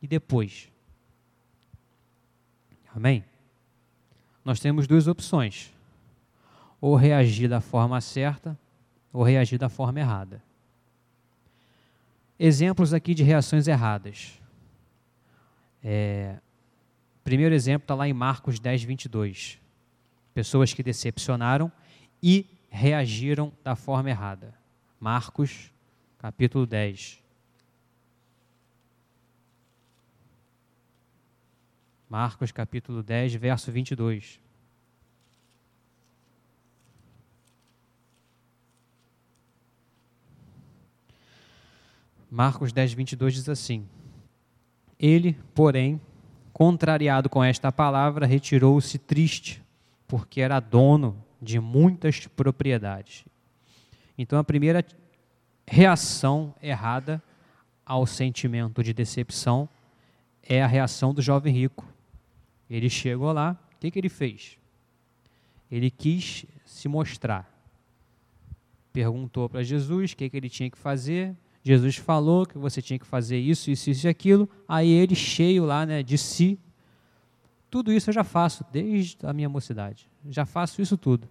E 0.00 0.06
depois? 0.06 0.70
Amém? 2.94 3.24
Nós 4.44 4.60
temos 4.60 4.86
duas 4.86 5.08
opções: 5.08 5.74
ou 6.80 6.94
reagir 6.94 7.48
da 7.48 7.60
forma 7.60 8.00
certa, 8.00 8.56
ou 9.12 9.24
reagir 9.24 9.58
da 9.58 9.68
forma 9.68 9.98
errada. 9.98 10.40
Exemplos 12.38 12.94
aqui 12.94 13.12
de 13.12 13.24
reações 13.24 13.66
erradas. 13.66 14.40
É, 15.82 16.38
primeiro 17.28 17.54
exemplo 17.54 17.84
está 17.84 17.94
lá 17.94 18.08
em 18.08 18.14
Marcos 18.14 18.58
10, 18.58 18.84
22. 18.84 19.60
Pessoas 20.32 20.72
que 20.72 20.82
decepcionaram 20.82 21.70
e 22.22 22.46
reagiram 22.70 23.52
da 23.62 23.76
forma 23.76 24.08
errada. 24.08 24.54
Marcos, 24.98 25.70
capítulo 26.18 26.64
10. 26.64 27.22
Marcos 32.08 32.50
capítulo 32.50 33.02
10, 33.02 33.34
verso 33.34 33.70
22. 33.70 34.40
Marcos 42.30 42.72
10, 42.72 42.94
22 42.94 43.34
diz 43.34 43.48
assim: 43.50 43.86
Ele, 44.98 45.38
porém, 45.54 46.00
contrariado 46.58 47.30
com 47.30 47.44
esta 47.44 47.70
palavra, 47.70 48.26
retirou-se 48.26 48.98
triste, 48.98 49.62
porque 50.08 50.40
era 50.40 50.58
dono 50.58 51.16
de 51.40 51.60
muitas 51.60 52.26
propriedades. 52.26 53.24
Então, 54.18 54.40
a 54.40 54.42
primeira 54.42 54.84
reação 55.64 56.52
errada 56.60 57.22
ao 57.86 58.04
sentimento 58.08 58.82
de 58.82 58.92
decepção 58.92 59.68
é 60.42 60.60
a 60.60 60.66
reação 60.66 61.14
do 61.14 61.22
jovem 61.22 61.54
rico. 61.54 61.86
Ele 62.68 62.90
chegou 62.90 63.30
lá, 63.30 63.56
o 63.76 63.78
que, 63.78 63.88
que 63.92 64.00
ele 64.00 64.08
fez? 64.08 64.58
Ele 65.70 65.92
quis 65.92 66.44
se 66.66 66.88
mostrar. 66.88 67.48
Perguntou 68.92 69.48
para 69.48 69.62
Jesus 69.62 70.10
o 70.10 70.16
que, 70.16 70.28
que 70.28 70.36
ele 70.36 70.50
tinha 70.50 70.68
que 70.68 70.78
fazer. 70.78 71.36
Jesus 71.68 71.96
falou 71.96 72.46
que 72.46 72.56
você 72.56 72.80
tinha 72.80 72.98
que 72.98 73.04
fazer 73.04 73.38
isso, 73.38 73.70
isso, 73.70 73.90
isso 73.90 74.06
e 74.06 74.08
aquilo. 74.08 74.48
Aí 74.66 74.88
ele, 74.88 75.14
cheio 75.14 75.66
lá 75.66 75.84
né, 75.84 76.02
de 76.02 76.16
si, 76.16 76.58
tudo 77.70 77.92
isso 77.92 78.08
eu 78.08 78.14
já 78.14 78.24
faço 78.24 78.64
desde 78.72 79.18
a 79.22 79.34
minha 79.34 79.50
mocidade. 79.50 80.08
Já 80.30 80.46
faço 80.46 80.80
isso 80.80 80.96
tudo. 80.96 81.28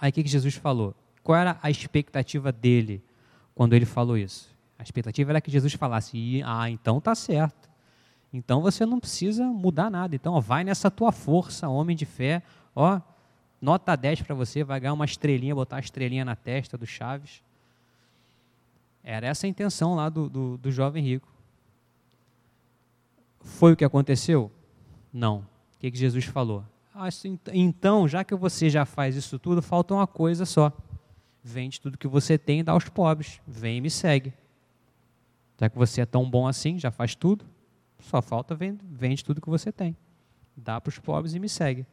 Aí 0.00 0.10
o 0.10 0.12
que, 0.12 0.24
que 0.24 0.28
Jesus 0.28 0.56
falou? 0.56 0.96
Qual 1.22 1.38
era 1.38 1.56
a 1.62 1.70
expectativa 1.70 2.50
dele 2.50 3.00
quando 3.54 3.74
ele 3.74 3.86
falou 3.86 4.18
isso? 4.18 4.50
A 4.76 4.82
expectativa 4.82 5.30
era 5.30 5.40
que 5.40 5.48
Jesus 5.48 5.74
falasse: 5.74 6.42
Ah, 6.44 6.68
então 6.68 7.00
tá 7.00 7.14
certo. 7.14 7.70
Então 8.32 8.60
você 8.60 8.84
não 8.84 8.98
precisa 8.98 9.44
mudar 9.44 9.92
nada. 9.92 10.16
Então, 10.16 10.32
ó, 10.32 10.40
vai 10.40 10.64
nessa 10.64 10.90
tua 10.90 11.12
força, 11.12 11.68
homem 11.68 11.94
de 11.94 12.04
fé. 12.04 12.42
Ó, 12.74 13.00
nota 13.60 13.94
10 13.94 14.22
para 14.22 14.34
você, 14.34 14.64
vai 14.64 14.80
ganhar 14.80 14.94
uma 14.94 15.04
estrelinha, 15.04 15.54
botar 15.54 15.76
a 15.76 15.80
estrelinha 15.80 16.24
na 16.24 16.34
testa 16.34 16.76
do 16.76 16.84
Chaves. 16.84 17.44
Era 19.02 19.26
essa 19.26 19.46
a 19.46 19.48
intenção 19.48 19.94
lá 19.94 20.08
do, 20.08 20.28
do, 20.28 20.58
do 20.58 20.70
jovem 20.70 21.02
rico. 21.02 21.28
Foi 23.40 23.72
o 23.72 23.76
que 23.76 23.84
aconteceu? 23.84 24.50
Não. 25.12 25.38
O 25.74 25.78
que, 25.78 25.90
que 25.90 25.98
Jesus 25.98 26.24
falou? 26.24 26.64
Ah, 26.94 27.08
então, 27.52 28.06
já 28.06 28.22
que 28.22 28.34
você 28.34 28.70
já 28.70 28.84
faz 28.84 29.16
isso 29.16 29.38
tudo, 29.38 29.60
falta 29.62 29.94
uma 29.94 30.06
coisa 30.06 30.44
só. 30.44 30.72
Vende 31.42 31.80
tudo 31.80 31.98
que 31.98 32.06
você 32.06 32.38
tem 32.38 32.60
e 32.60 32.62
dá 32.62 32.72
aos 32.72 32.88
pobres. 32.88 33.40
Vem 33.46 33.78
e 33.78 33.80
me 33.80 33.90
segue. 33.90 34.32
Já 35.58 35.68
que 35.68 35.76
você 35.76 36.02
é 36.02 36.06
tão 36.06 36.28
bom 36.28 36.46
assim, 36.46 36.78
já 36.78 36.90
faz 36.90 37.14
tudo, 37.14 37.44
só 38.00 38.20
falta 38.20 38.54
vende, 38.54 38.80
vende 38.84 39.24
tudo 39.24 39.40
que 39.40 39.48
você 39.48 39.72
tem. 39.72 39.96
Dá 40.56 40.80
para 40.80 40.90
os 40.90 40.98
pobres 40.98 41.34
e 41.34 41.38
me 41.38 41.48
segue. 41.48 41.86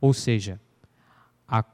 Ou 0.00 0.12
seja, 0.12 0.60
a, 1.46 1.64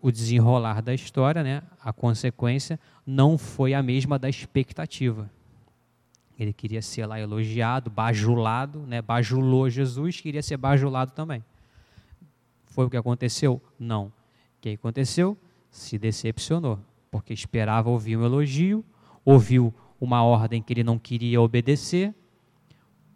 o, 0.00 0.12
desenrolar 0.12 0.80
da 0.80 0.94
história, 0.94 1.42
né, 1.42 1.62
a 1.82 1.92
consequência 1.92 2.78
não 3.04 3.36
foi 3.36 3.74
a 3.74 3.82
mesma 3.82 4.18
da 4.18 4.28
expectativa. 4.28 5.30
Ele 6.38 6.52
queria 6.52 6.80
ser 6.80 7.06
lá 7.06 7.20
elogiado, 7.20 7.90
bajulado, 7.90 8.80
né, 8.80 9.02
bajulou 9.02 9.68
Jesus, 9.68 10.20
queria 10.20 10.42
ser 10.42 10.56
bajulado 10.56 11.10
também. 11.12 11.44
Foi 12.66 12.86
o 12.86 12.90
que 12.90 12.96
aconteceu? 12.96 13.60
Não. 13.78 14.06
O 14.06 14.12
que 14.60 14.70
aconteceu? 14.70 15.36
Se 15.70 15.98
decepcionou, 15.98 16.78
porque 17.10 17.32
esperava 17.32 17.90
ouvir 17.90 18.16
um 18.16 18.24
elogio, 18.24 18.84
ouviu 19.24 19.74
uma 20.00 20.22
ordem 20.22 20.62
que 20.62 20.72
ele 20.72 20.84
não 20.84 20.98
queria 20.98 21.40
obedecer, 21.40 22.14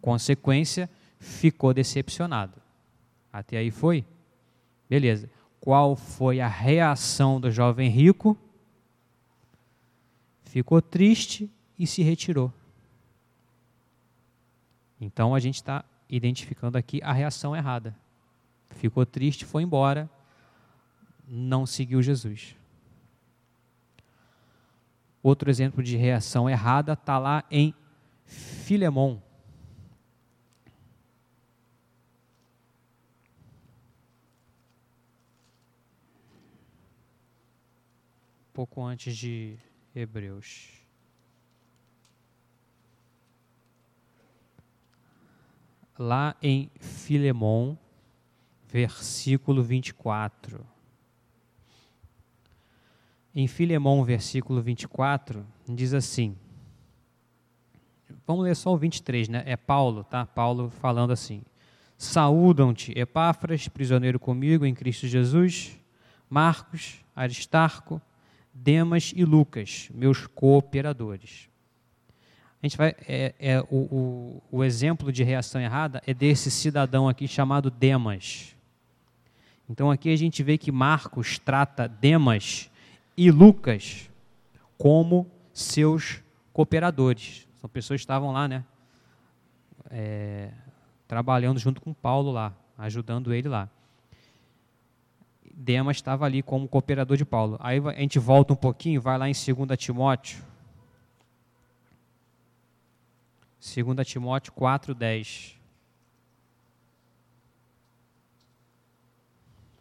Consequência, 0.01 0.89
ficou 1.19 1.73
decepcionado. 1.73 2.61
Até 3.31 3.57
aí 3.57 3.71
foi? 3.71 4.05
Beleza. 4.89 5.29
Qual 5.59 5.95
foi 5.95 6.39
a 6.39 6.47
reação 6.47 7.39
do 7.39 7.51
jovem 7.51 7.89
rico? 7.89 8.37
Ficou 10.43 10.81
triste 10.81 11.51
e 11.77 11.85
se 11.85 12.01
retirou. 12.01 12.53
Então 14.99 15.35
a 15.35 15.39
gente 15.39 15.55
está 15.55 15.83
identificando 16.09 16.77
aqui 16.77 17.01
a 17.03 17.11
reação 17.11 17.55
errada. 17.55 17.95
Ficou 18.71 19.05
triste, 19.05 19.45
foi 19.45 19.63
embora, 19.63 20.09
não 21.27 21.65
seguiu 21.65 22.01
Jesus. 22.01 22.55
Outro 25.21 25.49
exemplo 25.49 25.83
de 25.83 25.97
reação 25.97 26.49
errada 26.49 26.93
está 26.93 27.17
lá 27.17 27.43
em 27.51 27.73
Filemon. 28.25 29.19
Pouco 38.57 38.83
antes 38.83 39.15
de 39.15 39.55
Hebreus. 39.95 40.69
Lá 45.95 46.35
em 46.41 46.71
Filemon, 46.79 47.77
versículo 48.67 49.61
24. 49.61 50.65
Em 53.35 53.47
Filemon, 53.47 54.03
versículo 54.03 54.59
24, 54.59 55.45
diz 55.69 55.93
assim. 55.93 56.35
Vamos 58.25 58.43
ler 58.43 58.55
só 58.55 58.73
o 58.73 58.77
23, 58.77 59.29
né? 59.29 59.43
É 59.45 59.55
Paulo, 59.55 60.03
tá? 60.03 60.25
Paulo 60.25 60.71
falando 60.71 61.13
assim: 61.13 61.43
Saúdam-te, 61.95 62.91
Epáfras, 62.97 63.67
prisioneiro 63.67 64.19
comigo 64.19 64.65
em 64.65 64.73
Cristo 64.73 65.05
Jesus, 65.05 65.79
Marcos, 66.27 67.05
Aristarco, 67.15 68.01
Demas 68.63 69.13
e 69.15 69.23
Lucas, 69.23 69.89
meus 69.93 70.27
cooperadores. 70.27 71.49
A 72.61 72.65
gente 72.65 72.77
vai, 72.77 72.95
é, 73.07 73.35
é 73.39 73.61
o, 73.69 73.77
o, 73.77 74.43
o 74.51 74.63
exemplo 74.63 75.11
de 75.11 75.23
reação 75.23 75.61
errada 75.61 76.01
é 76.07 76.13
desse 76.13 76.49
cidadão 76.49 77.07
aqui 77.07 77.27
chamado 77.27 77.69
Demas. 77.69 78.55
Então 79.69 79.91
aqui 79.91 80.11
a 80.11 80.15
gente 80.15 80.41
vê 80.41 80.57
que 80.57 80.71
Marcos 80.71 81.37
trata 81.37 81.87
Demas 81.87 82.71
e 83.15 83.29
Lucas 83.29 84.09
como 84.77 85.29
seus 85.53 86.23
cooperadores. 86.51 87.47
São 87.57 87.69
pessoas 87.69 87.99
que 87.99 88.03
estavam 88.03 88.31
lá, 88.31 88.47
né? 88.47 88.65
É, 89.89 90.51
trabalhando 91.07 91.59
junto 91.59 91.79
com 91.79 91.93
Paulo 91.93 92.31
lá, 92.31 92.53
ajudando 92.77 93.33
ele 93.33 93.47
lá. 93.47 93.69
Demas 95.59 95.97
estava 95.97 96.23
ali 96.23 96.43
como 96.43 96.67
cooperador 96.67 97.17
de 97.17 97.25
Paulo. 97.25 97.57
Aí 97.59 97.79
a 97.79 97.99
gente 97.99 98.19
volta 98.19 98.53
um 98.53 98.55
pouquinho, 98.55 99.01
vai 99.01 99.17
lá 99.17 99.27
em 99.27 99.33
2 99.33 99.75
Timóteo. 99.79 100.45
2 103.59 104.07
Timóteo 104.07 104.53
4,10. 104.53 105.55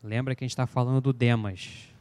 Lembra 0.02 0.34
que 0.34 0.44
a 0.44 0.46
gente 0.46 0.52
está 0.52 0.66
falando 0.66 1.02
do 1.02 1.12
Demas. 1.12 1.92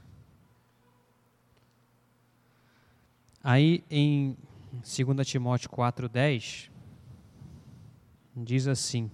Aí 3.44 3.84
em 3.92 4.38
2 4.72 5.28
Timóteo 5.28 5.70
4,10, 5.70 6.70
diz 8.38 8.68
assim. 8.68 9.12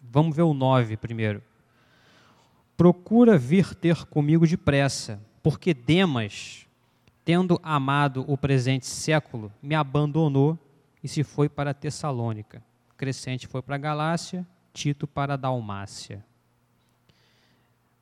Vamos 0.00 0.34
ver 0.34 0.40
o 0.40 0.54
9 0.54 0.96
primeiro 0.96 1.42
procura 2.78 3.36
vir 3.36 3.74
ter 3.74 4.04
comigo 4.04 4.46
depressa, 4.46 5.20
porque 5.42 5.74
Demas, 5.74 6.64
tendo 7.24 7.58
amado 7.60 8.24
o 8.28 8.38
presente 8.38 8.86
século, 8.86 9.52
me 9.60 9.74
abandonou 9.74 10.56
e 11.02 11.08
se 11.08 11.24
foi 11.24 11.48
para 11.48 11.74
Tessalônica. 11.74 12.62
Crescente 12.96 13.48
foi 13.48 13.62
para 13.62 13.76
Galácia, 13.76 14.46
Tito 14.72 15.08
para 15.08 15.36
Dalmácia. 15.36 16.24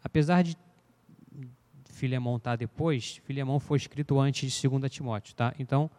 Apesar 0.05 0.43
de 0.43 0.55
Filemão 1.87 2.37
estar 2.37 2.51
tá 2.51 2.57
depois, 2.57 3.23
Filemão 3.25 3.59
foi 3.59 3.79
escrito 3.79 4.21
antes 4.21 4.53
de 4.53 4.69
2 4.69 4.93
Timóteo, 4.93 5.35
tá? 5.35 5.55
Então, 5.59 5.91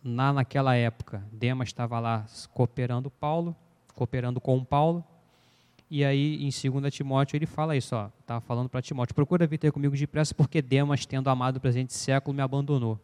na, 0.00 0.32
naquela 0.32 0.76
época, 0.76 1.24
Demas 1.32 1.70
estava 1.70 1.98
lá 1.98 2.24
cooperando 2.54 3.10
Paulo, 3.10 3.54
cooperando 3.96 4.40
com 4.40 4.64
Paulo, 4.64 5.04
e 5.88 6.04
aí, 6.04 6.44
em 6.44 6.50
2 6.50 6.92
Timóteo, 6.92 7.36
ele 7.36 7.46
fala 7.46 7.76
isso, 7.76 7.94
ó, 7.94 8.10
estava 8.20 8.40
falando 8.40 8.68
para 8.68 8.82
Timóteo, 8.82 9.14
procura 9.14 9.46
vir 9.46 9.58
ter 9.58 9.70
comigo 9.70 9.96
depressa, 9.96 10.34
porque 10.34 10.60
Demas, 10.60 11.06
tendo 11.06 11.30
amado 11.30 11.58
o 11.58 11.60
presente 11.60 11.92
século, 11.92 12.34
me 12.34 12.42
abandonou. 12.42 13.00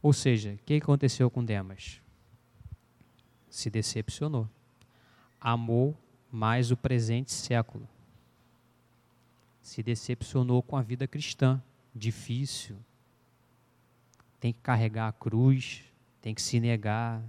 Ou 0.00 0.12
seja, 0.12 0.54
o 0.54 0.58
que 0.64 0.74
aconteceu 0.74 1.30
com 1.30 1.44
Demas? 1.44 2.00
Se 3.48 3.68
decepcionou. 3.68 4.48
Amou 5.38 5.96
mais 6.30 6.70
o 6.70 6.76
presente 6.76 7.30
século. 7.30 7.86
Se 9.60 9.82
decepcionou 9.82 10.62
com 10.62 10.76
a 10.76 10.82
vida 10.82 11.06
cristã. 11.06 11.62
Difícil. 11.94 12.76
Tem 14.40 14.52
que 14.52 14.60
carregar 14.60 15.08
a 15.08 15.12
cruz, 15.12 15.84
tem 16.22 16.34
que 16.34 16.42
se 16.42 16.58
negar, 16.58 17.22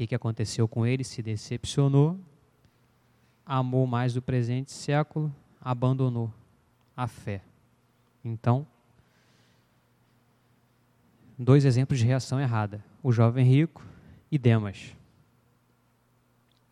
que, 0.00 0.06
que 0.06 0.14
aconteceu 0.14 0.66
com 0.66 0.86
ele? 0.86 1.04
Se 1.04 1.20
decepcionou, 1.20 2.18
amou 3.44 3.86
mais 3.86 4.16
o 4.16 4.22
presente 4.22 4.72
século, 4.72 5.30
abandonou 5.60 6.32
a 6.96 7.06
fé. 7.06 7.42
Então, 8.24 8.66
dois 11.38 11.66
exemplos 11.66 11.98
de 11.98 12.06
reação 12.06 12.40
errada: 12.40 12.82
o 13.02 13.12
jovem 13.12 13.44
rico 13.44 13.84
e 14.32 14.38
Demas. 14.38 14.96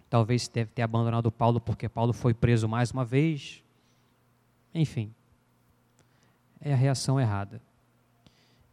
Talvez 0.08 0.48
deve 0.48 0.70
ter 0.70 0.80
abandonado 0.80 1.30
Paulo 1.30 1.60
porque 1.60 1.86
Paulo 1.86 2.14
foi 2.14 2.32
preso 2.32 2.66
mais 2.66 2.92
uma 2.92 3.04
vez. 3.04 3.62
Enfim, 4.72 5.12
é 6.62 6.72
a 6.72 6.76
reação 6.76 7.20
errada. 7.20 7.60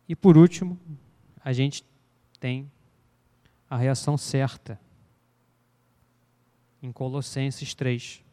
E 0.08 0.16
por 0.16 0.38
último, 0.38 0.80
a 1.44 1.52
gente 1.52 1.84
tem 2.40 2.72
a 3.70 3.78
reação 3.78 4.18
certa. 4.18 4.80
Em 6.82 6.92
Colossenses 6.92 7.74
3. 7.74 8.24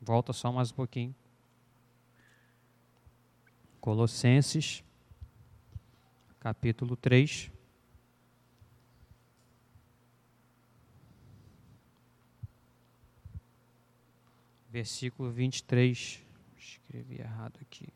Volta 0.00 0.32
só 0.32 0.52
mais 0.52 0.70
um 0.70 0.74
pouquinho. 0.74 1.14
Colossenses, 3.80 4.84
capítulo 6.38 6.96
3. 6.96 7.50
Versículo 14.70 15.30
23. 15.30 16.22
Escrevi 16.56 17.20
errado 17.20 17.58
aqui. 17.60 17.88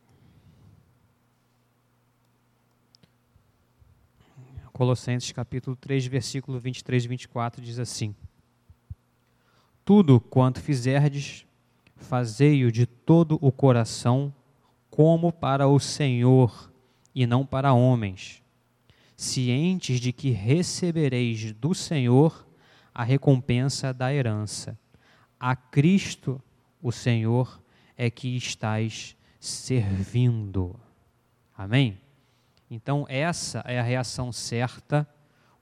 Colossenses 4.77 5.33
capítulo 5.33 5.75
3, 5.75 6.07
versículo 6.07 6.61
23 6.61 7.07
e 7.07 7.09
24 7.09 7.63
diz 7.63 7.79
assim: 7.79 8.15
Tudo 9.87 10.21
quanto 10.21 10.61
fizerdes, 10.61 11.47
fazei-o 11.97 12.71
de 12.71 12.85
todo 12.85 13.39
o 13.41 13.51
coração, 13.51 14.35
como 14.91 15.33
para 15.33 15.67
o 15.67 15.81
Senhor 15.81 16.71
e 17.15 17.27
não 17.27 17.47
para 17.47 17.73
homens, 17.73 18.43
cientes 19.17 19.99
de 19.99 20.13
que 20.13 20.29
recebereis 20.29 21.55
do 21.55 21.75
Senhor 21.75 22.47
a 22.93 23.03
recompensa 23.03 23.95
da 23.95 24.13
herança. 24.13 24.79
A 25.41 25.57
Cristo, 25.57 26.39
o 26.83 26.93
Senhor, 26.93 27.63
é 27.97 28.11
que 28.11 28.37
estais 28.37 29.17
servindo. 29.41 30.79
Amém? 31.57 31.99
Então, 32.71 33.07
essa 33.09 33.61
é 33.61 33.79
a 33.79 33.83
reação 33.83 34.33
certa 34.33 35.07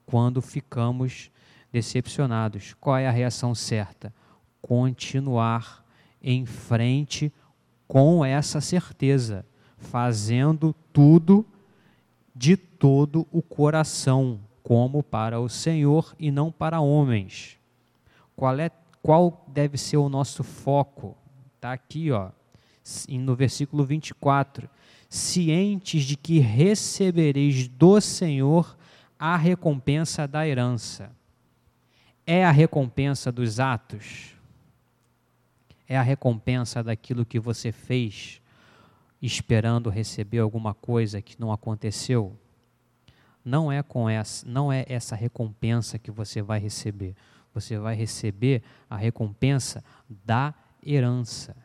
quando 0.05 0.41
ficamos 0.41 1.31
decepcionados. 1.71 2.73
Qual 2.79 2.97
é 2.97 3.07
a 3.07 3.11
reação 3.11 3.53
certa? 3.53 4.13
Continuar 4.61 5.85
em 6.21 6.45
frente 6.45 7.31
com 7.87 8.25
essa 8.25 8.59
certeza, 8.59 9.45
fazendo 9.77 10.73
tudo 10.91 11.45
de 12.33 12.57
todo 12.57 13.27
o 13.31 13.41
coração, 13.41 14.39
como 14.63 15.03
para 15.03 15.39
o 15.39 15.47
Senhor 15.47 16.15
e 16.17 16.31
não 16.31 16.51
para 16.51 16.79
homens. 16.79 17.57
Qual 18.35 18.59
é 18.59 18.71
qual 19.01 19.45
deve 19.47 19.77
ser 19.77 19.97
o 19.97 20.09
nosso 20.09 20.43
foco? 20.43 21.15
Está 21.55 21.73
aqui, 21.73 22.11
ó, 22.11 22.31
no 23.07 23.35
versículo 23.35 23.85
24 23.85 24.67
cientes 25.09 26.03
de 26.03 26.15
que 26.15 26.39
recebereis 26.39 27.67
do 27.67 27.99
Senhor 28.01 28.75
a 29.17 29.37
recompensa 29.37 30.27
da 30.27 30.47
herança. 30.47 31.11
É 32.25 32.45
a 32.45 32.51
recompensa 32.51 33.31
dos 33.31 33.59
atos? 33.59 34.35
É 35.87 35.97
a 35.97 36.01
recompensa 36.01 36.83
daquilo 36.83 37.25
que 37.25 37.39
você 37.39 37.71
fez 37.71 38.41
esperando 39.21 39.89
receber 39.89 40.39
alguma 40.39 40.73
coisa 40.73 41.21
que 41.21 41.39
não 41.39 41.51
aconteceu? 41.51 42.37
Não 43.43 43.71
é 43.71 43.83
com 43.83 44.09
essa, 44.09 44.47
não 44.47 44.73
é 44.73 44.85
essa 44.89 45.15
recompensa 45.15 45.99
que 45.99 46.09
você 46.09 46.41
vai 46.41 46.59
receber. 46.59 47.15
Você 47.53 47.77
vai 47.77 47.95
receber 47.95 48.63
a 48.89 48.97
recompensa 48.97 49.83
da 50.25 50.53
herança. 50.85 51.55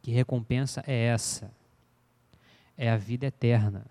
Que 0.00 0.12
recompensa 0.12 0.82
é 0.86 1.06
essa? 1.06 1.50
É 2.76 2.90
a 2.90 2.96
vida 2.96 3.26
eterna. 3.26 3.86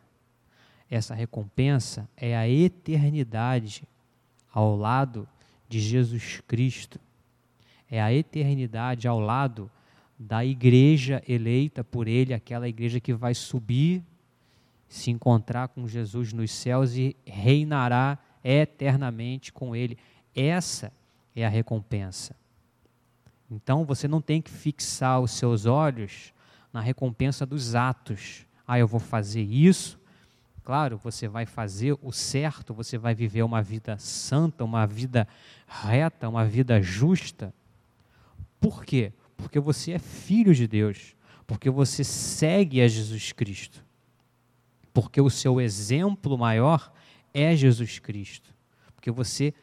Essa 0.90 1.16
recompensa 1.16 2.08
é 2.16 2.36
a 2.36 2.48
eternidade 2.48 3.88
ao 4.52 4.76
lado 4.76 5.28
de 5.68 5.80
Jesus 5.80 6.42
Cristo. 6.48 7.00
É 7.90 8.02
a 8.02 8.14
eternidade 8.14 9.08
ao 9.08 9.20
lado 9.20 9.70
da 10.18 10.46
igreja 10.46 11.22
eleita 11.28 11.84
por 11.84 12.08
Ele, 12.08 12.34
aquela 12.34 12.70
igreja 12.70 13.00
que 13.00 13.14
vai 13.14 13.34
subir, 13.34 14.04
se 14.88 15.10
encontrar 15.10 15.70
com 15.70 15.88
Jesus 15.88 16.32
nos 16.32 16.52
céus 16.52 16.96
e 16.96 17.16
reinará 17.26 18.18
eternamente 18.44 19.52
com 19.52 19.76
Ele. 19.76 19.98
Essa 20.36 20.94
é 21.36 21.46
a 21.46 21.50
recompensa. 21.50 22.36
Então 23.50 23.86
você 23.86 24.08
não 24.08 24.22
tem 24.22 24.42
que 24.42 24.52
fixar 24.52 25.20
os 25.20 25.32
seus 25.32 25.66
olhos 25.66 26.34
na 26.72 26.82
recompensa 26.82 27.46
dos 27.46 27.76
atos. 27.76 28.46
Ah, 28.68 28.80
eu 28.80 28.88
vou 28.88 29.00
fazer 29.00 29.42
isso. 29.42 30.00
Claro, 30.64 30.98
você 30.98 31.28
vai 31.28 31.46
fazer 31.46 31.98
o 32.02 32.12
certo, 32.12 32.74
você 32.74 32.98
vai 32.98 33.14
viver 33.14 33.44
uma 33.44 33.62
vida 33.62 33.98
santa, 33.98 34.64
uma 34.64 34.86
vida 34.88 35.28
reta, 35.68 36.30
uma 36.30 36.46
vida 36.46 36.82
justa. 36.82 37.54
Por 38.62 38.86
quê? 38.86 39.12
Porque 39.36 39.60
você 39.60 39.92
é 39.92 40.00
filho 40.00 40.56
de 40.56 40.66
Deus, 40.66 41.16
porque 41.46 41.70
você 41.70 42.04
segue 42.04 42.82
a 42.82 42.88
Jesus 42.88 43.34
Cristo. 43.34 43.84
Porque 44.94 45.20
o 45.20 45.30
seu 45.30 45.60
exemplo 45.60 46.38
maior 46.38 46.94
é 47.34 47.56
Jesus 47.56 48.00
Cristo. 48.00 48.54
Porque 48.96 49.12
você 49.12 49.54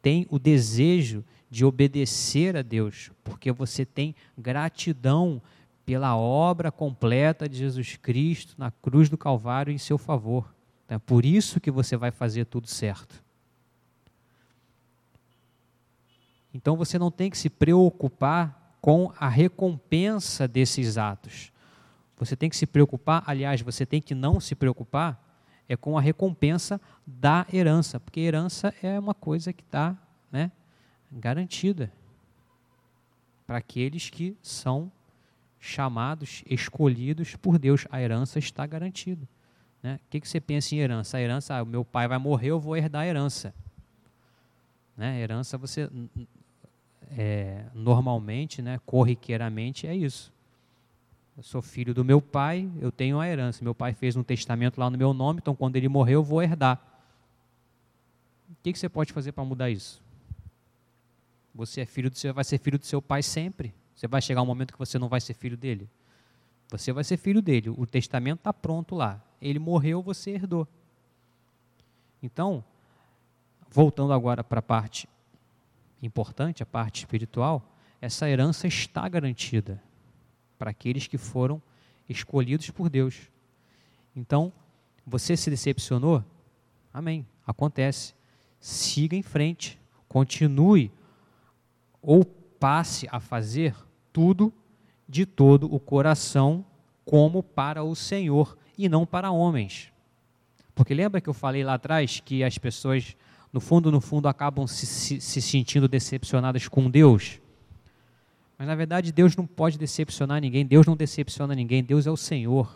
tem 0.00 0.26
o 0.30 0.38
desejo 0.38 1.22
de 1.50 1.64
obedecer 1.64 2.56
a 2.56 2.62
Deus, 2.62 3.10
porque 3.22 3.52
você 3.52 3.84
tem 3.84 4.14
gratidão 4.38 5.42
pela 5.86 6.16
obra 6.16 6.72
completa 6.72 7.48
de 7.48 7.56
Jesus 7.56 7.96
Cristo 7.96 8.56
na 8.58 8.72
cruz 8.72 9.08
do 9.08 9.16
Calvário 9.16 9.72
em 9.72 9.78
seu 9.78 9.96
favor. 9.96 10.52
É 10.88 10.98
por 10.98 11.24
isso 11.24 11.60
que 11.60 11.70
você 11.70 11.96
vai 11.96 12.10
fazer 12.10 12.44
tudo 12.46 12.66
certo. 12.66 13.24
Então 16.52 16.76
você 16.76 16.98
não 16.98 17.10
tem 17.10 17.30
que 17.30 17.38
se 17.38 17.48
preocupar 17.48 18.76
com 18.80 19.12
a 19.18 19.28
recompensa 19.28 20.48
desses 20.48 20.98
atos. 20.98 21.52
Você 22.16 22.34
tem 22.34 22.50
que 22.50 22.56
se 22.56 22.66
preocupar, 22.66 23.22
aliás, 23.26 23.60
você 23.60 23.86
tem 23.86 24.02
que 24.02 24.14
não 24.14 24.40
se 24.40 24.54
preocupar 24.54 25.22
é 25.68 25.76
com 25.76 25.98
a 25.98 26.00
recompensa 26.00 26.80
da 27.04 27.46
herança, 27.52 27.98
porque 27.98 28.20
herança 28.20 28.72
é 28.82 28.98
uma 28.98 29.14
coisa 29.14 29.52
que 29.52 29.62
está 29.62 29.96
né, 30.30 30.52
garantida 31.10 31.92
para 33.46 33.58
aqueles 33.58 34.08
que 34.08 34.36
são 34.42 34.90
chamados, 35.66 36.42
escolhidos 36.48 37.36
por 37.36 37.58
Deus. 37.58 37.86
A 37.90 38.00
herança 38.00 38.38
está 38.38 38.66
garantida. 38.66 39.28
Né? 39.82 40.00
O 40.06 40.10
que, 40.10 40.20
que 40.20 40.28
você 40.28 40.40
pensa 40.40 40.74
em 40.74 40.78
herança? 40.78 41.16
A 41.16 41.20
herança, 41.20 41.56
ah, 41.56 41.64
meu 41.64 41.84
pai 41.84 42.08
vai 42.08 42.18
morrer, 42.18 42.48
eu 42.48 42.60
vou 42.60 42.76
herdar 42.76 43.02
a 43.02 43.06
herança. 43.06 43.54
Né? 44.96 45.20
Herança, 45.20 45.58
você 45.58 45.90
é, 47.16 47.64
normalmente, 47.74 48.62
né, 48.62 48.80
corriqueiramente, 48.86 49.86
é 49.86 49.94
isso. 49.94 50.32
Eu 51.36 51.42
sou 51.42 51.60
filho 51.60 51.92
do 51.92 52.04
meu 52.04 52.20
pai, 52.20 52.68
eu 52.80 52.90
tenho 52.90 53.20
a 53.20 53.28
herança. 53.28 53.62
Meu 53.62 53.74
pai 53.74 53.92
fez 53.92 54.16
um 54.16 54.22
testamento 54.22 54.78
lá 54.78 54.88
no 54.88 54.96
meu 54.96 55.12
nome, 55.12 55.40
então 55.42 55.54
quando 55.54 55.76
ele 55.76 55.88
morrer, 55.88 56.14
eu 56.14 56.22
vou 56.22 56.42
herdar. 56.42 56.80
O 58.50 58.56
que, 58.62 58.72
que 58.72 58.78
você 58.78 58.88
pode 58.88 59.12
fazer 59.12 59.32
para 59.32 59.44
mudar 59.44 59.68
isso? 59.68 60.02
Você 61.54 61.82
é 61.82 61.86
filho 61.86 62.10
do 62.10 62.16
seu, 62.16 62.32
vai 62.32 62.44
ser 62.44 62.58
filho 62.58 62.78
do 62.78 62.86
seu 62.86 63.02
pai 63.02 63.22
sempre. 63.22 63.74
Você 63.96 64.06
vai 64.06 64.20
chegar 64.20 64.42
um 64.42 64.46
momento 64.46 64.74
que 64.74 64.78
você 64.78 64.98
não 64.98 65.08
vai 65.08 65.20
ser 65.22 65.32
filho 65.32 65.56
dele. 65.56 65.88
Você 66.68 66.92
vai 66.92 67.02
ser 67.02 67.16
filho 67.16 67.40
dele. 67.40 67.70
O 67.70 67.86
testamento 67.86 68.40
está 68.40 68.52
pronto 68.52 68.94
lá. 68.94 69.24
Ele 69.40 69.58
morreu, 69.58 70.02
você 70.02 70.32
herdou. 70.32 70.68
Então, 72.22 72.62
voltando 73.70 74.12
agora 74.12 74.44
para 74.44 74.58
a 74.58 74.62
parte 74.62 75.08
importante, 76.02 76.62
a 76.62 76.66
parte 76.66 76.98
espiritual, 76.98 77.74
essa 78.00 78.28
herança 78.28 78.66
está 78.66 79.08
garantida 79.08 79.82
para 80.58 80.70
aqueles 80.70 81.06
que 81.06 81.16
foram 81.16 81.62
escolhidos 82.06 82.68
por 82.70 82.90
Deus. 82.90 83.30
Então, 84.14 84.52
você 85.06 85.36
se 85.38 85.48
decepcionou? 85.48 86.22
Amém. 86.92 87.26
Acontece. 87.46 88.14
Siga 88.60 89.16
em 89.16 89.22
frente. 89.22 89.80
Continue 90.06 90.92
ou 92.02 92.24
passe 92.24 93.08
a 93.10 93.20
fazer 93.20 93.74
tudo 94.16 94.50
de 95.06 95.26
todo 95.26 95.70
o 95.70 95.78
coração, 95.78 96.64
como 97.04 97.42
para 97.42 97.84
o 97.84 97.94
Senhor 97.94 98.56
e 98.78 98.88
não 98.88 99.04
para 99.04 99.30
homens. 99.30 99.92
Porque 100.74 100.94
lembra 100.94 101.20
que 101.20 101.28
eu 101.28 101.34
falei 101.34 101.62
lá 101.62 101.74
atrás 101.74 102.18
que 102.24 102.42
as 102.42 102.56
pessoas, 102.56 103.14
no 103.52 103.60
fundo, 103.60 103.92
no 103.92 104.00
fundo, 104.00 104.26
acabam 104.26 104.66
se, 104.66 104.86
se, 104.86 105.20
se 105.20 105.42
sentindo 105.42 105.86
decepcionadas 105.86 106.66
com 106.66 106.88
Deus? 106.88 107.42
Mas 108.56 108.66
na 108.66 108.74
verdade 108.74 109.12
Deus 109.12 109.36
não 109.36 109.46
pode 109.46 109.76
decepcionar 109.76 110.40
ninguém, 110.40 110.64
Deus 110.64 110.86
não 110.86 110.96
decepciona 110.96 111.54
ninguém, 111.54 111.84
Deus 111.84 112.06
é 112.06 112.10
o 112.10 112.16
Senhor. 112.16 112.74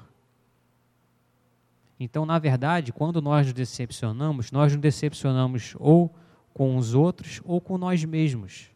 Então, 1.98 2.26
na 2.26 2.38
verdade, 2.38 2.92
quando 2.92 3.22
nós 3.22 3.46
nos 3.46 3.54
decepcionamos, 3.54 4.52
nós 4.52 4.74
nos 4.74 4.82
decepcionamos 4.82 5.74
ou 5.78 6.14
com 6.52 6.76
os 6.76 6.92
outros 6.92 7.40
ou 7.46 7.62
com 7.62 7.78
nós 7.78 8.04
mesmos. 8.04 8.70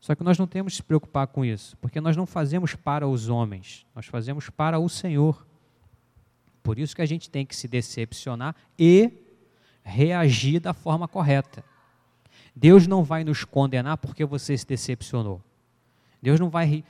Só 0.00 0.14
que 0.14 0.22
nós 0.22 0.38
não 0.38 0.46
temos 0.46 0.74
que 0.74 0.76
se 0.76 0.82
preocupar 0.82 1.26
com 1.26 1.44
isso, 1.44 1.76
porque 1.78 2.00
nós 2.00 2.16
não 2.16 2.26
fazemos 2.26 2.74
para 2.74 3.08
os 3.08 3.28
homens, 3.28 3.86
nós 3.94 4.06
fazemos 4.06 4.50
para 4.50 4.78
o 4.78 4.88
Senhor. 4.88 5.46
Por 6.62 6.78
isso 6.78 6.94
que 6.94 7.02
a 7.02 7.06
gente 7.06 7.30
tem 7.30 7.46
que 7.46 7.54
se 7.54 7.66
decepcionar 7.66 8.54
e 8.78 9.12
reagir 9.82 10.60
da 10.60 10.74
forma 10.74 11.06
correta. 11.06 11.64
Deus 12.54 12.86
não 12.86 13.04
vai 13.04 13.22
nos 13.22 13.44
condenar 13.44 13.98
porque 13.98 14.24
você 14.24 14.56
se 14.56 14.66
decepcionou. 14.66 15.42
Deus 16.20 16.40
não 16.40 16.50
vai 16.50 16.82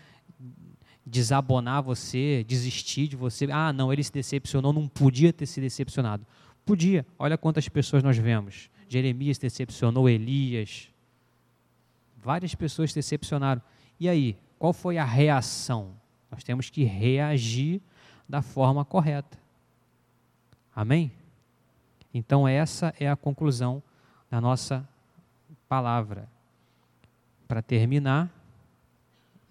desabonar 1.05 1.83
você, 1.83 2.45
desistir 2.47 3.07
de 3.09 3.17
você. 3.17 3.47
Ah, 3.51 3.73
não, 3.73 3.93
ele 3.93 4.03
se 4.03 4.13
decepcionou, 4.13 4.73
não 4.73 4.89
podia 4.89 5.33
ter 5.33 5.47
se 5.47 5.61
decepcionado. 5.61 6.27
Podia. 6.65 7.07
Olha 7.19 7.39
quantas 7.39 7.69
pessoas 7.69 8.03
nós 8.03 8.17
vemos. 8.17 8.71
Jeremias 8.89 9.39
decepcionou 9.39 10.09
Elias, 10.09 10.89
Várias 12.27 12.57
pessoas 12.57 12.91
se 12.91 12.97
decepcionaram. 12.97 13.63
E 14.01 14.09
aí, 14.09 14.37
qual 14.59 14.73
foi 14.73 14.99
a 14.99 15.05
reação? 15.05 15.95
Nós 16.29 16.43
temos 16.43 16.69
que 16.69 16.83
reagir 16.83 17.81
da 18.29 18.43
forma 18.43 18.85
correta. 18.85 19.39
Amém? 20.75 21.13
Então, 22.13 22.49
essa 22.49 22.93
é 22.99 23.09
a 23.09 23.15
conclusão 23.15 23.81
da 24.29 24.41
nossa 24.41 24.85
palavra. 25.69 26.29
Para 27.47 27.63
terminar, 27.63 28.29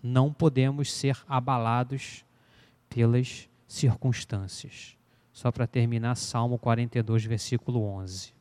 não 0.03 0.33
podemos 0.33 0.91
ser 0.91 1.17
abalados 1.29 2.25
pelas 2.89 3.47
circunstâncias. 3.69 4.97
Só 5.31 5.49
para 5.49 5.65
terminar, 5.65 6.15
Salmo 6.15 6.59
42, 6.59 7.23
versículo 7.23 7.81
11. 7.85 8.33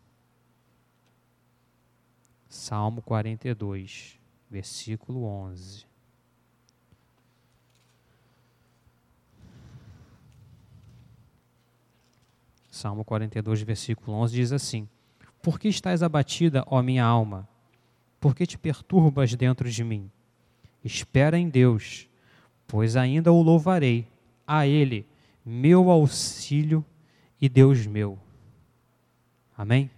Salmo 2.49 3.01
42 3.01 4.24
versículo 4.55 5.25
11. 5.25 5.85
Salmo 12.71 13.05
42, 13.05 13.63
versículo 13.63 14.17
11 14.19 14.35
diz 14.37 14.53
assim: 14.53 14.89
Por 15.43 15.59
que 15.59 15.67
estás 15.67 16.05
abatida, 16.05 16.63
ó 16.69 16.81
minha 16.83 17.05
alma? 17.05 17.49
Por 18.21 18.33
que 18.33 18.47
te 18.47 18.57
perturbas 18.57 19.35
dentro 19.35 19.69
de 19.69 19.83
mim? 19.83 20.09
Espera 20.85 21.37
em 21.37 21.49
Deus, 21.49 22.09
pois 22.65 22.95
ainda 22.95 23.33
o 23.33 23.43
louvarei, 23.43 24.07
a 24.47 24.69
Ele, 24.69 25.05
meu 25.45 25.91
auxílio 25.91 26.85
e 27.41 27.49
Deus 27.49 27.87
meu. 27.87 28.19
Amém? 29.57 29.91